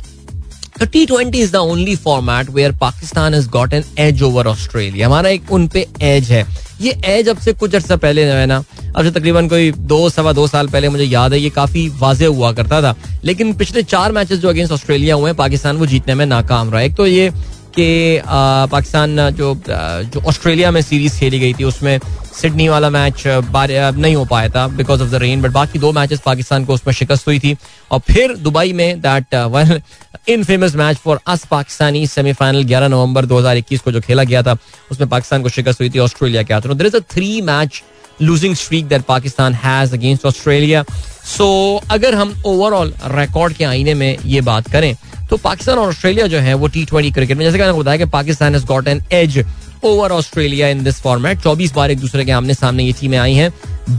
T 0.82 1.04
twenty 1.06 1.38
is 1.38 1.52
the 1.52 1.56
only 1.56 1.96
format 1.96 2.50
where 2.50 2.72
Pakistan 2.80 3.34
is 3.34 3.48
got 3.50 3.72
an 3.74 3.84
edge 3.98 4.22
over 4.22 4.46
Australia 4.46 5.06
हमारा 5.06 5.28
एक 5.28 5.52
उन 5.52 5.68
पे 5.68 5.86
as 6.02 6.30
है। 6.30 6.44
ये 6.80 6.90
as 7.06 7.28
अब 7.28 7.38
से 7.40 7.52
कुछ 7.52 7.74
अर्सा 7.74 7.96
पहले 7.96 8.24
जो 8.26 8.32
है 8.32 8.46
ना? 8.46 8.56
अब 8.96 9.02
से 9.02 9.10
तकरीबन 9.10 9.48
कोई 9.48 9.70
दो, 9.72 10.08
सवा 10.10 10.32
दो 10.32 10.46
साल 10.48 10.68
पहले 10.68 10.88
मुझे 10.88 11.04
याद 11.04 11.32
है, 11.32 11.38
ये 11.40 11.50
काफ़ी 11.50 11.88
वाजे 12.00 12.26
हुआ 12.26 12.52
करता 12.52 12.80
था। 12.82 12.94
लेकिन 13.24 13.52
पिछले 13.54 13.82
चार 13.82 14.12
मैचेस 14.12 14.38
जो 14.38 14.48
अगेंस्ट 14.48 14.72
ऑस्ट्रेलिया 14.72 15.14
हुए 15.14 15.30
हैं, 15.30 15.36
पाकिस्तान 15.36 15.76
वो 15.76 15.86
जीतने 15.86 16.14
में 16.14 16.24
नाकाम 16.26 16.70
रहा 16.70 16.80
है। 16.80 16.86
एक 16.86 16.94
तो 16.96 17.06
ये 17.06 17.30
कि 17.78 18.20
पाकिस्तान, 18.24 19.30
जो 19.30 19.54
जो 19.66 20.20
ऑस्ट्रेलिया 20.20 20.70
में 20.70 20.80
सीरीज़ 20.82 21.18
खेली 21.20 21.38
गई 21.40 21.54
थी, 21.54 21.64
उसमें 21.64 21.98
सिडनी 22.34 22.68
वाला 22.68 22.90
मैच 22.90 23.22
नहीं 23.26 24.14
हो 24.16 24.24
पाया 24.24 24.48
था 24.48 24.66
because 24.68 25.02
of 25.02 25.10
the 25.10 25.14
rain 25.22 25.42
but 25.42 25.50
बाकी 25.50 25.78
दो 25.78 25.92
मैचेस 25.92 26.20
पाकिस्तान 26.24 26.64
को 26.64 26.74
उसमें 26.74 26.92
शिकस्त 26.94 27.26
हुई 27.26 27.38
थी। 27.38 27.56
और 27.90 28.00
फिर 28.10 28.36
दुबई 28.38 28.72
में 28.72 29.00
that 29.00 29.34
one 29.34 29.80
in 30.28 30.44
famous 30.44 30.74
match 30.76 30.96
for 30.96 31.20
us 31.26 31.44
Pakistani 31.50 32.06
semifinal 32.06 32.64
11 32.64 32.88
नवंबर 32.88 33.26
2021 33.26 33.80
को 33.80 33.92
जो 33.92 34.00
खेला 34.00 34.24
गया 34.24 34.42
था, 34.42 34.56
उसमें 34.90 35.08
पाकिस्तान 35.08 35.42
को 35.42 35.48
शिकस्त 35.48 35.80
हुई 35.80 35.90
थी 35.90 35.98
ऑस्ट्रेलिया 35.98 36.42
के 36.42 36.54
हाथों। 36.54 36.76
There 36.76 36.86
is 36.86 36.96
a 36.96 37.00
three 37.12 37.40
match 37.42 37.82
losing 38.22 38.54
streak 38.56 38.86
that 38.88 39.02
Pakistan 39.04 39.54
has 39.54 39.94
against 39.94 40.26
Australia. 40.26 40.84
So 41.26 41.46
अगर 41.90 42.14
हम 42.14 42.42
ओवरऑल 42.46 42.92
रिकॉर्ड 43.12 43.54
के 43.54 43.64
आईने 43.64 43.94
में 43.94 44.16
ये 44.24 44.40
बात 44.42 44.70
करें 44.72 44.94
तो 45.30 45.36
पाकिस्तान 45.36 45.78
और 45.78 45.88
ऑस्ट्रेलिया 45.88 46.26
जो 46.26 46.38
है 46.38 46.54
वो 46.54 46.66
टी 46.68 46.84
ट्वेंटी 46.84 47.10
क्रिकेट 47.10 47.36
में, 47.36 47.44
जैसे 47.44 47.58
मैंने 47.58 47.72
बताया 47.72 47.96
कि 47.96 48.04
Pakistan 48.10 48.54
has 48.54 48.66
got 48.66 48.88
an 48.88 49.02
edge 49.12 49.44
over 49.84 50.12
Australia 50.12 50.68
in 50.68 50.82
this 50.84 51.00
format 51.00 51.40
चौबीस 51.40 51.72
बार 51.74 51.90
एक 51.90 51.98
दूसरे 52.00 52.24
के 52.24 52.32
आमने 52.32 52.54
सामने 52.54 52.84
ये 52.84 52.92
टीमें 53.00 53.16
आई 53.18 53.34
हैं। 53.34 53.52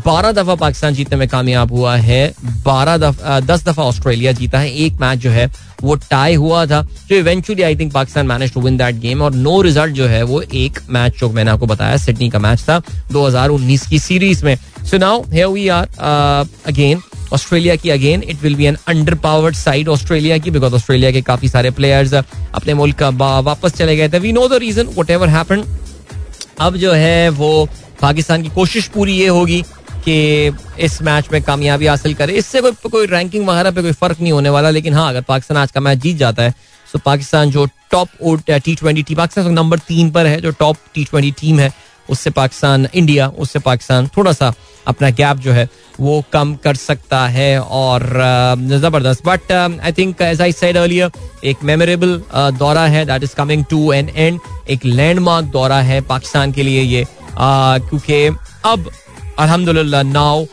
बारह 0.05 0.31
दफ़ा 0.31 0.55
पाकिस्तान 0.55 0.93
जीतने 0.93 1.17
में 1.17 1.27
कामयाब 1.29 1.71
हुआ 1.71 1.95
है। 1.97 2.33
बारह 2.65 2.97
दफ़ा 2.97 3.39
दस 3.39 3.63
दफ़ा 3.65 3.83
ऑस्ट्रेलिया 3.83 4.31
जीता 4.31 4.59
है। 4.59 4.71
एक 4.75 4.93
मैच 5.01 5.19
जो 5.19 5.29
है 5.31 5.49
वो 5.83 5.95
टाई 6.09 6.35
हुआ 6.35 6.65
था। 6.65 6.81
जो 7.09 7.15
eventually 7.15 7.63
I 7.63 7.75
think 7.75 7.93
Pakistan 7.93 8.27
manage 8.27 8.53
to 8.53 8.61
win 8.61 8.77
that 8.77 8.95
game 8.99 9.21
और 9.21 9.33
नो 9.33 9.61
रिज़ल्ट 9.61 9.93
जो 9.95 10.07
है 10.07 10.23
वो 10.23 10.41
एक 10.41 10.79
मैच 10.89 11.19
जो 11.19 11.29
मैंने 11.29 11.51
आपको 11.51 11.65
बताया 11.65 11.97
सिडनी 11.97 12.29
का 12.29 12.39
मैच 12.39 12.61
था 12.61 12.81
2019 13.11 13.87
की 13.87 13.99
सीरीज़ 13.99 14.43
में। 14.45 14.55
So 14.85 14.97
now 14.97 15.23
here 15.31 15.47
we 15.47 15.67
are 15.67 15.87
again 16.65 17.01
Australia 17.33 17.75
की 17.75 17.89
again 17.89 18.23
it 18.23 18.41
will 18.41 18.55
be 18.55 18.65
an 18.65 18.77
underpowered 19.23 19.55
side 19.55 19.87
Australia 19.89 20.37
की 20.37 20.51
बिकॉज़ 20.51 20.73
ऑस्ट्रेलिया 20.75 21.11
के 21.11 21.21
काफ़ी 21.23 21.49
सारे 21.49 21.71
प्लेयर्स 21.71 22.13
अपने 22.13 22.73
मुल्क 22.73 23.03
वापस 23.15 23.73
चले 23.73 23.95
गए 23.97 24.09
थे. 24.09 24.19
We 24.19 24.31
know 24.31 24.47
the 24.47 24.59
reason 24.59 24.93
whatever 25.09 25.29
happen 25.29 25.63
अब 26.59 26.77
जो 26.77 26.91
है, 26.93 27.29
वो 27.29 27.67
पाकिस्तान 28.01 28.43
की 28.43 28.49
कोशिश 28.49 28.87
पूरी 28.87 29.13
ये 29.13 29.27
होगी 29.29 29.61
कि 30.05 30.51
इस 30.79 31.01
मैच 31.01 31.27
में 31.31 31.41
कामयाबी 31.43 31.85
हासिल 31.87 32.13
करे. 32.13 32.33
इससे 32.35 32.61
कोई 32.61 32.89
कोई 32.89 33.05
रैंकिंग 33.07 33.47
वगैरह 33.47 33.71
पे 33.71 33.81
कोई 33.81 33.91
फ़र्क 33.93 34.21
नहीं 34.21 34.31
होने 34.31 34.49
वाला, 34.49 34.69
लेकिन 34.69 34.93
हाँ 34.93 35.09
अगर 35.09 35.21
पाकिस्तान 35.27 35.57
आज 35.57 35.71
का 35.71 35.79
मैच 35.79 35.97
जीत 35.99 36.17
जाता 36.17 36.43
है 36.43 36.53
तो 36.87 36.99
पाकिस्तान 37.05 37.51
जो 37.51 37.65
top 37.91 38.09
T 38.49 38.75
twenty 38.75 39.03
team 39.03 39.17
Pakistan 39.17 39.51
number 39.53 39.79
तीन 39.87 40.09
पर 40.11 40.25
है, 40.25 40.39
जो 40.41 40.51
टॉप 40.51 40.77
टी 40.93 41.03
ट्वेंटी 41.05 41.31
टीम 41.39 41.59
है 41.59 41.71
उससे 42.09 42.29
पाकिस्तान 42.31 42.87
इंडिया 42.93 43.27
उससे 43.37 43.59
पाकिस्तान 43.59 44.07
थोड़ा 44.17 44.31
सा 44.33 44.53
अपना 44.87 45.09
गैप 45.11 45.37
जो 45.37 45.51
है, 45.51 45.67
वो 45.99 46.23
कम 46.33 46.53
कर 46.63 46.75
सकता 46.75 47.25
है 47.27 47.59
और 47.59 48.03
ज़बरदस्त। 48.73 49.25
But 49.25 49.51
I 49.51 49.91
think 49.91 50.21
as 50.21 50.41
I 50.41 50.51
said 50.51 50.77
earlier 50.77 51.11
एक 51.45 51.63
मेमोरेबल 51.63 52.21
दौरा 52.59 52.85
है 52.87 53.05
that 53.05 53.23
is 53.23 53.35
coming 53.35 53.65
to 53.69 53.91
an 53.93 54.09
end 54.09 54.39
एक 54.69 54.85
लैंडमार्क 54.85 55.45
दौरा 55.51 55.79
है 55.81 55.99
पाकिस्तान 56.07 56.51
के 56.51 56.63
लिए 56.63 56.81
ये। 56.81 57.05
क्योंकि 57.33 58.25
अब, 58.65 58.89
अल्हम्दुलिल्लाह 59.39 60.03
नाव 60.03 60.47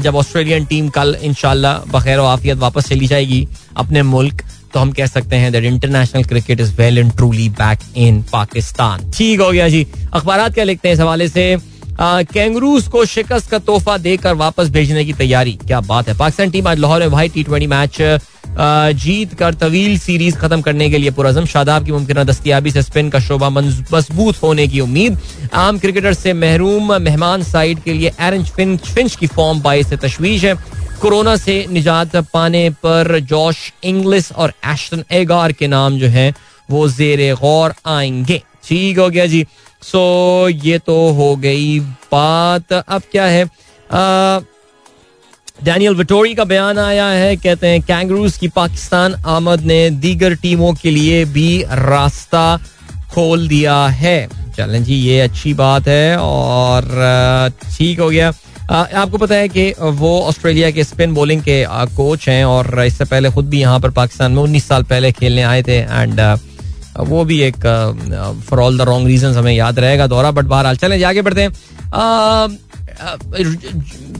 जब 0.00 0.16
ऑस्ट्रेलियन 0.16 0.64
टीम 0.64 0.88
कल, 0.90 1.16
इंशाल्लाह 1.22 1.78
बखैर 1.92 2.18
आफियत 2.20 2.58
वापस 2.58 2.88
चली 2.88 3.06
जाएगी 3.06 3.46
अपने 3.76 4.02
मुल्क 4.04 4.42
तो 4.74 4.80
हम 4.80 4.92
कह 4.92 5.06
सकते 5.06 5.36
हैं 5.36 5.52
that 5.52 5.64
international 5.64 6.24
cricket 6.24 6.60
is 6.60 6.72
well 6.76 6.98
and 6.98 7.12
truly 7.16 7.48
back 7.60 7.78
in 7.96 8.22
Pakistan 8.32 9.10
ठीक 9.10 9.40
हो 9.40 9.50
गया 9.50 9.68
जी। 9.68 9.86
अखबार 10.14 10.48
क्या 10.50 10.64
लिखते 10.64 10.88
हैं 10.88 10.94
इस 10.94 11.00
हवाले 11.00 11.28
से? 11.28 11.56
कैंगरूज 12.00 12.86
को 12.88 13.04
शिकस्त 13.04 13.50
का 13.50 13.58
तोहफा 13.60 13.96
देकर 13.98 14.34
वापस 14.34 14.68
भेजने 14.70 15.04
की 15.04 15.12
तैयारी। 15.12 15.52
क्या 15.66 15.80
बात 15.82 16.08
है। 16.08 16.16
पाकिस्तान 16.18 16.50
टीम 16.50 16.68
आज 16.68 16.78
लाहौर 16.78 17.00
में 17.00 17.10
भाई 17.10 17.28
टी 17.28 17.42
ट्वेंटी 17.44 17.66
मैच 17.66 17.98
जीत 18.98 19.34
कर 19.34 19.54
तवील 19.54 19.98
सीरीज़ 19.98 20.36
खत्म 20.36 20.60
करने 20.62 20.88
के 20.90 20.98
लिए 20.98 21.10
पुरजम 21.10 21.44
शादाब 21.46 21.84
की 21.84 21.92
मुमकिन 21.92 22.22
दस्तियाबी 22.24 22.70
से 22.70 22.82
स्पिन 22.82 23.10
का 23.10 23.18
शोभा 23.20 23.50
मज़बूत 23.50 24.42
होने 24.42 24.66
की 24.68 24.80
उम्मीद। 24.80 25.18
आम 25.54 25.78
क्रिकेटर 25.78 26.14
से 26.14 26.32
महरूम 26.32 26.92
मेहमान 27.02 27.42
साइड 27.42 27.82
के 27.82 27.92
लिए 27.92 28.12
एरेंज 28.20 28.48
फिंच 28.48 28.80
फिंच 28.84 29.16
की 29.16 29.26
फॉर्म 29.26 29.60
बाईस 29.62 29.88
से 29.88 29.96
तशवीश 29.98 30.44
है। 30.44 30.54
कोरोना 31.02 31.36
से 31.36 31.54
निजात 31.70 32.16
पाने 32.32 32.68
पर 32.70 33.18
जॉश 33.20 33.56
इंग्लिस 33.84 34.32
और 34.32 34.52
एशटन 34.66 35.04
एगार 35.12 35.52
के 35.52 35.66
नाम 35.66 35.98
जो 35.98 36.08
है, 36.08 36.32
वो 36.70 36.88
जेर 36.88 37.34
गौर 37.34 37.74
आएँगे। 37.86 38.42
ठीक 38.64 38.98
हो 38.98 39.08
गया 39.10 39.26
जी। 39.26 39.44
सो 39.82 40.48
ये 40.48 40.78
तो 40.78 40.96
हो 41.12 41.34
गई 41.36 41.80
बात। 41.80 42.72
अब 42.72 43.02
क्या 43.12 43.24
है? 43.24 43.44
डैनियल 45.64 45.94
विटोरी 45.94 46.34
का 46.34 46.44
बयान 46.44 46.78
आया 46.78 47.06
है। 47.06 47.36
कहते 47.36 47.66
हैं 47.66 47.80
कैंगरूज 47.82 48.36
की 48.36 48.48
पाकिस्तान 48.48 49.14
आमद 49.26 49.60
ने 49.60 49.90
दीगर 49.90 50.34
टीमों 50.34 50.72
के 50.74 50.90
लिए 50.90 51.24
भी 51.24 51.62
रास्ता 51.62 52.56
खोल 53.12 53.48
दिया 53.48 53.86
है। 53.86 54.28
चलें 54.56 54.82
जी, 54.84 54.94
ये 54.94 55.20
अच्छी 55.20 55.54
बात 55.54 55.88
है 55.88 56.16
और 56.16 57.50
ठीक 57.76 58.00
हो 58.00 58.10
गया। 58.10 58.32
आपको 58.70 59.18
पता 59.18 59.34
है 59.34 59.48
कि 59.48 59.72
वो 59.80 60.18
ऑस्ट्रेलिया 60.22 60.70
के 60.70 60.84
स्पिन 60.84 61.14
बॉलिंग 61.14 61.42
के 61.42 61.64
कोच 61.96 62.28
हैं 62.28 62.44
और 62.44 62.84
इससे 62.84 63.04
पहले 63.04 63.30
खुद 63.30 63.48
भी 63.48 63.60
यहाँ 63.60 63.80
पर 63.80 63.90
पाकिस्तान 63.92 64.32
में 64.32 64.42
उन्नीस 64.42 64.68
साल 64.68 64.82
पहले 64.84 65.12
खेलने 65.12 65.42
आए 65.42 65.62
थे 65.62 65.76
एंड 65.76 66.20
वो 67.00 67.24
भी 67.24 67.40
एक 67.42 67.56
for 68.48 68.60
all 68.60 68.78
the 68.78 68.82
wrong 68.82 69.06
reason 69.06 69.32
हमें 69.34 69.52
याद 69.52 69.78
रहेगा 69.78 70.06
दौरा 70.06 70.30
बट 70.30 70.44
बहरहाल 70.44 70.76
चलें 70.76 71.02
आगे 71.04 71.22
बढ़ते 71.22 71.42
हैं। 71.42 71.50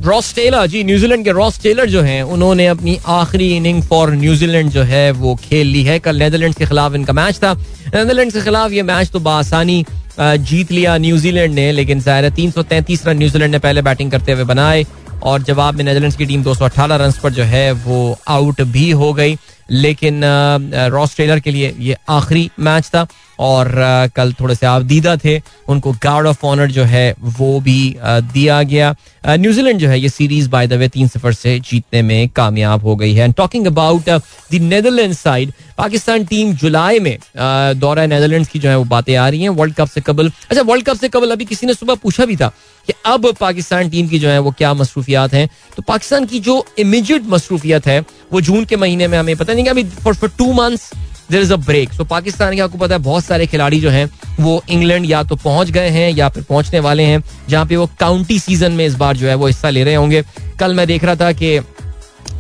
Ross 0.05 0.35
Taylor 0.35 0.67
ji 0.67 0.83
New Zealand 0.85 1.25
के 1.25 1.31
रॉस 1.31 1.61
टेलर 1.63 1.89
जो 1.89 2.03
हैं, 2.03 2.23
उन्होंने 2.23 2.67
अपनी 2.67 2.99
आखिरी 3.07 3.51
इनिंग 3.57 3.83
फॉर 3.83 4.11
न्यूजीलैंड 4.13 4.71
जो 4.71 4.83
है, 4.83 5.11
वो 5.13 5.35
खेल 5.43 5.67
ली 5.67 5.83
है। 5.83 5.99
कल 5.99 6.17
नेदरलैंड 6.19 6.55
के 6.55 6.67
खिलाफ 6.67 6.95
इनका 6.95 7.13
मैच 7.13 7.37
था। 7.37 7.53
नेदरलैंड 7.95 8.33
के 8.33 8.41
खिलाफ 8.41 8.73
ये 8.73 8.83
मैच 8.83 9.11
तो 9.11 9.21
बासानी 9.21 9.85
जीत 10.19 10.73
लिया 10.73 10.97
न्यूजीलैंड 10.99 11.55
ने, 11.55 11.71
लेकिन 11.73 12.01
ज़ाहिर 12.01 12.25
है 12.25 12.31
तीन 12.31 12.51
सौ 12.51 12.63
तैंतीस 12.65 13.07
रन 13.07 13.17
न्यूजीलैंड 13.19 13.53
ने 13.53 13.59
पहले 13.59 13.83
बैटिंग 13.83 14.11
करते 14.11 14.33
हुए 14.33 14.45
बनाए 14.45 14.85
और 15.23 15.43
जवाब 15.43 15.75
में 15.75 15.85
नेदरलैंड्स 15.85 16.17
की 16.17 16.27
टीम 16.27 16.43
218 16.45 16.97
रन 17.01 17.13
पर 17.23 17.33
जो 17.33 17.43
है, 17.45 17.71
वो 17.73 18.19
आउट 18.29 18.61
भी 18.63 18.91
हो 18.93 19.13
गई। 19.13 19.37
लेकिन 19.71 20.21
रॉस 20.93 21.17
टेलर 21.17 21.41
के 21.41 21.51
लिए 21.51 21.75
ये 21.79 21.97
आखिरी 22.11 22.51
मैच 22.61 22.87
था 22.87 23.07
और 23.41 23.71
कल 24.17 24.33
थोड़े 24.41 24.55
से 24.55 24.67
आबदीदा 24.67 25.17
थे। 25.17 25.41
उनको 25.69 25.93
गार्ड 26.03 26.27
ऑफ़ 26.27 26.45
ऑनर 26.47 26.71
जो 26.71 26.85
है, 26.85 27.15
वो 27.21 27.61
भी 27.61 27.97
दिया 28.01 28.63
गया। 28.63 28.95
न्यूजीलैंड 29.25 29.79
जो 29.81 29.89
है, 29.89 29.99
ये 30.01 30.09
सीरीज़ 30.09 30.49
बाय 30.51 30.67
द 30.67 30.73
वे 30.73 30.89
तीन 30.89 31.09
सफ़र 31.09 31.33
से 31.33 31.59
जीतने 31.61 32.03
में 32.03 32.29
कामयाब 32.29 32.83
हो 32.85 32.97
गई 32.97 33.13
है। 33.15 33.25
And 33.25 33.35
talking 33.35 33.67
about 33.67 34.09
the 34.09 34.21
Netherland 34.55 35.15
side 35.15 35.53
Pakistan 35.79 36.25
team 36.25 36.53
जुलाई 36.55 36.99
में 37.01 37.17
दौरा 37.37 38.07
नेदरलैंड 38.07 38.47
की, 38.47 38.59
जो 38.59 38.69
है 38.69 38.77
वो 38.79 38.85
बातें 38.85 39.15
आ 39.17 39.29
रही 39.29 39.43
हैं। 39.43 39.49
वर्ल्ड 39.51 39.75
कप 39.75 39.89
से 39.89 40.01
कबल 40.01 40.31
अच्छा 40.51 40.63
वर्ल्ड 40.63 40.87
कप 40.87 40.97
से 40.97 41.09
कबल 41.09 41.31
अभी 41.31 41.45
किसी 41.45 41.67
ने 41.67 41.75
सुबह 41.75 41.95
पूछा 41.95 42.25
भी 42.25 42.37
था 42.37 42.53
कि 42.89 42.93
अब 43.07 43.33
पाकिस्तान 43.41 43.91
टीम 43.91 44.09
की 44.09 44.19
जो 44.19 44.29
है 44.29 44.39
वो 44.39 44.51
क्या 44.59 44.73
मसरूफियात 44.75 45.35
हैं? 45.35 45.49
तो 45.77 45.83
पाकिस्तान 45.83 46.25
की 46.27 46.41
जो 46.41 46.65
इमीजिएट 46.79 47.23
मसरूफियत 47.29 47.87
है, 47.87 48.01
वो 48.33 48.41
जून 48.41 48.65
के 48.65 48.77
महीने 48.77 49.09
में 49.09 49.19
हमें 49.19 49.37
पता 49.37 49.53
नहीं 49.53 49.65
कि 49.65 49.71
अभी 49.71 49.85
for 49.85 50.31
two 50.39 50.53
months 50.53 50.91
there 51.31 51.43
is 51.43 51.53
a 51.53 51.57
break 51.57 51.93
so 51.93 52.05
Pakistan 52.05 52.55
के 52.55 52.61
आपको 52.61 52.79
पता 52.79 52.95
है 52.95 53.01
बहुत 53.03 53.25
सारे 53.25 53.47
खिलाड़ी 53.47 53.81
जो 53.81 53.91
हैं, 53.91 54.09
वो 54.41 54.63
इंग्लैंड 54.71 55.11
या 55.11 55.23
तो 55.23 55.37
पहुँच 55.37 55.71
गए 55.71 55.89
हैं 55.91 56.11
या 56.11 56.29
फिर 56.29 56.43
पहुँचने 56.43 56.81
वाले 56.81 57.03
हैं, 57.03 57.23
जहाँ 57.49 57.67
पे 57.67 57.77
वो 57.77 57.87
काउंटी 58.01 58.39
सीज़न 58.39 58.73
में 58.73 58.85
इस 58.87 58.95
बार 58.95 59.17
जो 59.17 59.29
है 59.29 59.35
वो 59.35 59.47
हिस्सा 59.47 59.71
ले 59.71 59.85
रहे 59.85 59.95
होंगे। 59.95 60.23
कल 60.61 60.75
मैं 60.75 60.87
देख 60.87 61.05
रहा 61.05 61.17
था 61.17 61.33
कि 61.33 61.59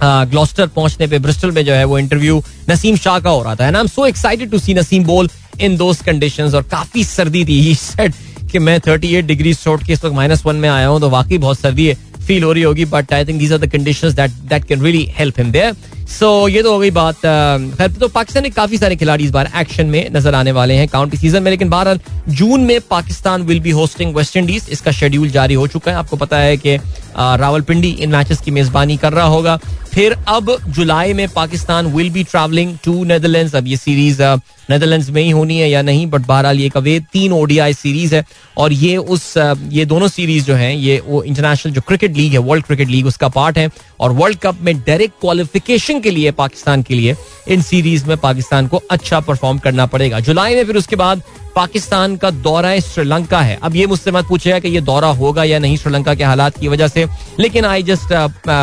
ग्लॉस्टर 0.02 0.66
पहुँचने 0.66 1.06
पे 1.06 1.18
ब्रिस्टल 1.18 1.50
में 1.50 1.64
जो 1.64 1.72
है 1.72 1.84
वो 1.84 1.98
इंटरव्यू 1.98 2.42
नसीम 2.70 2.96
शाह 2.96 3.18
का 3.20 3.30
हो 3.30 3.42
रहा 3.42 3.54
था 3.54 3.66
and 3.66 3.76
I 3.76 3.80
am 3.80 3.88
so 3.88 4.06
excited 4.06 4.50
to 4.50 4.58
see 4.58 4.74
Naseem 4.74 5.04
bowl 5.04 5.28
in 5.60 5.76
those 5.76 6.02
conditions 6.02 6.54
और 6.54 6.62
काफ़ी 6.62 7.04
सर्दी 7.04 7.44
थी 7.44 7.60
ही 7.60 7.74
सेड 7.74 8.14
कि 8.52 8.58
मैं 8.58 8.78
38 8.80 9.26
डिग्री 9.26 9.54
छोड़ 9.54 9.80
के 9.82 9.92
इस 9.92 10.04
वक्त 10.04 10.14
माइनस 10.16 10.46
वन 10.46 10.56
में 10.56 10.68
आया 10.68 10.86
हूँ 10.86 11.00
तो 11.00 11.10
वाकई 11.10 11.38
बहुत 11.38 11.58
सर्दी 11.58 11.86
है 11.86 11.94
फील 12.26 12.42
हो 12.44 12.52
रही 12.52 12.62
होगी 12.62 12.84
but 12.86 13.12
I 13.12 13.24
think 13.24 13.38
these 13.38 13.52
are 13.52 13.58
the 13.58 13.70
conditions 13.70 14.12
that 14.14 14.30
that 14.48 14.64
can 14.64 14.82
really 14.82 15.08
help 15.14 15.38
him 15.38 15.50
there 15.52 15.74
so 16.08 16.48
ये 16.48 16.62
तो 16.62 16.72
हो 16.72 16.78
गई 16.78 16.90
बात 16.90 17.16
खैर 17.16 17.90
तो 17.90 18.08
पाकिस्तान 18.08 18.42
में 18.42 18.52
काफ़ी 18.52 18.78
सारे 18.78 18.96
खिलाड़ी 18.96 19.24
इस 19.24 19.30
बार 19.30 19.50
एक्शन 19.56 19.86
में 19.86 20.10
नज़र 20.12 20.34
आने 20.34 20.52
वाले 20.52 20.74
हैं 20.74 20.86
काउंटी 20.88 21.16
सीज़न 21.16 21.42
में, 21.42 21.50
लेकिन 21.50 21.68
बहरहाल, 21.68 22.00
जून 22.28 22.60
में 22.60 22.80
Pakistan 22.90 23.42
will 23.42 23.60
be 23.60 23.70
hosting 23.70 24.14
West 24.16 24.36
Indies 24.36 24.66
इसका 24.72 24.90
शेड्यूल 24.92 25.30
जारी 25.30 25.54
हो 25.54 25.66
चुका 25.66 25.90
है। 25.90 25.96
आपको 25.96 26.16
पता 26.16 26.38
है 26.38 26.56
कि 26.56 26.76
रावलपिंडी 27.16 27.90
इन 27.90 28.10
मैचेस 28.10 28.40
की 28.40 28.50
मेजबानी 28.50 28.96
कर 28.96 29.12
रहा 29.12 29.26
होगा। 29.26 29.58
फिर 29.92 30.16
अब 30.28 30.56
जुलाई 30.68 31.12
में 31.12 31.28
Pakistan 31.28 31.86
will 31.86 32.10
be 32.10 32.22
travelling 32.24 32.76
to 32.84 33.02
Netherlands 33.04 33.54
अब 33.54 33.66
ये 33.66 33.76
सीरीज़ 33.76 34.22
नेदरलैंड्स 34.70 35.08
में 35.10 35.20
ही 35.22 35.30
होनी 35.30 35.58
है 35.58 35.68
या 35.70 35.82
नहीं 35.82 36.06
बट 36.06 36.26
बहरहाल 36.26 36.60
ये 36.60 36.68
कवे 36.68 36.98
तीन 37.12 37.32
ओडीआई 37.32 37.74
सीरीज़ 37.74 38.14
है 38.14 38.24
और 38.58 38.72
ये 38.72 38.96
उस 38.96 39.32
ये 39.36 39.84
दोनों 39.84 40.08
सीरीज़ 40.08 40.44
जो 40.44 40.54
हैं, 40.54 40.74
ये 40.74 41.02
वो 41.06 41.22
इंटरनेशनल 41.22 41.72
जो 41.72 41.80
क्रिकेट 41.80 42.16
लीग 42.16 42.32
है 42.32 42.38
वर्ल्ड 42.38 42.64
क्रिकेट 42.64 42.88
लीग 42.88 43.06
उसका 43.06 43.28
पार्ट 43.28 43.58
है 43.58 43.68
और 44.00 44.12
वर्ल्ड 44.12 44.38
कप 44.38 44.60
में 44.60 44.74
डायरेक्ट 44.78 45.14
क्वालिफिकेशन 45.20 46.00
के 46.00 46.10
लिए, 46.10 46.30
पाकिस्तान 46.32 46.82
के 46.82 46.94
लिए, 46.94 47.16
इन 47.48 47.62
सीरीज़ 47.62 48.06
में 48.06 48.16
पाकिस्तान 48.16 48.66
को 48.66 48.82
अच्छा 48.90 49.20
परफॉर्म 49.20 49.58
करना 49.58 49.86
पड़ेगा। 49.86 50.20
जुलाई 50.20 50.54
में 50.54 50.64
फिर 50.66 50.76
उसके 50.76 50.96
बाद 50.96 51.22
पाकिस्तान 51.56 52.16
का 52.16 52.30
दौरा 52.30 52.78
श्रीलंका 52.80 53.40
है। 53.40 53.58
अब 53.62 53.76
ये 53.76 53.86
मुझसे 53.86 54.10
मत 54.10 54.26
पूछेगा 54.28 54.58
कि 54.58 54.68
ये 54.68 54.80
दौरा 54.80 55.08
होगा 55.12 55.44
या 55.44 55.58
नहीं 55.58 55.76
श्रीलंका 55.76 56.14
के 56.14 56.24
हालात 56.24 56.58
की 56.58 56.68
वजह 56.68 56.88
से 56.88 57.06
लेकिन 57.40 57.64
I 57.64 57.82
just 57.82 58.12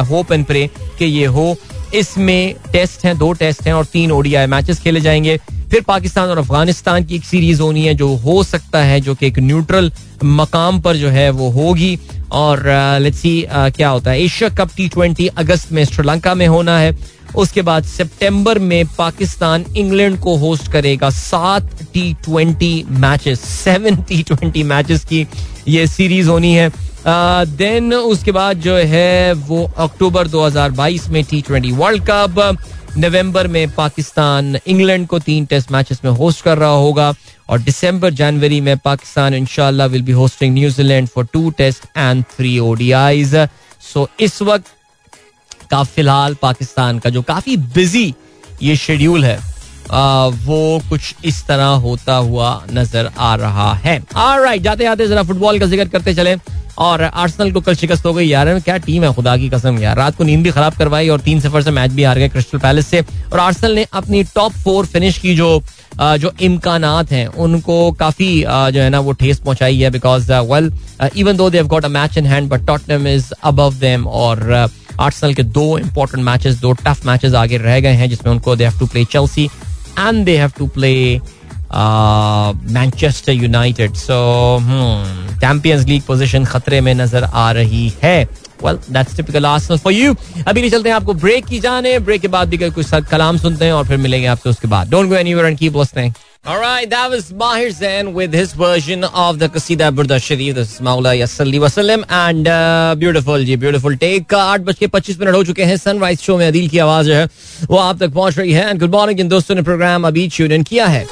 hope 0.09 0.31
and 0.31 0.45
pray 0.45 0.69
कि 0.99 1.05
ये 1.05 1.25
हो। 1.27 1.55
इसमें 1.95 2.55
टेस्ट 2.71 3.05
हैं 3.05 3.17
दो 3.17 3.31
टेस्ट 3.33 3.67
हैं 3.67 3.73
और 3.73 3.85
तीन 3.85 4.11
ओडीआई 4.11 4.45
मैचेस 4.45 4.79
खेले 4.79 5.01
जाएँगे। 5.01 5.37
फिर 5.71 5.81
पाकिस्तान 5.81 6.29
और 6.29 6.37
अफ़गानिस्तान 6.37 7.05
की 7.05 7.15
एक 7.15 7.23
सीरीज़ 7.23 7.61
होनी 7.61 7.85
है 7.85 7.93
जो 7.93 8.15
हो 8.15 8.43
सकता 8.43 8.83
है 8.83 8.99
जो 9.01 9.15
कि 9.15 9.27
एक 9.27 9.39
न्यूट्रल 9.39 9.91
मकाम 10.23 10.79
पर 10.79 10.95
जो 10.95 11.09
है 11.09 11.29
वो 11.29 11.49
होगी। 11.51 11.99
और 12.31 12.63
लेट्स 13.01 13.17
uh, 13.17 13.21
सी 13.21 13.41
uh, 13.43 13.75
क्या 13.75 13.89
होता 13.89 14.11
है। 14.11 14.21
एशिया 14.21 14.49
कप 14.49 14.69
टी 14.77 14.87
ट्वेंटी 14.89 15.27
अगस्त 15.27 15.71
में 15.71 15.83
श्रीलंका 15.85 16.33
में 16.35 16.47
होना 16.47 16.77
है। 16.79 16.91
उसके 17.35 17.61
बाद 17.61 17.83
सितंबर 17.83 18.59
में 18.59 18.85
पाकिस्तान 18.97 19.65
इंग्लैंड 19.77 20.19
को 20.19 20.35
होस्ट 20.37 20.71
करेगा 20.71 21.09
सात 21.09 21.83
T 21.93 22.13
twenty 22.25 22.85
matches 22.89 23.39
seven 23.39 23.95
T 24.03 24.21
twenty 24.23 24.63
matches 24.63 25.05
की 25.05 25.25
ये 25.67 25.87
सीरीज़ 25.87 26.29
होनी 26.29 26.53
है। 26.53 26.71
देन 27.57 27.93
उसके 27.93 28.31
बाद 28.31 28.57
जो 28.61 28.75
है 28.75 29.33
वो 29.33 29.63
अक्टूबर 29.77 30.27
2022 30.27 31.07
में 31.09 31.23
टी 31.23 31.41
ट्वेंटी 31.41 31.71
वर्ल्ड 31.71 32.03
कप 32.09 32.57
नवंबर 32.97 33.47
में 33.47 33.69
पाकिस्तान 33.71 34.57
इंग्लैंड 34.67 35.07
को 35.07 35.19
तीन 35.19 35.45
टेस्ट 35.45 35.71
मैचेस 35.71 35.99
में 36.05 36.11
होस्ट 36.11 36.43
कर 36.43 36.57
रहा 36.57 36.69
होगा 36.69 37.13
और 37.49 37.59
दिसंबर 37.59 38.13
जनवरी 38.13 38.59
में 38.61 38.77
पाकिस्तान 38.77 39.33
इंशाल्लाह 39.33 39.87
will 39.87 40.01
be 40.01 40.11
hosting 40.11 40.53
New Zealand 40.53 41.07
for 41.07 41.27
two 41.33 41.49
test 41.57 41.85
and 41.97 42.23
three 42.37 42.57
ODIs 42.59 43.35
so 43.93 44.07
इस 44.19 44.41
वक्त 44.41 44.71
का 45.71 45.83
फ़िलहाल 45.85 46.35
पाकिस्तान 46.41 46.99
का 46.99 47.09
जो 47.09 47.21
काफ़ी 47.23 47.57
बिज़ी 47.57 48.13
ये 48.63 48.75
शेड्यूल 48.77 49.25
है 49.25 49.39
आ, 49.91 50.25
वो 50.25 50.81
कुछ 50.89 51.15
इस 51.25 51.45
तरह 51.47 51.65
होता 51.83 52.15
हुआ 52.15 52.61
नज़र 52.71 53.09
आ 53.17 53.33
रहा 53.35 53.73
है। 53.75 53.97
राइट 54.15 54.61
जाते 54.61 54.83
जाते 54.83 55.07
जरा 55.07 55.23
फुटबॉल 55.23 55.59
का 55.59 55.65
ज़िक्र 55.65 55.87
करते 55.89 56.13
चले। 56.13 56.35
और 56.79 57.01
आर्सेनल 57.03 57.51
को 57.51 57.61
कल 57.61 57.75
शिकस्त 57.75 58.05
हो 58.05 58.13
गई 58.13 58.25
यार 58.27 58.59
क्या 58.59 58.75
टीम 58.77 59.03
है? 59.03 59.11
खुदा 59.13 59.35
की 59.37 59.49
कसम 59.49 59.77
यार 59.79 59.97
रात 59.97 60.15
को 60.15 60.23
नींद 60.23 60.43
भी 60.43 60.51
खराब 60.51 60.73
करवाई 60.77 61.09
और 61.09 61.19
तीन 61.21 61.39
सफ़र 61.39 61.61
से 61.61 61.71
मैच 61.71 61.91
भी 61.91 62.03
हार 62.03 62.19
गए 62.19 62.29
क्रिस्टल 62.29 62.57
पैलेस 62.57 62.87
से। 62.87 63.01
और 63.01 63.39
आर्सेनल 63.39 63.75
ने 63.75 63.85
अपनी 63.93 64.23
टॉप 64.25 64.51
फोर 64.63 64.85
फिनिश 64.85 65.17
की 65.17 65.35
जो 65.35 65.61
जो 65.99 66.31
इम्कान 66.41 66.83
हैं 67.11 67.25
उनको 67.27 67.91
काफ़ी 67.99 68.29
जो 68.41 68.81
है 68.81 68.89
ना 68.89 68.99
वो 68.99 69.11
ठेस 69.13 69.39
पहुंचाई 69.39 69.79
है 69.79 69.89
because 69.91 70.31
well 70.31 70.71
even 71.15 71.37
though 71.37 71.49
they've 71.49 71.67
got 71.67 71.85
a 71.85 71.89
match 71.89 72.17
in 72.17 72.25
hand 72.25 72.49
but 72.49 72.65
Tottenham 72.67 73.07
is 73.07 73.31
above 73.43 73.73
them 73.79 74.07
और 74.07 74.69
आर्सेनल 74.99 75.33
के 75.33 75.43
दो 75.43 75.77
इंपॉर्टेंट 75.79 76.23
मैचेस 76.23 76.55
दो 76.61 76.71
टफ 76.85 77.05
मैचेस 77.05 77.33
आगे 77.35 77.57
रह 77.57 77.79
गए 77.79 77.93
हैं, 77.93 78.09
जिसमें 78.09 78.31
उनको 78.31 78.55
they 78.55 78.65
have 78.65 78.79
to 78.79 78.87
play 78.87 79.05
Chelsea 79.07 79.45
and 79.99 80.25
they 80.25 80.37
have 80.37 80.51
to 80.57 80.67
play 80.67 81.19
Manchester 82.73 83.33
United 83.33 83.93
so 83.95 84.15
Champions 85.41 85.85
League 85.87 86.01
position 86.03 86.45
खतरे 86.45 86.79
में 86.81 86.93
नज़र 86.95 87.23
आ 87.23 87.51
रही 87.51 87.91
है। 88.03 88.23
Well 88.63 88.79
that's 88.91 89.15
typical 89.15 89.45
Arsenal 89.45 89.79
for 89.79 89.93
you 89.93 90.15
अभी 90.47 90.61
नहीं 90.61 90.71
चलते 90.71 90.89
हैं 90.89 90.95
आपको 90.95 91.13
ब्रेक 91.15 91.45
की 91.45 91.59
जाने 91.59 91.97
ब्रेक 91.99 92.21
के 92.21 92.27
बाद 92.27 92.49
भी 92.49 92.57
कुछ 92.59 92.89
कलाम 93.11 93.37
सुनते 93.37 93.65
हैं 93.65 93.73
और 93.73 93.87
फिर 93.87 93.97
मिलेंगे 93.97 94.27
आपसे 94.27 94.49
उसके 94.49 94.67
बाद। 94.67 94.89
Don't 94.89 95.09
go 95.09 95.15
anywhere 95.15 95.47
and 95.47 95.57
keep 95.57 95.77
listening 95.77 96.13
Alright, 96.49 96.89
that 96.89 97.11
was 97.11 97.31
Mahir 97.31 97.71
Zain 97.71 98.11
with 98.11 98.33
his 98.33 98.53
version 98.53 99.03
of 99.03 99.37
the 99.37 99.47
Qasida 99.47 99.91
Burda 99.91 100.19
Sharif. 100.19 100.55
This 100.55 100.73
is 100.73 100.79
Maula 100.79 101.11
Yasalli 101.15 101.59
Wasallam 101.59 102.05
and 102.09 102.47
uh, 102.47 102.95
beautiful 102.97 103.37
जी 103.39 103.55
beautiful 103.55 103.95
take. 103.95 104.33
आठ 104.33 104.61
बज 104.61 104.77
के 104.77 104.87
पच्चीस 104.87 105.19
मिनट 105.19 105.35
हो 105.35 105.43
चुके 105.43 105.63
हैं 105.63 105.75
सनराइज 105.77 106.21
शो 106.21 106.37
में 106.37 106.45
अदील 106.47 106.69
की 106.69 106.77
आवाज़ 106.79 107.07
जो 107.07 107.13
है 107.13 107.27
वो 107.69 107.77
आप 107.77 107.99
तक 107.99 108.13
पहुँच 108.13 108.37
रही 108.37 108.53
है 108.53 108.69
एंड 108.69 108.79
गुड 108.79 108.91
मॉर्निंग 108.91 109.19
इन 109.19 109.27
दोस्तों 109.29 109.55
ने 109.55 109.61
प्रोग्राम 109.61 110.07
अभी 110.07 110.27
ट्यून 110.35 110.51
इन 110.51 110.63
किया 110.63 110.85
है 110.87 111.05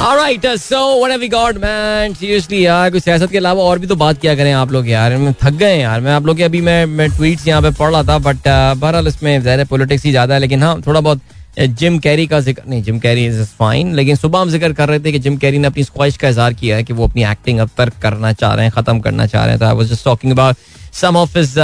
Alright, 0.00 0.46
so 0.60 0.80
what 0.96 1.12
have 1.12 1.20
we 1.20 1.28
got, 1.28 1.60
man? 1.64 2.16
Seriously 2.16 2.62
यार 2.62 2.90
कुछ 2.90 3.02
सियासत 3.02 3.30
के 3.30 3.38
अलावा 3.38 3.62
और 3.62 3.78
भी 3.78 3.86
तो 3.86 3.96
बात 3.96 4.20
किया 4.20 4.34
करें 4.36 4.52
आप 4.52 4.72
लोग 4.72 4.88
यार 4.88 5.16
मैं 5.16 5.34
थक 5.42 5.58
गए 5.58 5.76
यार 5.78 6.00
मैं 6.00 6.12
आप 6.12 6.26
लोग 6.26 6.36
के 6.36 6.42
अभी 6.42 6.60
मैं 6.60 6.84
मैं 6.94 7.08
ट्वीट्स 7.10 7.46
यहाँ 7.48 7.62
पे 7.62 7.70
पढ़ 7.78 7.90
रहा 7.90 8.02
था 8.08 8.18
बट 8.24 8.48
बहरहाल 8.48 9.08
इसमें 9.08 9.40
ज़्यादा 9.42 9.64
पॉलिटिक्स 9.70 10.04
ही 10.04 10.10
ज़्यादा 10.10 10.34
है 10.34 10.40
लेकिन 10.40 10.62
हाँ 10.62 10.80
थोड़ा 10.86 11.00
बहुत 11.00 11.20
जिम 11.56 11.98
कैरी 11.98 12.26
का 12.26 12.38
ज़िक्र 12.40 12.62
नहीं 12.68 12.82
जिम 12.82 12.98
कैरी 12.98 13.24
इज़ 13.26 13.42
फाइन 13.58 13.94
लेकिन 13.94 14.16
सुबह 14.16 14.40
हम 14.40 14.50
ज़िक्र 14.50 14.72
कर 14.72 14.88
रहे 14.88 15.00
थे 15.00 15.12
कि 15.12 15.18
जिम 15.18 15.36
कैरी 15.36 15.58
ने 15.58 15.66
अपनी 15.66 15.84
स्क्वाइश 15.84 16.16
का 16.16 16.28
इजहार 16.28 16.52
किया 16.54 16.76
है 16.76 16.84
कि 16.84 16.92
वो 16.92 17.08
अपनी 17.08 17.24
एक्टिंग 17.24 17.58
अब 17.58 17.70
तक 17.78 17.92
करना 18.02 18.32
चाह 18.32 18.54
रहे 18.54 18.64
हैं, 18.64 18.72
खत्म 18.74 19.00
करना 19.00 19.26
चाह 19.26 19.44
रहे 19.44 19.56
हैं। 19.56 19.76
I 19.76 19.84
just 19.86 20.04
talking 20.04 20.32
about 20.32 20.56
some 20.92 21.16
of 21.16 21.38
his 21.38 21.54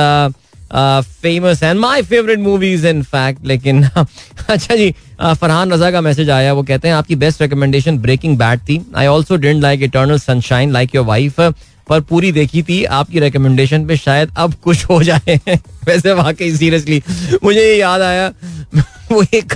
famous 1.23 1.63
and 1.63 1.79
my 1.81 2.03
favourite 2.03 2.39
movies 2.39 2.87
in 2.87 3.03
fact 3.05 3.47
लेकिन 3.47 3.83
अच्छा 4.49 4.77
जी 4.77 4.91
फरहान 5.21 5.73
रजा 5.73 5.91
का 5.91 6.01
मैसेज 6.01 6.31
आया, 6.31 6.53
वो 6.53 6.63
कहते 6.63 6.89
हैं, 6.89 6.95
आपकी 6.95 7.17
बेस्ट 7.17 7.43
रिकमेंडेशन 7.43 7.99
ब्रेकिंग 7.99 8.37
बैड 8.39 8.61
थी। 8.69 8.81
I 8.97 9.07
also 9.07 9.37
didn't 9.37 9.63
like 9.63 9.83
Eternal 9.83 10.19
Sunshine 10.19 10.73
like 10.73 10.95
your 10.95 11.05
wife 11.05 11.41
पर 11.89 12.01
पूरी 12.01 12.33
देखी 12.33 12.63
थी, 12.63 12.83
आपकी 12.85 13.21
रिकमेंडेशन 13.21 13.87
पे 13.87 13.97
शायद 13.97 14.33
अब 14.37 14.55
कुछ 14.65 14.85
हो 14.85 15.03
जाए। 15.03 15.39
वैसे 15.87 16.13
वाकई 16.13 16.51
सीरियसली 16.57 17.03
मुझे 17.45 17.61
ये 17.61 17.77
याद 17.77 18.03
आया, 18.03 18.29
वो 19.13 19.25
एक 19.35 19.55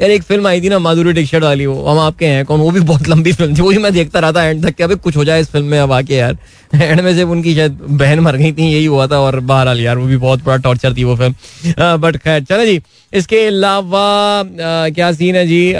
यार, 0.00 0.10
एक 0.10 0.22
फ़िल्म 0.22 0.46
आई 0.46 0.60
थी 0.60 0.68
ना, 0.68 0.78
माधुरी 0.78 1.12
डिक्शट 1.12 1.42
वाली, 1.42 1.66
वो, 1.66 1.84
हम 1.84 1.98
आपके 1.98 2.26
हैं, 2.26 2.44
कौन, 2.44 2.60
वो 2.60 2.70
भी 2.70 2.80
बहुत 2.80 3.08
लंबी 3.08 3.32
फ़िल्म 3.32 3.56
थी 3.56 3.62
वही 3.62 3.78
मैं 3.78 3.92
देखता 3.92 4.20
रहा 4.20 4.32
था 4.32 4.44
एंड 4.44 4.64
तक 4.64 4.76
क्या 4.76 4.86
कुछ 4.88 5.16
हो 5.16 5.24
जाए 5.24 5.40
इस 5.40 5.48
फ़िल्म 5.50 5.66
में 5.66 5.78
अब 5.78 5.92
आके 5.92 6.14
यार। 6.14 6.36
एंड 6.74 7.00
में 7.00 7.14
से 7.16 7.22
उनकी 7.24 7.54
शायद 7.54 7.78
बहन 7.82 8.20
मर 8.20 8.36
गई 8.36 8.52
थी, 8.52 8.62
यही 8.64 8.84
हुआ 8.84 9.06
था 9.06 9.18
और 9.20 9.38
बहरहाल 9.40 9.80
यार, 9.80 9.98
वो 9.98 10.06
भी 10.06 10.16
बहुत 10.16 10.44
बड़ा 10.44 10.56
टॉर्चर 10.58 10.94
थी 10.96 11.04
वो 11.04 11.16
फ़िल्म 11.16 11.96
बट 11.96 12.16
खैर, 12.16 12.42
चलो 12.44 12.64
जी, 12.64 12.80
इसके 13.12 13.44
अलावा 13.46 14.42
क्या 14.90 15.10
सीन 15.12 15.36
है 15.36 15.46
जी? 15.46 15.72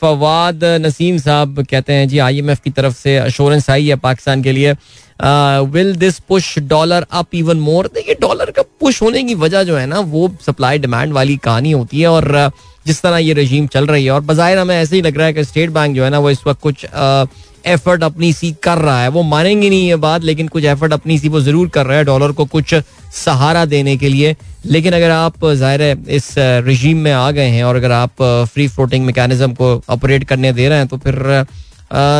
फवाद 0.00 0.64
नसीम 0.80 1.18
साहब 1.18 1.64
कहते 1.70 1.92
हैं, 1.92 2.08
जी 2.08 2.18
आईएमएफ 2.18 2.60
की 2.64 2.70
तरफ़ 2.70 2.94
से 2.96 3.16
अश्योरेंस 3.18 3.68
आई 3.70 3.86
है 3.88 3.96
पाकिस्तान 3.98 4.42
के 4.42 4.52
लिए। 4.52 4.74
Will 5.72 5.94
this 5.96 6.18
push 6.28 6.58
dollar 6.68 7.06
up 7.10 7.34
even 7.34 7.60
more 7.60 7.86
देखिए 7.94 8.14
डॉलर 8.20 8.50
का 8.50 8.62
पुश 8.80 9.00
होने 9.02 9.22
की 9.22 9.34
वजह 9.36 9.62
जो 9.62 9.76
है 9.76 9.86
ना, 9.86 9.98
वो 10.00 10.30
सप्लाई 10.46 10.78
डिमांड 10.78 11.12
वाली 11.12 11.36
कहानी 11.44 11.72
होती 11.72 12.00
है 12.00 12.08
और 12.08 12.50
जिस 12.88 13.02
तरह 13.02 13.18
ये 13.18 13.32
रजीम 13.34 13.66
चल 13.68 13.86
रही 13.86 14.04
है। 14.04 14.10
और 14.10 14.20
बाहर 14.22 14.58
हमें 14.58 14.76
ऐसे 14.76 14.96
ही 14.96 15.02
लग 15.02 15.16
रहा 15.18 15.26
है 15.26 15.32
कि 15.32 15.44
स्टेट 15.44 15.70
बैंक 15.70 15.96
जो 15.96 16.04
है 16.04 16.10
ना, 16.10 16.18
वो 16.18 16.30
इस 16.30 16.46
वक्त 16.46 16.60
कुछ 16.62 16.86
एफर्ट 17.66 18.02
अपनी 18.02 18.32
सी 18.32 18.50
कर 18.62 18.78
रहा 18.78 19.00
है। 19.02 19.08
वो 19.10 19.22
मानेंगे 19.24 19.68
नहीं 19.70 19.88
ये 19.88 19.96
बात, 19.98 20.24
लेकिन 20.24 20.48
कुछ 20.48 20.64
एफर्ट 20.66 20.92
अपनी 20.92 21.18
सी 21.18 21.28
वो 21.28 21.40
ज़रूर 21.42 21.68
कर 21.68 21.86
रहा 21.86 21.96
है 21.98 22.04
डॉलर 22.04 22.32
को 22.32 22.44
कुछ 22.46 22.74
सहारा 23.14 23.64
देने 23.66 23.96
के 23.96 24.08
लिए। 24.08 24.34
लेकिन 24.66 24.92
अगर 24.92 25.10
आप, 25.10 25.44
ज़ाहिर 25.46 25.82
है, 25.82 25.96
इस 26.08 26.34
रजीम 26.38 26.98
में 26.98 27.12
आ 27.12 27.30
गए 27.30 27.48
हैं 27.48 27.64
और 27.64 27.76
अगर 27.76 27.92
आप 27.92 28.22
फ्री 28.52 28.68
फ्लोटिंग 28.68 29.06
मैकेनिज्म 29.06 29.52
को 29.54 29.80
ऑपरेट 29.90 30.24
करने 30.24 30.52
दे 30.52 30.68
रहे 30.68 30.78
हैं 30.78 30.86
तो 30.88 30.96
फिर 30.98 31.44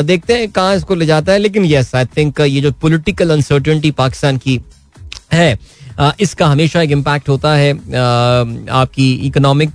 देखते 0.04 0.34
हैं 0.34 0.50
कहाँ 0.50 0.76
इसको 0.76 0.94
ले 0.94 1.06
जाता 1.06 1.32
है। 1.32 1.38
लेकिन 1.38 1.64
यस 1.66 1.94
आई 1.94 2.04
थिंक 2.16 2.40
ये 2.40 2.60
जो 2.60 2.72
पोलिटिकल 2.82 3.30
अनसर्टनिटी 3.30 3.90
पाकिस्तान 3.94 4.36
की 4.38 4.60
है 5.32 5.58
इसका 6.20 6.46
हमेशा 6.46 6.82
एक 6.82 6.90
इम्पैक्ट 6.90 7.28
होता 7.28 7.54
है 7.54 7.72
आपकी 8.74 9.12
इकोनॉमिक 9.26 9.70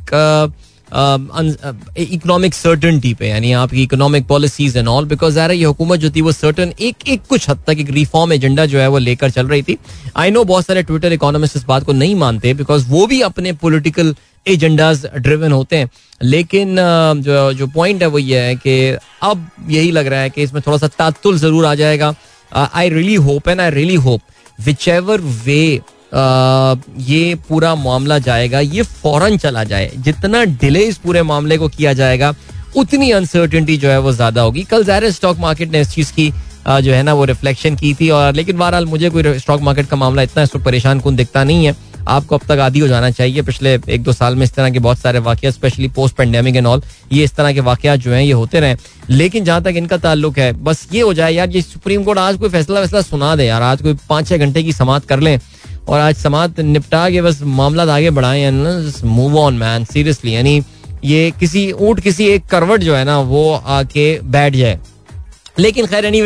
इकोनॉमिक 0.93 2.53
सर्टनटी 2.53 3.13
पे, 3.13 3.27
यानी 3.27 3.51
आपकी 3.53 3.83
economic 3.83 4.25
policies 4.27 4.77
and 4.77 4.87
all 4.87 5.05
because 5.05 5.33
ज़ाहिर 5.33 5.51
ये 5.51 5.65
हुकूमत 5.65 5.99
जो 5.99 6.09
थी 6.09 6.21
वो 6.21 6.31
सर्टन 6.31 6.73
एक 6.81 7.07
एक 7.07 7.21
कुछ 7.29 7.49
हद 7.49 7.63
तक 7.67 7.79
एक 7.79 7.89
रिफॉर्म 7.91 8.33
एजेंडा 8.33 8.65
जो 8.65 8.79
है 8.79 8.87
वो 8.87 8.97
लेकर 8.99 9.29
चल 9.31 9.47
रही 9.47 9.63
थी। 9.63 9.77
आई 10.17 10.31
नो 10.31 10.43
बहुत 10.43 10.65
सारे 10.65 10.83
ट्विटर 10.83 11.13
इकोनॉमिस्ट 11.13 11.55
इस 11.55 11.65
बात 11.65 11.83
को 11.83 11.93
नहीं 11.93 12.15
मानते 12.15 12.53
बिकॉज़ 12.53 12.87
वो 12.89 13.05
भी 13.07 13.21
अपने 13.23 13.53
पोलिटिकल 13.55 14.15
एजेंडाज 14.45 15.05
ड्रिवन 15.17 15.51
होते 15.51 15.77
हैं। 15.77 15.89
लेकिन 16.21 16.75
जो 17.19 17.51
जो 17.53 17.67
पॉइंट 17.69 18.01
है 18.01 18.07
वो 18.07 18.19
ये 18.19 18.39
है 18.39 18.55
कि 18.57 18.97
अब 19.23 19.47
यही 19.69 19.91
लग 19.91 20.07
रहा 20.07 20.19
है 20.19 20.29
कि 20.29 20.43
इसमें 20.43 20.61
थोड़ा 20.67 20.77
सा 20.77 20.87
तातुल 20.89 21.37
ज़रूर 21.39 21.65
आ 21.65 21.73
जाएगा। 21.75 22.13
I 22.51 22.89
really 22.89 23.15
hope 23.17 23.47
and 23.49 23.61
I 23.61 23.69
really 23.71 23.95
hope 23.97 24.21
whichever 24.89 25.21
way 25.45 25.81
ये 26.13 27.35
पूरा 27.49 27.73
मामला 27.75 28.17
जाएगा, 28.19 28.59
ये 28.59 28.81
फ़ौरन 28.83 29.37
चला 29.37 29.63
जाए। 29.63 29.91
जितना 29.97 30.43
डिले 30.45 30.83
इस 30.85 30.97
पूरे 30.97 31.23
मामले 31.23 31.57
को 31.57 31.67
किया 31.69 31.93
जाएगा, 31.93 32.33
उतनी 32.75 33.11
अनसर्टिनिटी 33.11 33.77
जो 33.77 33.89
है 33.89 33.99
वो 33.99 34.11
ज़्यादा 34.11 34.41
होगी। 34.41 34.63
कल 34.63 34.83
ज़ाहिर 34.83 35.11
स्टॉक 35.11 35.39
मार्केट 35.39 35.71
ने 35.71 35.81
इस 35.81 35.89
चीज़ 35.89 36.11
की 36.13 36.31
जो 36.67 36.93
है 36.93 37.01
ना, 37.03 37.13
वो 37.13 37.25
रिफ्लेक्शन 37.25 37.75
की 37.75 37.93
थी 37.93 38.09
और 38.09 38.33
लेकिन 38.33 38.57
बहरहाल 38.57 38.85
मुझे 38.85 39.09
कोई 39.09 39.39
स्टॉक 39.39 39.61
मार्केट 39.61 39.87
का 39.87 39.97
मामला 39.97 40.21
इतना 40.21 40.45
परेशान 40.59 40.99
कौन 40.99 41.15
दिखता 41.15 41.43
नहीं 41.43 41.65
है। 41.65 41.75
आपको 42.07 42.35
अब 42.35 42.41
तक 42.47 42.59
आदि 42.59 42.79
हो 42.79 42.87
जाना 42.87 43.09
चाहिए। 43.11 43.41
पिछले 43.41 43.73
एक 43.73 44.03
दो 44.03 44.13
साल 44.13 44.35
में 44.35 44.43
इस 44.43 44.53
तरह 44.53 44.69
के 44.69 44.79
बहुत 44.79 44.99
सारे 44.99 45.19
वाक्य 45.19 45.51
specially 45.51 45.87
post 45.89 46.15
pandemic 46.15 46.55
and 46.55 46.67
all 46.67 46.81
ये 47.11 47.23
इस 47.23 47.35
तरह 47.35 47.53
के 47.53 47.59
वाकत 47.61 47.95
जो 47.95 48.11
हैं, 48.11 48.21
ये 48.21 48.31
होते 48.31 48.59
रहे। 48.59 48.75
लेकिन 49.09 49.45
जहाँ 49.45 49.61
तक 49.63 49.73
इनका 49.77 49.97
ताल्लुक 49.97 50.39
है, 50.39 50.51
बस 50.53 50.87
ये 50.93 51.01
हो 51.01 51.13
जाए, 51.13 51.33
यार 51.33 51.49
ये 51.49 51.61
सुप्रीम 51.61 52.03
कोर्ट 52.03 52.19
आज 52.19 52.37
कोई 52.37 52.49
फैसला 52.49 52.79
वैसला 52.79 53.01
सुना 53.01 53.35
दे, 53.35 53.45
यार 53.45 53.61
आज 53.61 53.81
कोई 53.81 53.93
पाँच 54.09 54.27
छह 54.27 54.37
घंटे 54.37 54.63
की 54.63 54.73
समाप्त 54.73 55.07
कर 55.07 55.19
लें। 55.19 55.39
और 55.87 55.99
आज 55.99 56.15
समाज 56.15 56.59
निपटा 56.59 57.09
के 57.09 57.21
बस 57.21 57.41
मामला 57.41 57.83
आगे 57.93 58.09
बढ़ाए 58.11 58.51
मूव 59.05 59.37
ऑन 59.39 59.57
मैन 59.57 59.85
सीरियसली 59.85 60.35
यानी 60.35 60.61
ये 61.03 61.31
किसी 61.39 61.71
ऊट 61.71 61.99
किसी 61.99 62.27
एक 62.29 62.45
करवट 62.45 62.81
जो 62.81 62.95
है 62.95 63.03
ना 63.05 63.19
वो 63.21 63.51
आके 63.53 64.07
बैठ 64.21 64.55
जाए। 64.55 64.79
लेकिन 65.59 65.85
खैर 65.85 66.05
एनी 66.05 66.21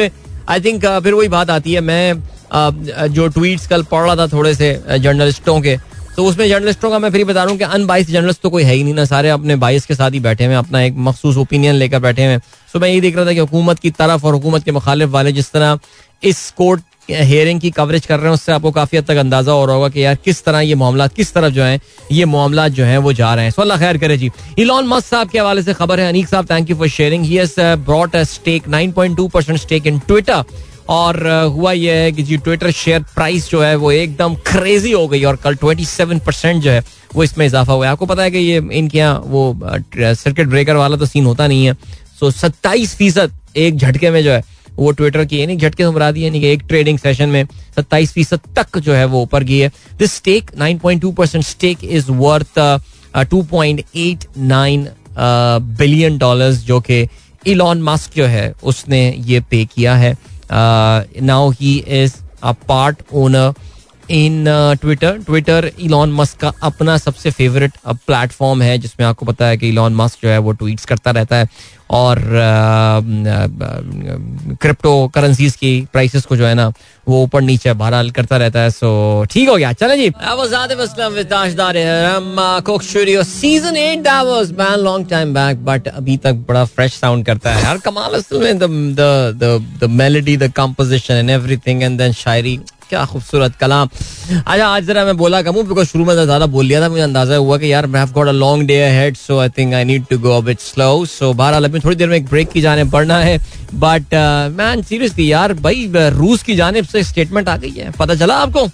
आई 0.49 0.59
थिंक 0.61 0.85
फिर 0.85 1.13
वही 1.13 1.27
बात 1.27 1.49
आती 1.49 1.73
है। 1.73 1.81
मैं 1.81 2.13
uh, 2.13 3.07
जो 3.07 3.27
ट्वीट्स 3.27 3.67
कल 3.67 3.83
पढ़ 3.83 4.05
रहा 4.05 4.15
था 4.15 4.27
थोड़े 4.27 4.53
से 4.55 4.73
जर्नलिस्टों 4.89 5.59
के 5.61 5.77
तो 6.15 6.25
उसमें 6.25 6.47
जर्नलिस्टों 6.49 6.89
का 6.91 6.99
मैं 6.99 7.09
फिर 7.11 7.23
बता 7.25 7.43
रहा 7.43 7.51
हूँ 7.51 7.57
कि 7.57 7.63
अनबाइस 7.63 8.09
जर्नलिस्ट 8.11 8.41
तो 8.41 8.49
कोई 8.49 8.63
है 8.63 8.73
ही 8.73 8.83
नहीं 8.83 8.93
ना। 8.93 9.05
सारे 9.05 9.29
अपने 9.29 9.55
बाइस 9.55 9.85
के 9.85 9.95
साथ 9.95 10.11
ही 10.11 10.19
बैठे 10.19 10.45
हुए 10.45 10.55
अपना 10.55 10.81
एक 10.81 10.93
मखसूस 10.97 11.37
ओपिनियन 11.37 11.75
लेकर 11.75 11.99
बैठे 11.99 12.25
हुए 12.25 12.37
सो 12.73 12.79
मैं 12.79 12.89
यही 12.89 13.01
देख 13.01 13.15
रहा 13.15 13.25
था 13.25 13.33
कि 13.33 13.39
हुकूमत 13.39 13.79
की 13.79 13.91
तरफ़ 13.91 14.25
और 14.25 14.33
हुकूमत 14.33 14.63
के 14.63 14.71
मुखालिफ 14.71 15.09
वाले 15.09 15.31
जिस 15.31 15.51
तरह 15.51 15.79
इस 16.23 16.49
कोर्ट 16.57 16.81
हेयरिंग 17.09 17.59
की 17.61 17.69
कवरेज 17.71 18.05
कर 18.05 18.19
रहे 18.19 18.27
हैं 18.27 18.33
उससे 18.33 18.51
आपको 18.51 18.71
काफ़ी 18.71 18.97
हद 18.97 19.05
तक 19.05 19.17
अंदाज़ा 19.17 19.51
हो 19.51 19.65
रहा 19.65 19.75
होगा 19.75 19.89
कि 19.89 20.03
यार 20.03 20.15
किस 20.25 20.43
तरह 20.43 20.59
ये 20.61 20.75
मामला 20.75 21.07
किस 21.07 21.33
तरफ़ 21.33 21.53
जो 21.53 21.63
है 21.63 21.79
ये 22.11 22.25
मामला 22.25 22.67
जो 22.67 22.83
है 22.85 22.97
वो 22.97 23.13
जा 23.13 23.33
रहे 23.35 23.45
हैं। 23.45 23.51
सो 23.51 23.61
अल्लाह 23.61 23.77
खैर 23.79 23.97
करे 23.97 24.17
जी। 24.17 24.31
इलॉन 24.59 24.87
मस्क 24.87 25.07
साहब 25.07 25.29
के 25.29 25.39
हवाले 25.39 25.63
से 25.63 25.73
खबर 25.73 25.99
है 25.99 26.07
Aneeq 26.09 26.27
sahab 26.29 26.49
thank 26.51 26.69
you 26.69 26.75
for 26.75 26.89
sharing 26.89 27.25
he 27.25 27.39
brought 27.59 28.15
a 28.15 28.23
stake 28.23 28.67
9.2 28.69 29.29
percent 29.31 29.59
stake 29.59 29.87
in 29.87 29.99
Twitter 29.99 30.43
और 30.89 31.15
uh, 31.17 31.53
हुआ 31.53 31.71
यह 31.71 31.93
है 31.93 32.11
कि 32.11 32.23
जी 32.23 32.37
ट्विटर 32.37 32.71
शेयर 32.71 33.01
प्राइस 33.15 33.49
जो 33.49 33.61
है 33.61 33.75
वो 33.75 33.91
एकदम 33.91 34.35
क्रेजी 34.47 34.91
हो 34.91 35.07
गई 35.07 35.23
और 35.23 35.35
कल 35.43 35.55
27 35.55 36.19
परसेंट 36.25 36.61
जो 36.63 36.71
है 36.71 36.83
वो 37.15 37.23
इसमें 37.23 37.45
इजाफा 37.45 37.73
हुआ 37.73 37.85
है। 37.85 37.91
आपको 37.91 38.05
पता 38.05 38.23
है 38.23 38.31
कि 38.31 38.37
ये 38.37 38.61
इनके 38.71 38.97
यहाँ 38.97 39.21
वो 39.25 39.59
सर्किट 39.63 40.45
uh, 40.45 40.51
ब्रेकर 40.51 40.75
वाला 40.75 40.97
तो 40.97 41.05
सीन 41.05 41.25
होता 41.25 41.47
नहीं 41.47 41.65
है। 41.65 41.73
सो 42.19 42.31
सत्ताईस 42.31 42.95
फ़ीसद 42.97 43.31
एक 43.57 43.77
झटके 43.77 44.09
में 44.11 44.23
जो 44.23 44.31
है 44.31 44.43
वो 44.77 44.91
ट्विटर 44.91 45.25
की 45.25 45.39
यानी 45.41 45.55
झटके 45.57 45.83
से 45.83 45.89
मरा 45.89 46.11
दिए 46.11 46.29
एक 46.51 46.63
ट्रेडिंग 46.67 46.99
सेशन 46.99 47.29
में 47.29 47.43
सत्ताईस 47.75 48.11
फ़ीसद 48.13 48.39
तक 48.57 48.77
जो 48.79 48.93
है 48.93 49.05
वो 49.05 49.21
ऊपर 49.21 49.43
गई 49.43 49.57
है। 49.57 49.71
This 49.99 50.13
stake 50.15 50.51
nine 50.57 50.77
point 50.77 51.01
two 51.01 51.11
percent 51.11 51.43
stake 51.45 51.83
is 51.83 52.11
worth 52.11 52.59
two 53.29 53.41
point 53.51 53.83
eight 53.95 54.25
nine 54.37 54.87
billion 55.77 56.17
dollar 56.17 56.51
जो 56.51 56.79
कि 56.81 57.07
इलॉन 57.47 57.81
मास्क 57.81 58.15
जो 58.15 58.25
है, 58.25 58.53
उसने 58.63 58.99
ये 59.17 59.39
पे 59.51 59.63
किया 59.65 59.95
है। 59.95 60.15
Now 60.51 61.49
he 61.51 61.77
is 61.79 62.13
a 62.43 62.51
part 62.67 63.01
owner 63.13 63.53
in 64.09 64.45
Twitter 64.81 65.17
Twitter 65.25 65.71
Elon 65.79 66.11
Musk 66.13 66.39
का 66.39 66.51
अपना 66.63 66.97
सबसे 66.97 67.31
फेवरेट 67.31 67.71
प्लेटफॉर्म 67.87 68.61
है 68.61 68.77
जिसमें 68.77 69.07
आपको 69.07 69.25
पता 69.25 69.45
है 69.45 69.57
कि 69.57 69.69
इलॉन 69.69 69.95
मस्क 69.95 70.23
जो 70.23 70.29
है 70.29 70.37
वो 70.37 70.51
ट्वीट्स 70.51 70.85
करता 70.85 71.11
रहता 71.11 71.35
है 71.35 71.47
और 71.91 72.19
क्रिप्टो 74.61 74.91
uh, 75.05 75.13
करेंसीज 75.13 75.51
uh, 75.51 75.57
की 75.59 75.87
प्राइसेस 75.93 76.25
को 76.25 76.35
जो 76.37 76.45
है 76.45 76.53
ना 76.55 76.67
वो 77.07 77.21
ऊपर 77.23 77.41
नीचे 77.41 77.73
बहरहाल 77.73 78.09
करता 78.11 78.37
रहता 78.37 78.59
है। 78.59 78.69
सो 78.69 79.25
ठीक 79.31 79.49
हो 79.49 79.55
गया। 79.55 79.71
चले 79.73 79.95
जी। 79.97 80.09
Season 83.23 83.77
eight 83.77 84.07
man 84.59 84.79
long 84.79 85.09
time 85.09 85.33
back 85.33 85.65
but 85.65 85.87
अभी 85.87 86.17
तक 86.17 86.33
बड़ा 86.47 86.65
फ्रेश 86.65 86.93
साउंड 86.93 87.25
करता 87.25 87.53
है। 87.53 87.63
यार 87.63 87.77
कमाल 87.85 88.13
असल 88.19 88.43
में 88.43 88.57
the 88.59 89.87
melody 89.89 90.37
the 90.37 90.51
composition 90.55 91.13
and 91.13 91.29
everything 91.29 91.83
and 91.83 91.97
then 91.97 92.13
शायरी। 92.13 92.59
क्या 92.89 93.03
खूबसूरत 93.05 93.55
कलाम। 93.55 93.89
अच्छा 94.37 94.67
आज 94.67 94.85
जरा 94.85 95.03
मैं 95.05 95.15
बोला 95.17 95.41
कम 95.41 95.61
बिकॉज़ 95.63 95.87
शुरू 95.87 96.05
में 96.05 96.15
तो 96.15 96.23
ज़्यादा 96.25 96.45
बोल 96.47 96.65
लिया 96.65 96.81
था, 96.81 96.89
मुझे 96.89 97.01
अंदाज़ा 97.01 97.35
हुआ 97.35 97.57
कि 97.57 97.71
यार 97.71 97.87
मैं 97.87 97.99
have 97.99 98.11
got 98.13 98.27
a 98.27 98.31
long 98.33 98.67
day 98.67 98.81
ahead 98.81 99.17
so 99.17 99.39
I 99.39 99.49
think 99.57 99.73
I 99.73 99.83
need 99.85 100.05
to 100.09 100.17
go 100.19 100.41
अ 100.41 100.53
स्लो 100.61 101.05
सो 101.07 101.33
बहरहाल, 101.33 101.65
अभी 101.65 101.79
थोड़ी 101.79 101.95
देर 101.95 102.09
में 102.09 102.17
एक 102.17 102.25
ब्रेक 102.25 102.49
की 102.49 102.61
जाने 102.61 102.83
पड़ना 102.91 103.19
है 103.19 103.37
बट 103.75 104.13
मैन 104.53 104.81
सीरियसली 104.83 105.31
यार, 105.31 105.53
भाई, 105.55 105.91
रूस 105.95 106.43
की 106.43 106.55
जानब 106.55 106.85
से 106.85 107.03
स्टेटमेंट 107.03 107.49
आ 107.49 107.57
गई 107.57 107.73
है। 107.77 107.91
पता 107.91 108.15
चला 108.15 108.35
आपको? 108.37 108.67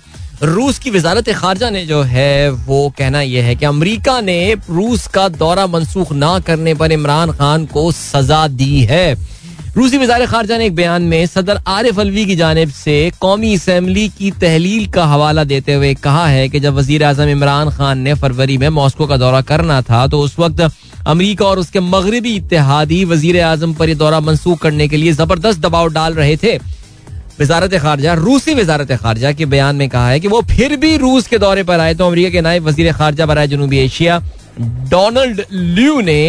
रूस 0.43 0.79
की 0.79 0.89
वजारत 0.89 1.29
खारजा 1.31 1.69
ने 1.69 1.85
जो 1.85 2.01
है, 2.03 2.49
वो 2.49 2.93
कहना 2.97 3.21
यह 3.21 3.43
है 3.45 3.55
कि 3.55 3.65
अमरीका 3.65 4.19
ने 4.21 4.53
रूस 4.69 5.07
का 5.07 5.27
दौरा 5.31 5.65
मनसूख 5.67 6.11
ना 6.13 6.37
करने 6.39 6.73
पर 6.73 6.91
इमरान 6.91 7.31
खान 7.31 7.65
को 7.65 7.91
सजा 7.91 8.47
दी 8.49 8.79
है। 8.81 9.15
रूसी 9.75 9.97
वजार 9.97 10.25
खारजा 10.25 10.57
ने 10.57 10.65
एक 10.65 10.73
बयान 10.75 11.01
में 11.01 11.25
सदर 11.25 11.59
आरिफ 11.67 11.99
अलवी 11.99 12.25
की 12.25 12.35
जानब 12.35 12.69
से 12.71 12.97
कौमी 13.21 13.53
असम्बली 13.55 14.07
की 14.17 14.29
तहलील 14.41 14.85
का 14.93 15.05
हवाला 15.05 15.43
देते 15.43 15.73
हुए 15.73 15.93
कहा 16.03 16.25
है 16.27 16.47
कि 16.49 16.59
जब 16.59 16.73
वज़ीर 16.75 17.03
अजम 17.03 17.29
इमरान 17.29 17.69
खान 17.69 17.99
ने 17.99 18.13
फरवरी 18.13 18.57
में 18.57 18.67
मॉस्को 18.69 19.07
का 19.07 19.17
दौरा 19.17 19.41
करना 19.41 19.81
था 19.81 20.05
तो 20.07 20.19
उस 20.21 20.37
वक्त 20.39 20.61
अमरीका 21.07 21.45
और 21.45 21.59
उसके 21.59 21.79
मगरबी 21.79 22.35
इतिहादी 22.35 23.03
वज़ीर 23.05 23.41
आज़म 23.43 23.73
पर 23.73 23.89
यह 23.89 23.95
दौरा 23.97 24.19
मनसूख 24.19 24.61
करने 24.61 24.87
के 24.87 24.97
लिए 24.97 25.11
ज़बरदस्त 25.13 25.59
दबाव 25.59 25.91
डाल 25.93 26.13
रहे 26.13 26.37
थे। 26.37 26.55
वजारत 27.41 27.75
खारजा, 27.75 28.13
रूसी 28.13 28.53
वजारत 28.53 28.91
खारजा 28.93 29.31
के 29.31 29.45
बयान 29.47 29.75
में 29.75 29.87
कहा 29.89 30.09
है 30.09 30.19
कि 30.19 30.27
वो 30.27 30.41
फिर 30.51 30.75
भी 30.77 30.95
रूस 30.97 31.27
के 31.27 31.37
दौरे 31.39 31.63
पर 31.63 31.79
आए 31.79 31.93
तो 31.95 32.07
अमरीका 32.07 32.29
के 32.29 32.41
नायब 32.41 32.67
वज़ीर 32.67 32.91
खारजा 32.93 33.25
बरए 33.25 33.47
जनूबी 33.47 33.77
एशिया 33.79 34.21
डोनाल्ड 34.89 35.41
ल्यू 35.51 36.01
ने 36.01 36.21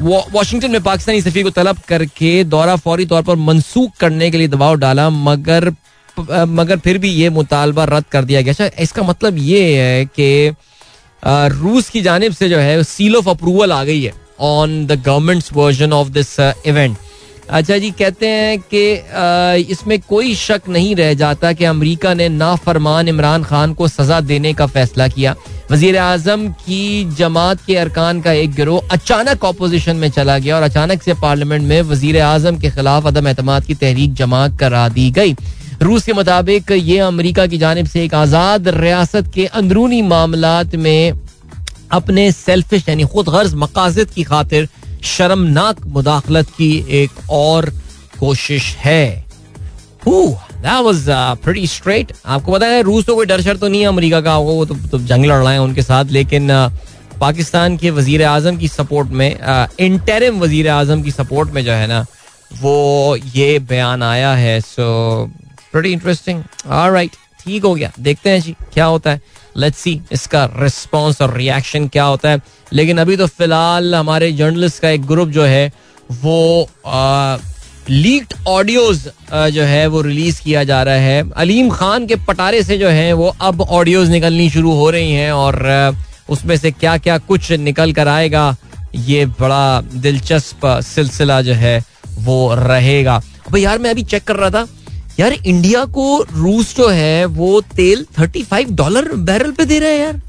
वाशिंगटन 0.00 0.70
में 0.70 0.82
पाकिस्तानी 0.82 1.20
सफी 1.22 1.42
को 1.42 1.50
तलब 1.52 1.78
करके 1.88 2.32
दौरा 2.46 2.76
फौरी 2.76 3.04
तौर 3.06 3.22
पर 3.22 3.36
मनसूख 3.38 3.96
करने 4.00 4.30
के 4.30 4.38
लिए 4.38 4.48
दबाव 4.48 4.74
डाला, 4.76 5.08
मगर 5.10 5.72
मगर 6.18 6.78
फिर 6.78 6.98
भी 6.98 7.08
ये 7.10 7.28
मुतालबा 7.30 7.84
रद्द 7.84 8.06
कर 8.10 8.24
दिया 8.24 8.40
गया। 8.40 8.52
अच्छा 8.52 8.82
इसका 8.82 9.02
मतलब 9.02 9.38
ये 9.38 9.62
है 9.76 10.04
कि 10.18 10.54
रूस 11.52 11.88
की 11.90 12.00
जानब 12.02 12.32
से 12.32 12.48
जो 12.48 12.58
है 12.58 12.82
सील 12.84 13.16
ऑफ़ 13.16 13.28
अप्रूवल 13.30 13.72
आ 13.72 13.82
गई 13.84 14.02
है 14.02 14.12
on 14.40 14.84
the 14.86 15.00
government's 15.02 15.52
version 15.52 15.92
of 15.92 16.08
this 16.10 16.38
event 16.40 16.96
अच्छा 17.46 17.76
जी, 17.78 17.90
कहते 17.90 18.26
हैं 18.26 18.58
कि 18.74 19.66
इसमें 19.72 19.98
कोई 20.02 20.34
शक 20.34 20.68
नहीं 20.68 20.94
रह 20.96 21.12
जाता 21.14 21.52
कि 21.52 21.64
अमेरिका 21.64 22.12
ने 22.14 22.28
नाफरमान 22.28 23.08
इमरान 23.08 23.42
खान 23.44 23.74
को 23.74 23.88
सजा 23.88 24.20
देने 24.22 24.52
का 24.54 24.66
फैसला 24.66 25.08
किया। 25.08 25.34
वज़ीर 25.70 25.96
आज़म 25.98 26.48
की 26.54 27.04
जमात 27.18 27.60
के 27.66 27.76
अरकान 27.76 28.20
का 28.20 28.32
एक 28.32 28.52
गिरोह 28.54 28.88
अचानक 28.92 29.44
अपोजिशन 29.44 29.96
में 29.96 30.10
चला 30.10 30.36
गया 30.38 30.56
और 30.56 30.62
अचानक 30.62 31.02
से 31.02 31.14
पार्लियामेंट 31.22 31.62
में 31.68 31.80
वज़ीर 31.82 32.20
आज़म 32.22 32.58
के 32.58 32.70
खिलाफ 32.70 33.06
अदम 33.06 33.28
एतम 33.28 33.58
की 33.66 33.74
तहरीक 33.74 34.14
जमा 34.14 34.48
करा 34.60 34.88
दी 34.88 35.10
गई। 35.10 35.34
रूस 35.82 36.04
के 36.04 36.12
मुताबिक 36.12 36.70
ये 36.70 36.98
अमरीका 36.98 37.46
की 37.46 37.58
जानब 37.58 37.86
से 37.86 38.04
एक 38.04 38.14
आज़ाद 38.14 38.68
रियासत 38.68 39.30
के 39.34 39.46
अंदरूनी 39.46 40.02
मामला 40.04 40.62
में 40.76 41.12
अपने 41.92 42.30
सेल्फिश 42.32 42.88
यानी 42.88 43.04
खुद 43.04 43.28
गर्ज 43.28 43.54
मकासद 43.54 44.10
की 44.14 44.22
खातिर 44.24 44.68
शर्मनाक 45.06 45.84
मुदाखलत 45.86 46.50
की 46.58 46.72
एक 47.02 47.30
और 47.30 47.70
कोशिश 48.20 48.74
है। 48.78 49.24
आपको 50.66 52.52
पता 52.52 52.66
है 52.66 52.82
रूस 52.82 53.04
तो 53.06 53.14
कोई 53.14 53.26
डर 53.26 53.40
शर 53.42 53.56
तो 53.56 53.68
नहीं 53.68 53.80
है 53.80 53.86
अमेरिका 53.86 54.20
का 54.20 54.36
वो 54.38 54.64
तो, 54.64 54.74
तो 54.74 54.98
जंग 54.98 55.24
लड़ 55.24 55.42
रहा 55.42 55.52
है 55.52 55.60
उनके 55.60 55.82
साथ 55.82 56.04
लेकिन 56.10 56.48
पाकिस्तान 57.20 57.76
के 57.76 57.90
वज़ीर 57.90 58.22
आज़म 58.24 58.56
की 58.56 58.68
सपोर्ट 58.68 59.08
में 59.10 59.38
इंटरम 59.80 60.40
वज़ीर 60.40 60.68
आज़म 60.68 61.02
की 61.02 61.10
सपोर्ट 61.10 61.50
में 61.50 61.64
जो 61.64 61.72
है 61.72 61.86
ना 61.86 62.04
वो 62.60 63.16
ये 63.34 63.58
बयान 63.58 64.02
आया 64.02 64.32
है 64.34 64.60
सो 64.60 64.84
वेरी 65.74 65.92
इंटरेस्टिंग 65.92 66.42
राइट 66.66 67.10
ठीक 67.40 67.64
हो 67.64 67.74
गया 67.74 67.90
देखते 68.00 68.30
हैं 68.30 68.40
जी 68.40 68.54
क्या 68.74 68.84
होता 68.84 69.10
है। 69.10 69.20
लेट्स 69.56 69.78
सी 69.78 70.00
इसका 70.12 70.44
रिस्पॉन्स 70.58 71.20
और 71.22 71.36
रिएक्शन 71.36 71.88
क्या 71.88 72.04
होता 72.04 72.30
है। 72.30 72.40
लेकिन 72.72 72.98
अभी 72.98 73.16
तो 73.16 73.26
फ़िलहाल 73.26 73.94
हमारे 73.94 74.30
जर्नलिस्ट 74.32 74.80
का 74.82 74.88
एक 74.90 75.04
ग्रुप 75.06 75.28
जो 75.28 75.44
है 75.44 75.72
वो 76.22 76.68
लीक्ड 77.90 78.34
ऑडियोज 78.48 78.98
जो 79.52 79.62
है, 79.62 79.86
वो 79.86 80.00
रिलीज़ 80.02 80.40
किया 80.42 80.62
जा 80.64 80.82
रहा 80.82 80.94
है। 80.96 81.30
अलीम 81.32 81.68
खान 81.70 82.06
के 82.06 82.16
पटारे 82.18 82.62
से 82.62 82.78
जो 82.78 82.88
है, 82.88 83.12
वो 83.12 83.34
अब 83.40 83.60
ऑडियोज 83.60 84.10
निकलनी 84.10 84.48
शुरू 84.50 84.72
हो 84.72 84.88
रही 84.90 85.12
हैं 85.12 85.32
और 85.32 85.96
उसमें 86.30 86.56
से 86.56 86.70
क्या 86.70 86.96
क्या 86.98 87.18
कुछ 87.20 87.50
निकल 87.52 87.92
कर 87.92 88.08
आएगा, 88.08 88.56
ये 88.96 89.26
बड़ा 89.40 89.80
दिलचस्प 89.82 90.66
सिलसिला 90.84 91.40
जो 91.42 91.54
है, 91.54 91.78
वो 92.18 92.54
रहेगा। 92.56 93.20
अब 93.48 93.56
यार, 93.56 93.78
मैं 93.78 93.90
अभी 93.90 94.02
चेक 94.04 94.24
कर 94.24 94.36
रहा 94.36 94.50
था, 94.50 94.66
यार 95.20 95.32
इंडिया 95.34 95.84
को 95.86 96.22
रूस 96.32 96.76
जो 96.76 96.88
है, 96.88 97.24
वो 97.26 97.60
तेल 97.76 98.06
थर्टी 98.18 98.42
फाइव 98.44 98.74
डॉलर 98.74 99.12
बैरल 99.14 99.52
पे 99.52 99.64
दे 99.64 99.78
रहा 99.78 99.90
है 99.90 100.00
यार। 100.00 100.20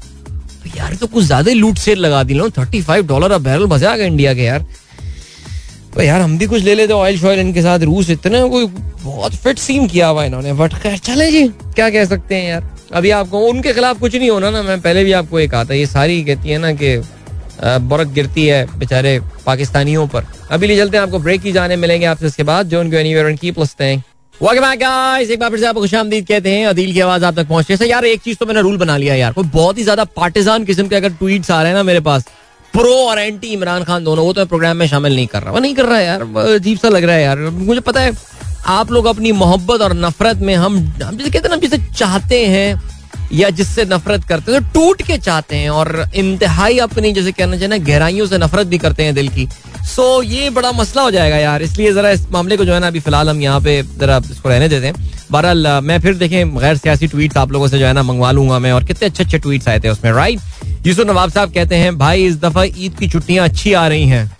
यार 0.76 0.94
तो 0.94 1.06
कुछ 1.06 1.24
ज़्यादा 1.24 1.52
लूट 1.52 1.78
सेल 1.78 1.98
लगा 1.98 2.22
दी 2.22 2.34
लो 2.34 2.48
थर्टी 2.50 2.80
फाइव 2.82 3.06
डॉलर 3.06 3.32
अब 3.32 3.42
बैरल 3.42 3.66
मज़ा 3.66 3.92
आ 3.92 3.96
गया 3.96 4.06
इंडिया 4.06 4.34
के 4.34 4.42
यार। 4.42 4.64
तो 5.96 6.02
यार 6.02 6.20
हम 6.20 6.36
भी 6.38 6.46
कुछ 6.46 6.62
ले 6.62 6.74
लेते 6.74 6.92
ऑयल 6.92 7.18
शॉयल 7.18 7.38
इनके 7.40 7.62
साथ, 7.62 7.78
रूस 7.80 8.08
इतने 8.10 8.40
कोई 8.48 8.66
बहुत 9.02 9.34
फिट 9.34 9.58
सीम 9.58 9.86
किया 9.88 10.06
हुआ 10.08 10.24
इन्होंने 10.24 10.52
बट 10.52 10.74
खैर, 10.74 10.96
चले 10.98 11.30
जी, 11.30 11.46
क्या 11.48 11.88
कह 11.90 12.04
सकते 12.04 12.34
हैं 12.34 12.48
यार। 12.48 12.64
अभी 12.92 13.10
आपको, 13.10 13.38
उनके 13.42 13.72
खिलाफ 13.72 14.00
कुछ 14.00 14.16
नहीं 14.16 14.30
होना 14.30 14.50
ना, 14.50 14.62
मैं 14.62 14.80
पहले 14.80 15.04
भी 15.04 15.12
आपको 15.14 15.40
एक 15.40 15.54
आता, 15.54 15.74
ये 15.74 15.86
सारी 15.86 16.22
कहती 16.24 16.48
है 16.48 16.58
ना 16.58 16.72
कि 16.72 16.96
बर्फ़ 17.62 18.12
गिरती 18.14 18.46
है 18.46 18.64
बेचारे 18.78 19.18
पाकिस्तानियों 19.46 20.06
पर। 20.06 20.26
अभी 20.50 20.66
ले 20.66 20.76
चलते 20.76 20.96
हैं, 20.96 21.04
आपको 21.04 21.18
ब्रेक 21.18 21.42
की 21.42 21.52
जाने 21.52 21.76
मिलेंगे 21.76 22.06
आपसे 22.06 22.26
इसके 22.26 22.42
बाद, 22.42 22.68
जो 22.68 22.80
उनको 22.80 22.96
एनीवेयर 22.96 23.26
एंड 23.26 23.38
कीप 23.38 23.58
लिस्टिंग 23.58 24.00
एक 24.40 24.60
बार 25.40 25.50
फिर 25.50 25.58
से 25.58 25.66
आपको 25.66 25.80
खुशामदीद 25.80 26.26
कहते 26.26 26.50
हैं, 26.50 26.66
अदील 26.66 26.92
की 26.92 27.00
आवाज़ 27.00 27.24
आप 27.24 27.36
तक 27.36 27.48
पहुँचे 27.48 27.76
से 27.76 27.86
यार, 27.86 28.04
एक 28.06 28.20
चीज़ 28.22 28.36
तो 28.38 28.46
मैंने 28.46 28.60
रूल 28.62 28.76
बना 28.78 28.96
लिया 28.96 29.14
यार, 29.14 29.32
कोई 29.32 29.44
बहुत 29.52 29.78
ही 29.78 29.82
ज़्यादा 29.82 30.04
पार्टिजान 30.16 30.64
किस्म 30.64 30.88
के 30.88 30.96
अगर 30.96 31.12
ट्वीट्स 31.14 31.50
आ 31.50 31.62
रहे 31.62 31.70
हैं 31.70 31.76
ना 31.76 31.82
मेरे 31.82 32.00
पास 32.00 32.24
प्रो 32.74 32.94
और 33.00 33.18
एंटी 33.18 33.48
इमरान 33.48 33.84
खान 33.84 34.04
दोनों, 34.04 34.24
वो 34.24 34.32
तो 34.32 34.40
मैं 34.40 34.48
प्रोग्राम 34.48 34.76
में 34.76 34.86
शामिल 34.86 35.14
नहीं 35.16 35.26
कर 35.26 35.42
रहा। 35.42 35.52
वो 35.52 35.58
नहीं 35.58 35.74
कर 35.74 35.86
रहा 35.86 36.00
यार 36.00 36.22
अजीब 36.46 36.78
सा 36.78 36.88
लग 36.88 37.04
रहा 37.04 37.16
है 37.16 37.22
यार। 37.22 37.38
मुझे 37.38 37.80
पता 37.82 38.00
है, 38.00 38.12
आप 38.68 38.90
लोग 38.92 39.06
अपनी 39.06 39.32
मोहब्बत 39.34 39.80
और 39.80 39.94
नफरत 39.96 40.38
में 40.38 40.54
हम 40.54 40.76
हम 41.02 41.16
जैसे 41.16 41.30
कहते 41.30 41.38
हैं 41.38 41.50
ना 41.50 41.56
जिसे 41.58 41.78
चाहते 41.92 42.44
हैं, 42.46 42.80
या 43.32 43.48
जिससे 43.50 43.84
नफरत 43.84 44.24
करते 44.24 44.52
हैं, 44.52 44.62
टूट 44.72 45.02
के 45.02 45.16
चाहते 45.18 45.56
हैं, 45.56 45.70
और 45.70 46.04
इंतहाई 46.14 46.78
अपनी, 46.78 47.12
जैसे 47.12 47.32
कहना 47.32 47.52
चाहिए 47.52 47.68
ना, 47.68 47.76
गहराइयों 47.84 48.26
से 48.26 48.38
नफरत 48.38 48.66
भी 48.66 48.78
करते 48.78 49.04
हैं 49.04 49.14
दिल 49.14 49.28
की। 49.28 49.48
सो 49.86 50.22
ये 50.22 50.50
बड़ा 50.50 50.70
मसला 50.72 51.02
हो 51.02 51.10
जाएगा 51.10 51.36
यार। 51.36 51.62
इसलिए 51.62 51.92
जरा 51.92 52.10
इस 52.10 52.26
मामले 52.32 52.56
को 52.56 52.64
जो 52.64 52.74
है 52.74 52.80
ना, 52.80 52.86
अभी 52.86 53.00
फ़िलहाल 53.00 53.30
हम 53.30 53.40
यहाँ 53.40 53.60
पे 53.60 53.82
जरा 53.98 54.16
इसको 54.30 54.48
रहने 54.48 54.68
देते 54.68 54.86
हैं। 54.86 54.94
बहरहाल, 55.30 55.66
मैं 55.82 55.98
फिर 56.00 56.14
देखें, 56.14 56.56
गैर 56.56 56.76
सियासी 56.76 57.06
ट्वीट 57.06 57.36
आप 57.36 57.52
लोगों 57.52 57.68
से 57.68 57.78
जो 57.78 57.86
है 57.86 57.92
ना, 57.92 58.02
मंगवा 58.02 58.30
लूँगा 58.30 58.58
मैं, 58.58 58.72
और 58.72 58.84
कितने 58.84 59.08
अच्छे 59.08 59.24
अच्छे 59.24 59.38
ट्वीट 59.38 59.68
आए 59.68 59.80
थे 59.80 59.88
उसमें 59.88 60.12
राइट 60.12 60.75
यूसुफ 60.86 61.06
नवाब 61.06 61.30
साहब 61.30 61.52
कहते 61.52 61.74
हैं, 61.74 61.98
भाई, 61.98 62.24
इस 62.24 62.40
दफ़ा 62.40 62.64
ईद 62.64 62.96
की 62.98 63.08
छुट्टियाँ 63.08 63.48
अच्छी 63.48 63.72
आ 63.72 63.88
रही 63.88 64.06
हैं। 64.06 64.36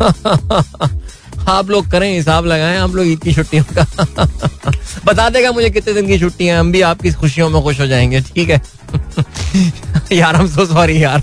आप 1.48 1.70
लोग 1.70 1.90
करें 1.90 2.16
हिसाब 2.16 2.46
लगाएँ, 2.46 2.78
आप 2.78 2.94
लोग 2.94 3.06
ईद 3.06 3.20
की 3.20 3.32
छुट्टियों 3.32 3.64
का। 3.78 3.82
बता 5.04 5.30
देगा 5.30 5.52
मुझे 5.52 5.70
कितने 5.70 5.94
दिन 5.94 6.06
की 6.06 6.18
छुट्टियाँ 6.18 6.60
हम 6.60 6.72
भी 6.72 6.80
आपकी 6.80 7.12
खुशियों 7.12 7.50
में 7.50 7.62
खुश 7.62 7.80
हो 7.80 7.86
जाएँगे, 7.86 8.20
ठीक 8.20 8.50
है? 8.50 8.62
यार 10.12 10.36
हम 10.36 10.48
सो 10.48 10.66
सॉरी 10.66 11.02
यार। 11.04 11.22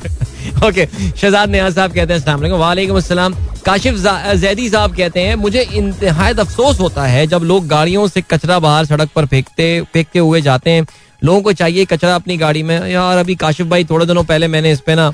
ओके 0.65 0.87
शहजाद 1.17 1.49
नियाज 1.49 1.75
साहब 1.75 1.93
कहते 1.93 2.13
हैं 2.13 2.51
वालेकुम। 2.51 2.97
अस्सलाम। 2.97 3.35
काशिफ 3.65 3.95
जैदी 4.35 4.69
साहब 4.69 4.95
कहते 4.95 5.19
हैं, 5.19 5.35
मुझे 5.35 5.61
इंतहायत 5.61 6.39
अफसोस 6.39 6.79
होता 6.79 7.05
है 7.05 7.27
जब 7.27 7.41
लोग 7.43 7.67
गाड़ियों 7.67 8.07
से 8.07 8.21
कचरा 8.21 8.59
बाहर 8.59 8.85
सड़क 8.85 9.09
पर 9.15 9.25
फेंकते 9.25 9.81
फेंकते 9.93 10.19
हुए 10.19 10.41
जाते 10.41 10.71
हैं। 10.71 10.85
लोगों 11.21 11.41
को 11.41 11.53
चाहिए 11.53 11.85
कचरा 11.85 12.15
अपनी 12.15 12.37
गाड़ी 12.37 12.63
में। 12.63 12.79
यार, 12.89 13.17
अभी 13.17 13.35
काशिफ 13.35 13.67
भाई 13.67 13.83
थोड़े 13.83 14.05
दिनों 14.05 14.23
पहले 14.23 14.47
मैंने 14.47 14.71
इस 14.71 14.79
पे 14.79 14.95
ना, 14.95 15.07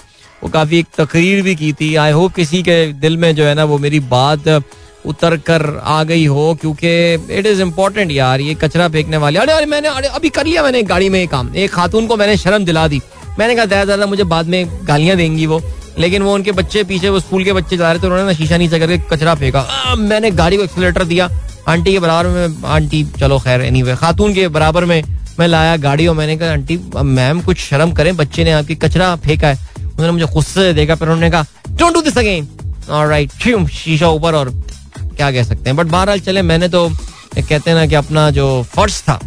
वो 0.44 0.50
काफ़ी 0.50 0.80
एक 0.80 0.88
तकरीर 0.98 1.42
भी 1.42 1.56
की 1.56 1.74
थी। 1.74 1.96
आई 1.96 2.12
होप 2.12 2.34
किसी 2.34 2.62
के 2.64 2.86
दिल 2.94 3.18
में 3.18 3.36
जो 3.36 3.46
है 3.46 3.54
ना, 3.56 3.64
वो 3.64 3.78
मेरी 3.78 4.00
बात 4.00 4.48
उतर 5.06 5.36
कर 5.38 5.82
आ 5.84 6.04
गई 6.04 6.26
हो, 6.26 6.58
क्योंकि 6.62 7.14
इट 7.14 7.46
इज़ 7.46 7.62
इम्पोर्टेंट 7.62 8.12
यार, 8.12 8.42
ये 8.42 8.54
कचरा 8.54 8.88
फेंकने 8.90 9.18
वाले। 9.18 9.40
अरे 9.40 9.52
अरे, 9.52 9.66
मैंने, 9.66 9.88
अरे, 9.88 10.08
अभी 10.08 10.30
कर 10.30 10.46
लिया 10.46 10.64
मैंने 10.64 10.80
एक 10.80 10.88
गाड़ी 10.88 11.10
में 11.10 11.22
एक 11.22 11.30
काम। 11.30 11.56
एक 11.56 11.72
खातून 11.72 12.08
को 12.08 12.18
मैंने 12.18 12.38
शर्म 12.38 12.66
दिला 12.66 12.88
दी। 12.88 13.02
मैंने 13.40 13.56
कहा 13.56 13.66
ज़्यादा 13.66 13.86
ज़्यादा 13.86 14.06
मुझे 14.06 14.24
बाद 14.24 14.48
में 14.48 14.88
गालियाँ 14.88 15.18
देंगी 15.18 15.46
वो। 15.46 15.62
लेकिन 16.00 16.22
वो 16.22 16.34
उनके 16.34 16.52
बच्चे 16.52 16.84
पीछे, 16.84 17.10
वो 17.10 17.20
स्कूल 17.20 17.44
के 17.44 17.54
बच्चे 17.54 17.78
जा 17.78 17.92
रहे 17.92 18.02
थे, 18.02 18.08
उन्होंने 18.08 18.26
ना 18.26 18.34
शीशा 18.34 18.58
नीचे 18.58 18.80
करके 18.80 18.98
कचरा 19.10 19.36
फेंका। 19.36 19.96
मैंने 19.96 20.32
गाड़ी 20.32 20.58
को 20.58 20.64
एक्सीटर 20.64 21.04
दिया। 21.04 21.30
आंटी 21.68 21.92
के 21.92 22.00
बराबर 22.00 22.28
में, 22.28 22.64
आंटी, 22.66 23.04
चलो 23.20 23.40
खैर 23.40 23.62
एनी 23.62 23.82
वे 23.82 23.96
खातून 23.96 24.34
के 24.34 24.48
बराबर 24.48 24.86
में 24.86 25.02
मैं 25.40 25.48
लाया 25.48 25.76
गाड़ी 25.78 26.08
और 26.08 26.16
मैंने 26.16 26.38
कहा, 26.38 26.52
आंटी 26.52 26.78
मैम 26.96 27.42
कुछ 27.42 27.58
शर्म 27.60 27.92
करें, 27.94 28.16
बच्चे 28.18 28.44
ने 28.44 28.52
आपकी 28.52 28.76
कचरा 28.78 29.16
फेंका 29.18 29.48
है। 29.48 29.72
उन्होंने 29.78 30.12
मुझे 30.12 30.26
गुस्से 30.34 30.62
से 30.62 30.74
देखा, 30.74 30.96
फिर 30.96 31.08
उन्होंने 31.08 31.30
कहा 31.32 31.46
don't 31.70 31.94
do 31.94 32.02
this 32.02 32.18
again 32.18 32.48
alright 32.92 33.32
शीशा 33.72 34.10
ऊपर 34.10 34.36
और 34.36 34.50
क्या 35.18 35.32
कह 35.32 35.44
सकते 35.44 35.70
हैं। 35.70 35.76
बट 35.78 35.88
बहरहाल 35.88 36.20
चले, 36.20 36.42
मैंने 36.42 36.68
तो 36.70 36.90
कहते 36.90 37.70
हैं 37.70 37.78
ना 37.78 37.86
कि 37.86 37.96
अपना 37.96 38.30
जो 38.32 38.46
फ़र्ज़ 38.66 39.02
था, 39.02 39.20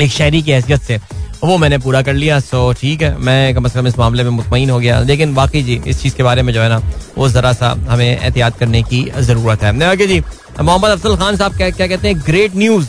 एक 0.00 0.10
शहरी 0.10 0.42
की 0.42 0.52
हैसियत 0.52 0.82
से, 0.82 0.98
वो 1.44 1.56
मैंने 1.58 1.78
पूरा 1.78 2.00
कर 2.02 2.12
लिया। 2.14 2.38
सो 2.40 2.72
ठीक 2.72 3.02
है, 3.02 3.16
मैं 3.18 3.54
कम 3.54 3.64
अज 3.64 3.72
कम 3.72 3.86
इस 3.86 3.98
मामले 3.98 4.22
में 4.22 4.30
मुतमिन 4.30 4.70
हो 4.70 4.78
गया। 4.78 5.00
लेकिन 5.00 5.34
बाकी 5.34 5.62
जी, 5.62 5.80
इस 5.86 6.02
चीज़ 6.02 6.14
के 6.14 6.22
बारे 6.22 6.42
में 6.42 6.52
जो 6.52 6.62
है 6.62 6.68
ना, 6.68 6.80
वो 7.18 7.28
ज़रा 7.28 7.52
सा 7.52 7.74
हमें 7.88 8.06
एहतियात 8.06 8.58
करने 8.58 8.82
की 8.82 9.02
ज़रूरत 9.18 9.62
है। 9.62 9.96
जी, 9.96 10.20
मोहम्मद 10.62 10.90
अफसल 10.90 11.16
खान 11.16 11.36
साहब, 11.36 11.56
क्या 11.56 11.70
क्या 11.70 11.86
कहते 11.86 12.08
हैं? 12.08 12.20
ग्रेट 12.26 12.56
न्यूज़ 12.56 12.88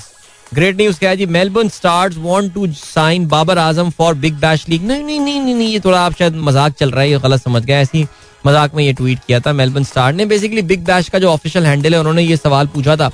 ग्रेट 0.52 0.78
न्यूज़ 0.78 1.00
क्या 1.00 1.10
है 1.10 1.18
जी? 1.18 1.26
Melbourne 1.28 1.70
Stars 1.70 2.18
want 2.18 2.54
to 2.54 2.68
sign 2.74 3.28
Babar 3.28 3.58
Azam 3.58 3.90
for 3.90 4.14
Big 4.16 4.34
Bash 4.40 4.68
League 4.70 4.84
नहीं 4.88 5.04
नहीं 5.04 5.20
नहीं 5.20 5.56
नहीं 5.56 5.68
ये 5.70 5.80
थोड़ा 5.80 6.00
आप 6.00 6.14
शायद 6.20 6.36
मज़ाक 6.38 6.74
चल 6.74 6.92
रहा 6.92 7.02
है, 7.02 7.10
ये 7.10 7.20
गलत 7.20 7.42
समझ 7.42 7.64
गया 7.64 7.80
ऐसी 7.80 8.06
मज़ाक 8.46 8.76
में 8.76 8.84
ये 8.84 8.94
ट्वीट 8.94 9.20
किया 9.28 9.40
था 9.40 9.54
मेलबर्न 9.54 9.84
स्टार 9.84 10.14
ने। 10.14 10.26
बेसिकली 10.26 10.62
बिग 10.64 10.84
बैश 10.86 11.10
का 11.10 11.20
जो 11.20 11.30
ऑफिशियल 11.30 11.66
हैंडल 11.66 11.94
है, 11.94 12.00
उन्होंने 12.00 12.22
ये 12.22 12.38
सवाल 12.38 12.68
पूछा 12.68 12.96
था 12.96 13.10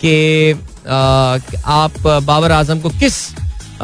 कि 0.00 0.52
आप, 0.52 1.98
बाबर 2.24 2.52
आज़म 2.52 2.80
को 2.80 2.88
किस 2.90 3.14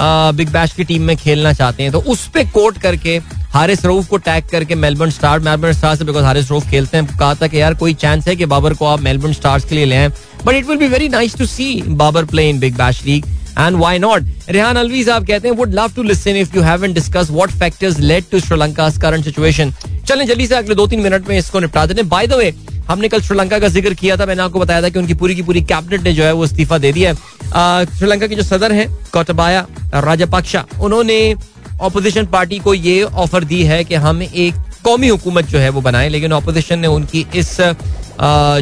बिग 0.00 0.48
बैश 0.52 0.72
की 0.72 0.84
टीम 0.84 1.02
में 1.02 1.16
खेलना 1.16 1.52
चाहते 1.52 1.82
हैं 1.82 1.92
तो 1.92 2.00
उस 2.02 2.26
पर 2.28 2.50
कोट 2.50 2.78
करके, 2.78 3.16
हारिस 3.52 3.84
रऊफ 3.84 4.08
को 4.08 4.16
टैग 4.18 4.44
करके 4.48 4.74
मेलबर्न 4.74 5.10
स्टार 5.10 5.40
मेलबर्न 5.40 5.72
स्टार 5.72 5.96
से 5.96 6.04
बिकॉज़ 6.04 6.24
हारिस 6.24 6.50
रऊफ 6.50 6.68
खेलते 6.70 6.96
हैं, 6.96 7.06
कहा 7.08 7.34
था 7.34 7.46
कि 7.46 7.60
यार 7.60 7.74
कोई 7.74 7.94
चांस 7.94 8.28
है 8.28 8.36
कि 8.36 8.46
बाबर 8.46 8.74
को 8.74 8.86
आप 8.86 9.00
मेलबर्न 9.00 9.32
स्टार्स 9.32 9.64
के 9.64 9.74
लिए 9.74 9.84
ले 9.84 9.96
आए 9.96 10.08
but 10.44 10.54
it 10.54 10.66
will 10.66 10.78
be 10.78 10.88
very 10.88 11.08
nice 11.08 11.36
to 11.36 11.46
see 11.46 11.82
Babar 11.82 12.24
play 12.24 12.48
in 12.50 12.60
Big 12.60 12.76
Bash 12.78 13.02
League 13.04 13.26
and 13.58 13.76
why 13.76 13.98
not 13.98 14.24
Rehan 14.50 14.76
Alvi 14.76 15.04
साहब 15.04 15.26
कहते 15.26 15.48
हैं 15.48 15.54
would 15.56 15.74
love 15.74 15.92
to 15.96 16.02
listen 16.02 16.36
if 16.36 16.56
you 16.56 16.62
haven't 16.62 16.94
discuss 16.94 17.30
what 17.30 17.50
factors 17.60 17.98
led 18.00 18.24
to 18.32 18.40
Sri Lanka 18.40 18.88
current 19.02 19.24
situation 19.24 19.72
चलें, 20.08 20.26
जल्दी 20.26 20.46
से 20.46 20.54
अगले 20.54 20.74
दो 20.74 20.86
तीन 20.86 21.00
minute 21.00 21.28
में 21.28 21.38
इसको 21.38 21.60
निपटा 21.60 21.86
देते 21.86 22.00
हैं। 22.00 22.08
बाय 22.08 22.26
द 22.26 22.32
वे 22.32 22.54
हमने 22.88 23.08
कल 23.08 23.20
श्रीलंका 23.20 23.58
का 23.58 23.68
ज़िक्र 23.68 23.94
किया 23.94 24.16
था, 24.16 24.26
मैंने 24.26 24.42
आपको 24.42 24.60
बताया 24.60 24.82
था 24.82 24.88
कि 24.88 24.98
उनकी 24.98 25.14
पूरी 25.14 25.34
की 25.34 25.42
पूरी 25.42 25.62
कैबिनेट 25.64 26.02
ने 26.02 26.12
जो 26.12 26.24
है 26.24 26.32
वो 26.32 26.44
इस्तीफा 26.44 26.78
दे 26.78 26.92
दिया 26.92 27.10
है। 27.10 27.86
श्रीलंका 27.88 28.26
के 28.26 28.34
जो 28.34 28.42
सदर 28.44 28.72
हैं 28.72 28.88
कोटबाया 29.12 29.66
राजापक्षा 29.96 30.64
उन्होंने 30.80 31.34
ऑपोजिशन 31.82 32.26
पार्टी 32.28 32.58
को 32.58 32.74
ये 32.74 33.02
ऑफ़र 33.02 33.44
दी 33.44 33.62
है 33.64 33.82
कि 33.84 33.94
हम 33.96 34.22
एक 34.22 34.54
कौमी 34.84 35.08
हुकूमत 35.08 35.46
जो 35.46 35.58
है 35.58 35.68
वो 35.70 35.80
बनाए, 35.80 36.08
लेकिन 36.08 36.32
ऑपोजिशन 36.32 36.78
ने 36.78 36.86
उनकी 36.88 37.26
इस 37.34 37.56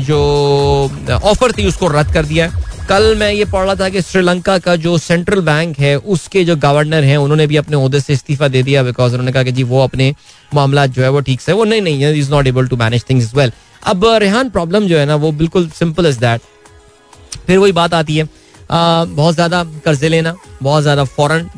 जो 0.02 0.18
ऑफ़र 1.22 1.52
थी 1.52 1.66
उसको 1.66 1.88
रद्द 1.88 2.12
कर 2.14 2.24
दिया 2.26 2.50
कल 2.88 3.14
मैं 3.18 3.30
ये 3.32 3.44
पढ़ 3.44 3.64
रहा 3.64 3.74
था 3.74 3.88
कि 3.88 4.00
श्रीलंका 4.02 4.56
का 4.58 4.74
जो 4.76 4.96
सेंट्रल 4.98 5.40
बैंक 5.42 5.78
है, 5.78 5.96
उसके 5.96 6.44
जो 6.44 6.56
गवर्नर 6.56 7.04
हैं, 7.04 7.16
उन्होंने 7.16 7.46
भी 7.46 7.56
अपने 7.56 8.00
से 8.00 8.12
इस्तीफा 8.12 8.48
दे 8.48 8.62
दिया 8.62 8.82
बिकॉज़ 8.82 9.12
उन्होंने 9.12 9.32
कहा 9.32 9.42
कि 9.42 9.52
जी, 9.52 9.62
वो 9.62 9.82
अपने 9.84 10.14
मामला 10.52 10.86
जो 10.88 11.02
है 11.02 11.08
वो 11.10 11.20
ठीक 11.20 11.40
से, 11.40 11.52
वो 11.52 11.64
नहीं 11.64 11.82
नहीं 11.82 12.12
is 12.12 12.30
not 12.30 12.46
able 12.46 12.68
to 12.68 12.76
manage 12.76 13.04
things 13.10 13.34
well 13.34 13.52
अब 13.82 14.04
रेहान 14.16 14.50
प्रॉब्लम 14.50 14.86
जो 14.86 14.98
है 14.98 15.06
ना, 15.06 15.14
वो 15.16 15.32
बिल्कुल 15.34 15.68
सिंपल 15.70 16.06
इज़ 16.06 16.18
दैट 16.20 16.40
फिर 17.46 17.58
वही 17.58 17.72
बात 17.72 17.94
आती 17.94 18.16
है 18.16 18.28
बहुत 18.70 19.34
ज़्यादा 19.34 19.62
कर्जे 19.84 20.08
लेना, 20.08 20.34
बहुत 20.62 20.82
ज़्यादा 20.82 21.04
फॉरन 21.06 21.48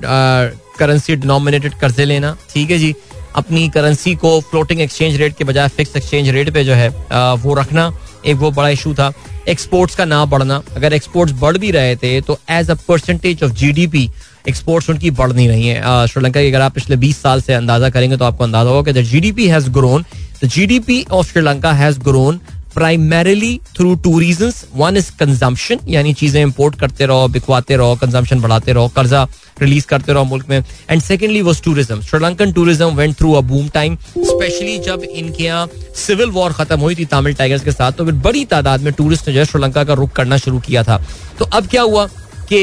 करेंसी 0.79 1.17
डिनोमिनेटेड 1.17 1.75
कर्जे 1.81 2.05
लेना, 2.05 2.37
ठीक 2.55 2.71
है 2.71 2.79
जी? 2.79 2.95
अपनी 3.37 3.69
करेंसी 3.69 4.15
को 4.17 4.39
फ्लोटिंग 4.41 4.81
एक्सचेंज 4.81 5.17
रेट 5.17 5.37
के 5.37 5.45
बजाय 5.45 5.69
फिक्स 5.71 5.97
एक्सचेंज 5.97 6.29
रेट 6.29 6.51
पे 6.55 6.65
जो 6.65 6.75
है 6.75 6.89
वो 7.37 7.55
रखना, 7.55 7.93
एक 8.27 8.37
वो 8.37 8.51
बड़ा 8.51 8.69
इशू 8.69 8.95
था। 8.95 9.13
एक्सपोर्ट्स 9.49 9.95
का 9.97 10.05
ना 10.05 10.25
बढ़ना, 10.25 10.63
अगर 10.77 10.93
एक्सपोर्ट्स 10.93 11.33
बढ़ 11.41 11.57
भी 11.59 11.71
रहे 11.71 11.95
थे 11.97 12.21
तो 12.21 12.39
as 12.51 12.71
a 12.71 12.75
percentage 12.89 13.43
of 13.45 13.53
GDP 13.55 14.11
exports 14.49 14.91
उनकी 14.91 15.11
बढ़ 15.13 15.33
नहीं 15.33 15.49
रही 15.49 15.67
है। 15.67 16.07
श्रीलंका 16.07 16.41
की 16.41 16.49
अगर 16.49 16.61
आप 16.61 16.75
पिछले 16.75 16.97
20 16.99 17.23
साल 17.23 17.41
से 17.43 17.55
अंदाज़ा 17.55 17.91
करेंगे 17.91 18.17
तो 18.17 18.25
आपको 18.25 18.45
अंदाज़ा 18.45 18.71
होगा 18.71 18.93
कि 18.93 19.03
GDP 19.03 19.49
has 19.49 19.71
grown 19.71 20.05
the 20.43 20.47
GDP 20.47 21.05
of 21.11 21.27
Sri Lanka 21.27 21.73
has 21.75 21.99
grown 22.01 22.41
primarily 22.75 23.59
through 23.77 23.95
two 23.97 24.19
reason 24.19 24.53
one 24.77 24.97
is 24.97 25.11
consumption 25.19 25.79
यानी 25.89 26.13
चीज़ें 26.15 26.41
इंपोर्ट 26.43 26.79
करते 26.81 27.07
रहो 27.07 27.29
बिकवाते 27.29 27.77
रहो 27.77 27.95
कंजम्पशन 27.97 28.41
बढ़ाते 28.41 28.73
रहो 28.73 28.89
कर्जा 28.97 29.27
रिलीज़ 29.61 29.87
करते 29.87 30.13
रहो 30.13 30.25
मुल्क 30.25 30.49
में 30.49 30.63
and 30.91 31.03
secondly 31.03 31.43
was 31.43 31.63
tourism 31.63 32.01
Sri Lankan 32.03 32.53
tourism 32.53 32.95
went 32.97 33.17
through 33.19 33.33
a 33.33 33.41
boom 33.49 33.69
time 33.75 33.97
specially 34.19 34.79
जब 34.81 35.05
इनके 35.05 35.45
यहाँ 35.45 35.67
सिविल 35.97 36.31
वॉर 36.31 36.53
खत्म 36.53 36.81
हुई 36.81 36.95
थी 36.95 37.05
तमिल 37.09 37.35
टाइगर्स 37.35 37.65
के 37.65 37.73
साथ 37.73 37.93
तो 37.93 38.05
फिर 38.05 38.15
बड़ी 38.23 38.45
तादाद 38.47 38.81
में 38.81 38.93
टूरिस्ट 38.93 39.29
ने 39.29 39.35
जो 39.35 39.41
है 39.41 39.47
श्रीलंका 39.47 39.85
का 39.85 39.95
रुख 39.95 40.13
करना 40.13 40.37
शुरू 40.39 40.59
किया 40.61 40.83
था 40.85 41.01
तो 41.39 41.45
अब 41.47 41.67
क्या 41.67 41.83
हुआ 41.85 42.09
कि 42.53 42.59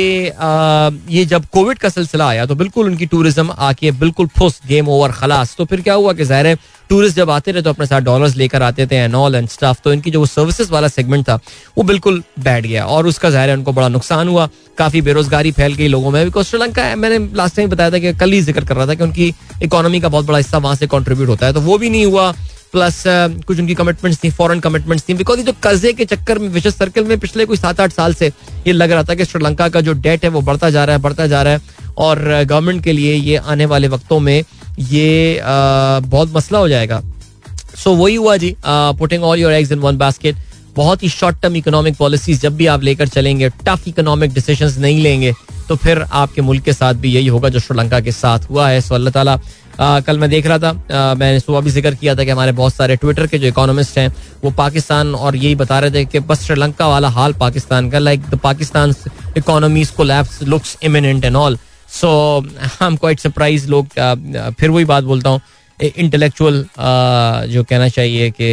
ये 1.09 1.25
जब 1.25 1.45
कोविड 1.53 1.77
का 1.77 1.89
सिलसिला 1.89 2.27
आया 2.27 2.45
तो 2.45 2.55
बिल्कुल 2.55 2.85
उनकी 2.85 3.05
टूरिज़्म 3.07 3.51
आके 3.59 3.91
बिल्कुल 3.97 4.27
फुस 4.37 4.59
गेम 4.67 4.87
ओवर 4.89 5.11
खलास 5.13 5.55
तो 5.57 5.65
फिर 5.65 5.81
क्या 5.81 5.93
हुआ 5.93 6.13
कि 6.13 6.23
ज़ाहिर 6.23 6.47
है 6.47 6.57
टूरिस्ट 6.89 7.15
जब 7.17 7.29
आते 7.29 7.51
रहे 7.51 7.63
तो 7.63 7.69
अपने 7.69 7.85
साथ 7.85 8.01
डॉलर्स 8.01 8.35
लेकर 8.35 8.63
आते 8.63 8.85
थे 8.87 8.95
एंड 8.95 9.15
ऑल 9.15 9.35
एंड 9.35 9.47
स्टाफ 9.49 9.81
तो 9.83 9.93
इनकी 9.93 10.11
जो 10.11 10.25
सर्विसेज़ 10.25 10.71
वाला 10.71 10.87
सेगमेंट 10.87 11.27
था 11.29 11.39
वो 11.77 11.83
बिल्कुल 11.83 12.23
बैठ 12.39 12.65
गया 12.65 12.85
और 12.85 13.07
उसका 13.07 13.29
ज़ाहिर 13.29 13.49
है 13.49 13.55
उनको 13.57 13.73
बड़ा 13.73 13.87
नुकसान 13.89 14.27
हुआ। 14.27 14.47
काफ़ी 14.77 15.01
बेरोजगारी 15.01 15.51
फैल 15.51 15.73
गई 15.73 15.87
लोगों 15.87 16.11
में 16.11 16.23
बिकॉज़ 16.25 16.47
श्रीलंका 16.47 16.95
मैंने 16.95 17.17
लास्ट 17.35 17.55
टाइम 17.55 17.69
बताया 17.69 17.91
था 17.91 17.99
कि 17.99 18.13
कल 18.13 18.31
ही 18.31 18.41
ज़िक्र 18.41 18.65
कर 18.65 18.75
रहा 18.75 18.87
था 18.87 18.93
कि 18.93 19.03
उनकी 19.03 19.33
इकोनॉमी 19.63 19.99
का 19.99 20.09
बहुत 20.09 20.25
बड़ा 20.25 20.37
हिस्सा 20.37 20.57
वहाँ 20.57 20.75
से 20.75 20.87
कॉन्ट्रीब्यूट 20.87 21.29
होता 21.29 21.45
है 21.45 21.53
तो 21.53 21.61
वो 21.61 21.77
भी 21.77 21.89
नहीं 21.89 22.05
हुआ। 22.05 22.33
प्लस 22.73 22.95
uh, 22.99 23.43
कुछ 23.45 23.59
उनकी 23.59 23.73
कमिटमेंट्स 23.75 24.23
थी 24.23 24.29
फॉरेन 24.29 24.59
कमिटमेंट्स 24.59 25.07
थी 25.09 25.13
बिकॉज़ 25.13 25.41
जो 25.41 25.53
कर्जे 25.63 25.91
के 25.93 26.05
चक्कर 26.05 26.39
में 26.39 26.47
विशेष 26.49 26.73
सर्कल 26.73 27.03
में 27.03 27.19
पिछले 27.19 27.45
कुछ 27.45 27.59
सात 27.59 27.79
आठ 27.79 27.91
साल 27.91 28.13
से 28.13 28.27
ये 28.67 28.73
लग 28.73 28.91
रहा 28.91 29.03
था 29.03 29.15
कि 29.15 29.25
श्रीलंका 29.25 29.67
का 29.69 29.81
जो 29.81 29.93
डेट 29.93 30.23
है 30.23 30.29
वो 30.29 30.41
बढ़ता 30.41 30.69
जा 30.69 30.83
रहा 30.85 30.95
है 30.95 31.01
बढ़ता 31.01 31.27
जा 31.27 31.43
रहा 31.43 31.53
है 31.53 31.61
और 31.97 32.19
गवर्नमेंट 32.43 32.79
uh, 32.79 32.83
के 32.85 32.93
लिए 32.93 33.13
ये 33.13 33.35
आने 33.35 33.65
वाले 33.65 33.87
वक्तों 33.87 34.19
में 34.19 34.43
ये 34.79 35.39
बहुत 35.43 36.35
मसला 36.35 36.59
हो 36.59 36.67
जाएगा। 36.69 37.01
सो 37.83 37.93
वही 37.95 38.15
हुआ 38.15 38.37
जी 38.37 38.55
putting 38.65 39.23
all 39.23 39.39
your 39.39 39.53
eggs 39.53 39.71
in 39.71 39.79
one 39.79 39.97
basket 39.97 40.35
बहुत 40.75 41.03
ही 41.03 41.09
शॉर्ट 41.09 41.41
टर्म 41.41 41.55
इकोनॉमिक 41.55 41.95
पॉलिसीज़ 41.97 42.41
जब 42.41 42.55
भी 42.57 42.65
आप 42.67 42.83
लेकर 42.83 43.07
चलेंगे 43.07 43.49
टफ 43.65 43.87
इकोनॉमिक 43.87 44.33
डिसीज़न 44.33 44.81
नहीं 44.81 45.01
लेंगे 45.03 45.33
तो 45.67 45.75
फिर 45.75 46.01
आपके 46.01 46.41
मुल्क 46.41 46.63
के 46.63 46.73
साथ 46.73 46.93
भी 46.93 47.11
यही 47.11 47.27
होगा 47.27 47.49
जो 47.49 47.59
श्रीलंका 47.59 47.99
के 47.99 48.11
साथ 48.11 48.49
हुआ 48.49 48.67
है। 48.69 48.81
सो 48.81 48.95
अल्लाह 48.95 49.13
ताला 49.13 49.39
आ, 49.79 49.99
कल 49.99 50.17
मैं 50.19 50.29
देख 50.29 50.45
रहा 50.47 50.57
था 50.59 50.69
आ, 50.69 51.13
मैंने 51.15 51.39
सुबह 51.39 51.61
भी 51.61 51.69
ज़िक्र 51.69 51.93
किया 51.95 52.15
था 52.15 52.23
कि 52.23 52.29
हमारे 52.29 52.51
बहुत 52.51 52.73
सारे 52.73 52.95
ट्विटर 52.95 53.27
के 53.27 53.37
जो 53.39 53.47
इकोनॉमिस्ट 53.47 53.97
हैं 53.97 54.07
वो 54.43 54.51
पाकिस्तान 54.57 55.15
और 55.15 55.35
यही 55.35 55.55
बता 55.55 55.79
रहे 55.79 55.91
थे 55.91 56.05
कि 56.05 56.19
बस 56.29 56.45
श्रीलंका 56.45 56.87
वाला 56.87 57.09
हाल 57.09 57.33
पाकिस्तान 57.39 57.89
का 57.89 57.99
like 57.99 58.29
the 58.29 58.39
Pakistan 58.43 58.93
economy's 59.37 59.89
collapse 59.97 60.41
looks 60.43 60.77
imminent 60.83 61.25
and 61.25 61.35
all 61.35 61.57
so 61.99 62.09
I 62.41 62.85
am 62.87 62.95
quite 62.95 63.19
surprise 63.19 63.67
लोग 63.69 63.87
फिर 64.59 64.69
वही 64.69 64.85
बात 64.85 65.03
बोलता 65.03 65.29
हूँ 65.29 65.41
इंटेलेक्चुअल 65.79 66.65
जो 67.49 67.63
कहना 67.63 67.87
चाहिए 67.89 68.29
कि 68.31 68.49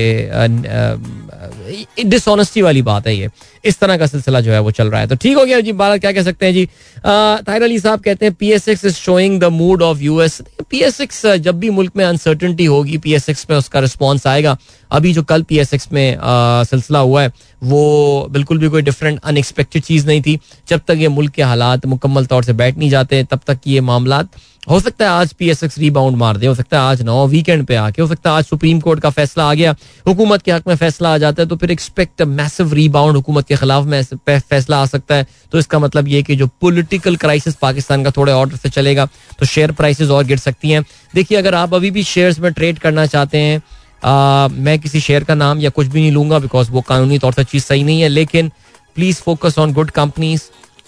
डिसऑनेस्टी 2.05 2.63
वाली 2.63 2.83
बात 2.83 3.07
है 3.07 3.17
ये। 3.17 3.29
इस 3.65 3.79
तरह 3.79 3.97
का 3.97 4.07
सिलसिला 4.07 4.41
जो 4.41 4.53
है 4.53 4.61
वो 4.61 4.71
चल 4.71 4.91
रहा 4.91 5.01
है। 5.01 5.07
तो 5.07 5.17
ठीक 5.17 5.37
हो 5.37 5.45
गया 5.45 5.61
जी 5.61 5.73
बारह 5.73 5.99
क्या 5.99 6.13
कह 6.13 6.23
सकते 6.23 6.47
हैं 6.47 6.53
जी? 6.53 6.65
ताहिर 7.07 7.63
अली 7.63 7.79
साहब 7.79 8.01
कहते 8.01 8.27
हैं 8.27 8.35
P 8.35 8.51
S 8.53 8.69
X 8.69 8.85
is 8.85 8.95
showing 8.95 9.41
the 9.41 9.45
mood 9.53 9.83
of 9.83 10.01
US 10.01 10.41
P 10.71 10.81
S 10.81 11.01
X 11.01 11.25
जब 11.27 11.59
भी 11.61 11.71
मुल्क 11.71 11.93
में 11.97 12.05
अनसर्टनटी 12.05 12.65
होगी 12.65 12.99
पी 12.99 13.15
एस 13.15 13.29
एक्स 13.29 13.47
में 13.51 13.57
उसका 13.57 13.81
रिस्पॉन्स 13.81 14.27
आएगा। 14.27 14.57
अभी 14.91 15.13
जो 15.13 15.23
कल 15.23 15.43
पी 15.43 15.59
एस 15.59 15.75
एक्स 15.75 15.89
में 15.93 16.19
सिलसिला 16.65 16.99
हुआ 16.99 17.23
है, 17.23 17.33
वो 17.63 18.27
बिल्कुल 18.31 18.59
भी 18.59 18.69
कोई 18.69 18.83
डिफरेंट 18.83 19.21
अनएक्सपेक्टेड 19.21 19.83
चीज़ 19.83 20.07
नहीं 20.07 20.23
थी। 20.23 20.39
जब 20.69 20.81
तक 20.89 20.97
ये 20.99 21.09
मुल्क 21.09 21.33
के 21.33 21.43
हालात 21.43 21.87
मुकम्मल 21.87 22.27
तौर 22.27 22.45
से 22.45 22.53
बैठ 22.53 22.79
नहीं 22.79 22.91
जाते, 22.91 23.23
तब 23.25 23.41
तक 23.47 23.61
ये 23.67 23.81
मामला 23.83 24.23
हो 24.63 24.79
सकता 24.81 25.05
है 25.05 25.11
आज 25.11 25.33
पी 25.33 25.49
एस 25.51 25.63
एक्स 25.65 25.79
रीबाउंड 25.79 26.17
मार 26.17 26.37
दे 26.37 26.47
हो 26.47 26.55
सकता 26.55 26.81
है 26.81 26.89
आज 26.89 27.01
नौ 27.03 27.27
वीकेंड 27.29 27.65
पे 27.67 27.77
आके 27.77 28.03
हो 28.03 28.07
सकता 28.09 28.31
है 28.31 28.37
आज 28.37 28.45
सुप्रीम 28.45 28.81
कोर्ट 28.81 29.01
का 29.01 29.11
फैसला 29.11 29.45
आ 29.45 29.55
गया। 29.55 29.75
हुकूमत 30.09 30.43
के 30.43 30.53
हक 30.53 30.69
में 30.69 30.75
फैसला 30.77 31.13
आ 31.15 31.19
जाता 31.19 31.43
है 31.43 31.49
तो 31.49 31.57
फिर 31.57 31.71
एक्सपेक्ट 31.71 32.23
मैसिव 32.23 32.73
रीबाउंड 32.75 33.17
हुकूमत 33.17 33.47
के 33.47 33.57
खिलाफ 33.57 33.87
में 33.87 34.03
फैसला 34.29 34.81
आ 34.83 34.87
सकता 34.87 35.15
है। 35.15 35.27
तो 35.53 35.59
इसका 35.59 35.79
मतलब 35.79 36.09
ये 36.09 36.23
कि 36.23 36.37
जो 36.37 36.47
पोलिटिकल 36.61 37.17
क्राइसिस 37.17 37.55
पाकिस्तान 37.63 38.05
का 38.05 38.11
थोड़े 38.17 38.33
ऑर्डर 38.33 38.57
से 38.57 38.69
चलेगा 38.69 39.07
तो 39.39 39.47
शेयर 39.47 39.73
प्राइसेस 39.73 40.11
और 40.11 40.25
गिर 40.25 40.39
सकती 40.39 40.71
हैं। 40.71 40.85
देखिए 41.15 41.39
अगर 41.39 41.55
आप 41.55 41.75
अभी 41.75 41.91
भी 41.91 42.03
शेयर्स 42.05 42.39
में 42.41 42.53
ट्रेड 42.53 42.79
करना 42.79 43.07
चाहते 43.07 43.39
हैं 43.39 43.61
आ, 44.05 44.49
मैं 44.49 44.79
किसी 44.79 45.01
शेयर 45.01 45.25
का 45.25 45.35
नाम 45.35 45.59
या 45.61 45.71
कुछ 45.71 45.87
भी 45.87 46.01
नहीं 46.01 46.13
लूँगा 46.13 46.39
बिकॉज़ 46.39 46.71
वो 46.71 46.81
कानूनी 46.89 47.19
तौर 47.19 47.33
से 47.33 47.45
चीज़ 47.45 47.65
सही 47.65 47.83
नहीं 47.83 48.01
है 48.01 48.09
लेकिन 48.09 48.51
please 48.97 49.23
focus 49.23 49.59
on 49.59 49.73
good 49.73 49.91
companies 49.91 50.43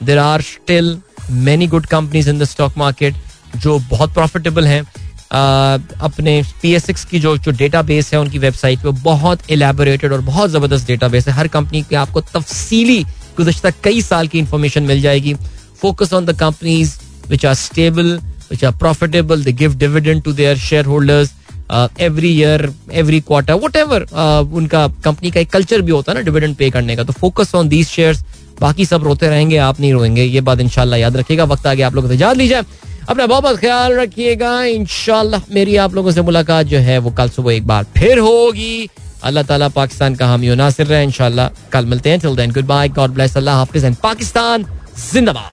there 0.04 0.18
are 0.18 0.42
still 0.44 0.98
many 1.30 1.66
good 1.66 1.86
companies 1.88 2.30
in 2.30 2.38
the 2.38 2.44
stock 2.44 2.78
market 2.78 3.14
जो 3.56 3.78
बहुत 3.90 4.14
प्रॉफिटेबल 4.14 4.66
हैं 4.66 4.82
अपने 6.00 6.42
पी 6.62 6.72
एस 6.74 6.88
एक्स 6.90 7.04
की 7.04 7.20
जो 7.20 7.36
जो 7.38 7.50
डेटा 7.52 7.82
बेस 7.82 8.12
है, 8.14 8.20
उनकी 8.20 8.38
वेबसाइट 8.38 8.80
पे 8.80 8.90
बहुत 9.02 9.50
एलेबोरेटेड 9.50 10.12
और 10.12 10.20
बहुत 10.22 10.50
ज़बरदस्त 10.50 10.86
डेटा 10.86 11.08
बेस 11.08 11.28
है। 11.28 11.34
हर 11.34 11.48
कंपनी 11.48 11.82
की 11.82 11.94
आपको 11.96 12.20
तफसीली 12.22 13.02
गुजशत 13.36 13.74
कई 13.84 14.02
साल 14.02 14.28
की 14.28 14.38
इंफॉर्मेशन 14.38 14.82
मिल 14.82 15.00
जाएगी। 15.00 15.34
Focus 15.80 16.12
on 16.12 16.26
the 16.26 16.36
companies 16.38 16.98
which 17.28 17.46
are 17.46 17.54
stable 17.54 18.18
which 18.50 18.64
are 18.64 18.72
profitable 18.76 19.44
they 19.44 19.52
give 19.54 19.74
dividend 19.78 20.22
to 20.22 20.32
their 20.32 20.56
shareholders 20.86 21.32
every 22.00 22.28
year 22.30 22.72
every 22.92 23.20
quarter 23.22 23.54
whatever 23.76 24.02
उनका 24.54 24.86
कंपनी 25.04 25.30
का 25.30 25.40
एक 25.40 25.50
कल्चर 25.52 25.80
भी 25.80 25.92
होता 25.92 26.12
है 26.12 26.18
ना 26.18 26.24
डिविडेंड 26.24 26.56
पे 26.56 26.70
करने 26.70 26.96
का। 26.96 27.04
तो 27.04 27.12
फोकस 27.12 27.54
ऑन 27.54 27.68
दीज 27.68 27.86
शेयर 27.88 28.16
बाकी 28.60 28.84
सब 28.86 29.04
रोते 29.04 29.28
रहेंगे, 29.28 29.56
आप 29.58 29.80
नहीं 29.80 29.92
रोएँगे। 29.92 30.24
ये 30.24 30.40
बात 30.40 30.60
इंशाल्लाह 30.60 30.98
याद 31.00 31.16
रखिएगा। 31.16 31.44
वक्त 31.44 31.66
आगे 31.66 31.82
आप 31.82 31.94
लोग 31.94 32.12
इजाज़त 32.12 32.38
लीजिए। 32.38 32.60
अपना 33.08 33.26
बहुत 33.26 33.42
बहुत 33.42 33.58
ख्याल 33.60 33.92
रखिएगा। 33.92 34.62
इनशाला 34.64 35.40
मेरी 35.50 35.76
आप 35.76 35.94
लोगों 35.94 36.12
से 36.12 36.22
मुलाकात 36.22 36.66
जो 36.66 36.78
है 36.78 36.98
वो 36.98 37.10
कल 37.10 37.28
सुबह 37.28 37.54
एक 37.54 37.66
बार 37.66 37.84
फिर 37.96 38.18
होगी। 38.18 38.88
अल्लाह 39.24 39.44
ताला 39.44 39.68
पाकिस्तान 39.70 40.14
का 40.14 40.26
हामी 40.26 40.54
नासिर 40.54 40.86
रहे, 40.86 41.02
इंशाल्लाह 41.04 41.48
कल 41.72 41.86
मिलते 41.86 42.10
हैं। 42.10 42.20
Till 42.20 42.36
then 42.36 42.50
goodbye 42.66 42.88
God 42.90 43.10
bless 43.10 43.36
अल्लाह 43.36 43.56
हाफिज 43.56 43.84
एंड 43.84 43.96
पाकिस्तान, 43.96 44.64
जिंदाबाद। 45.12 45.42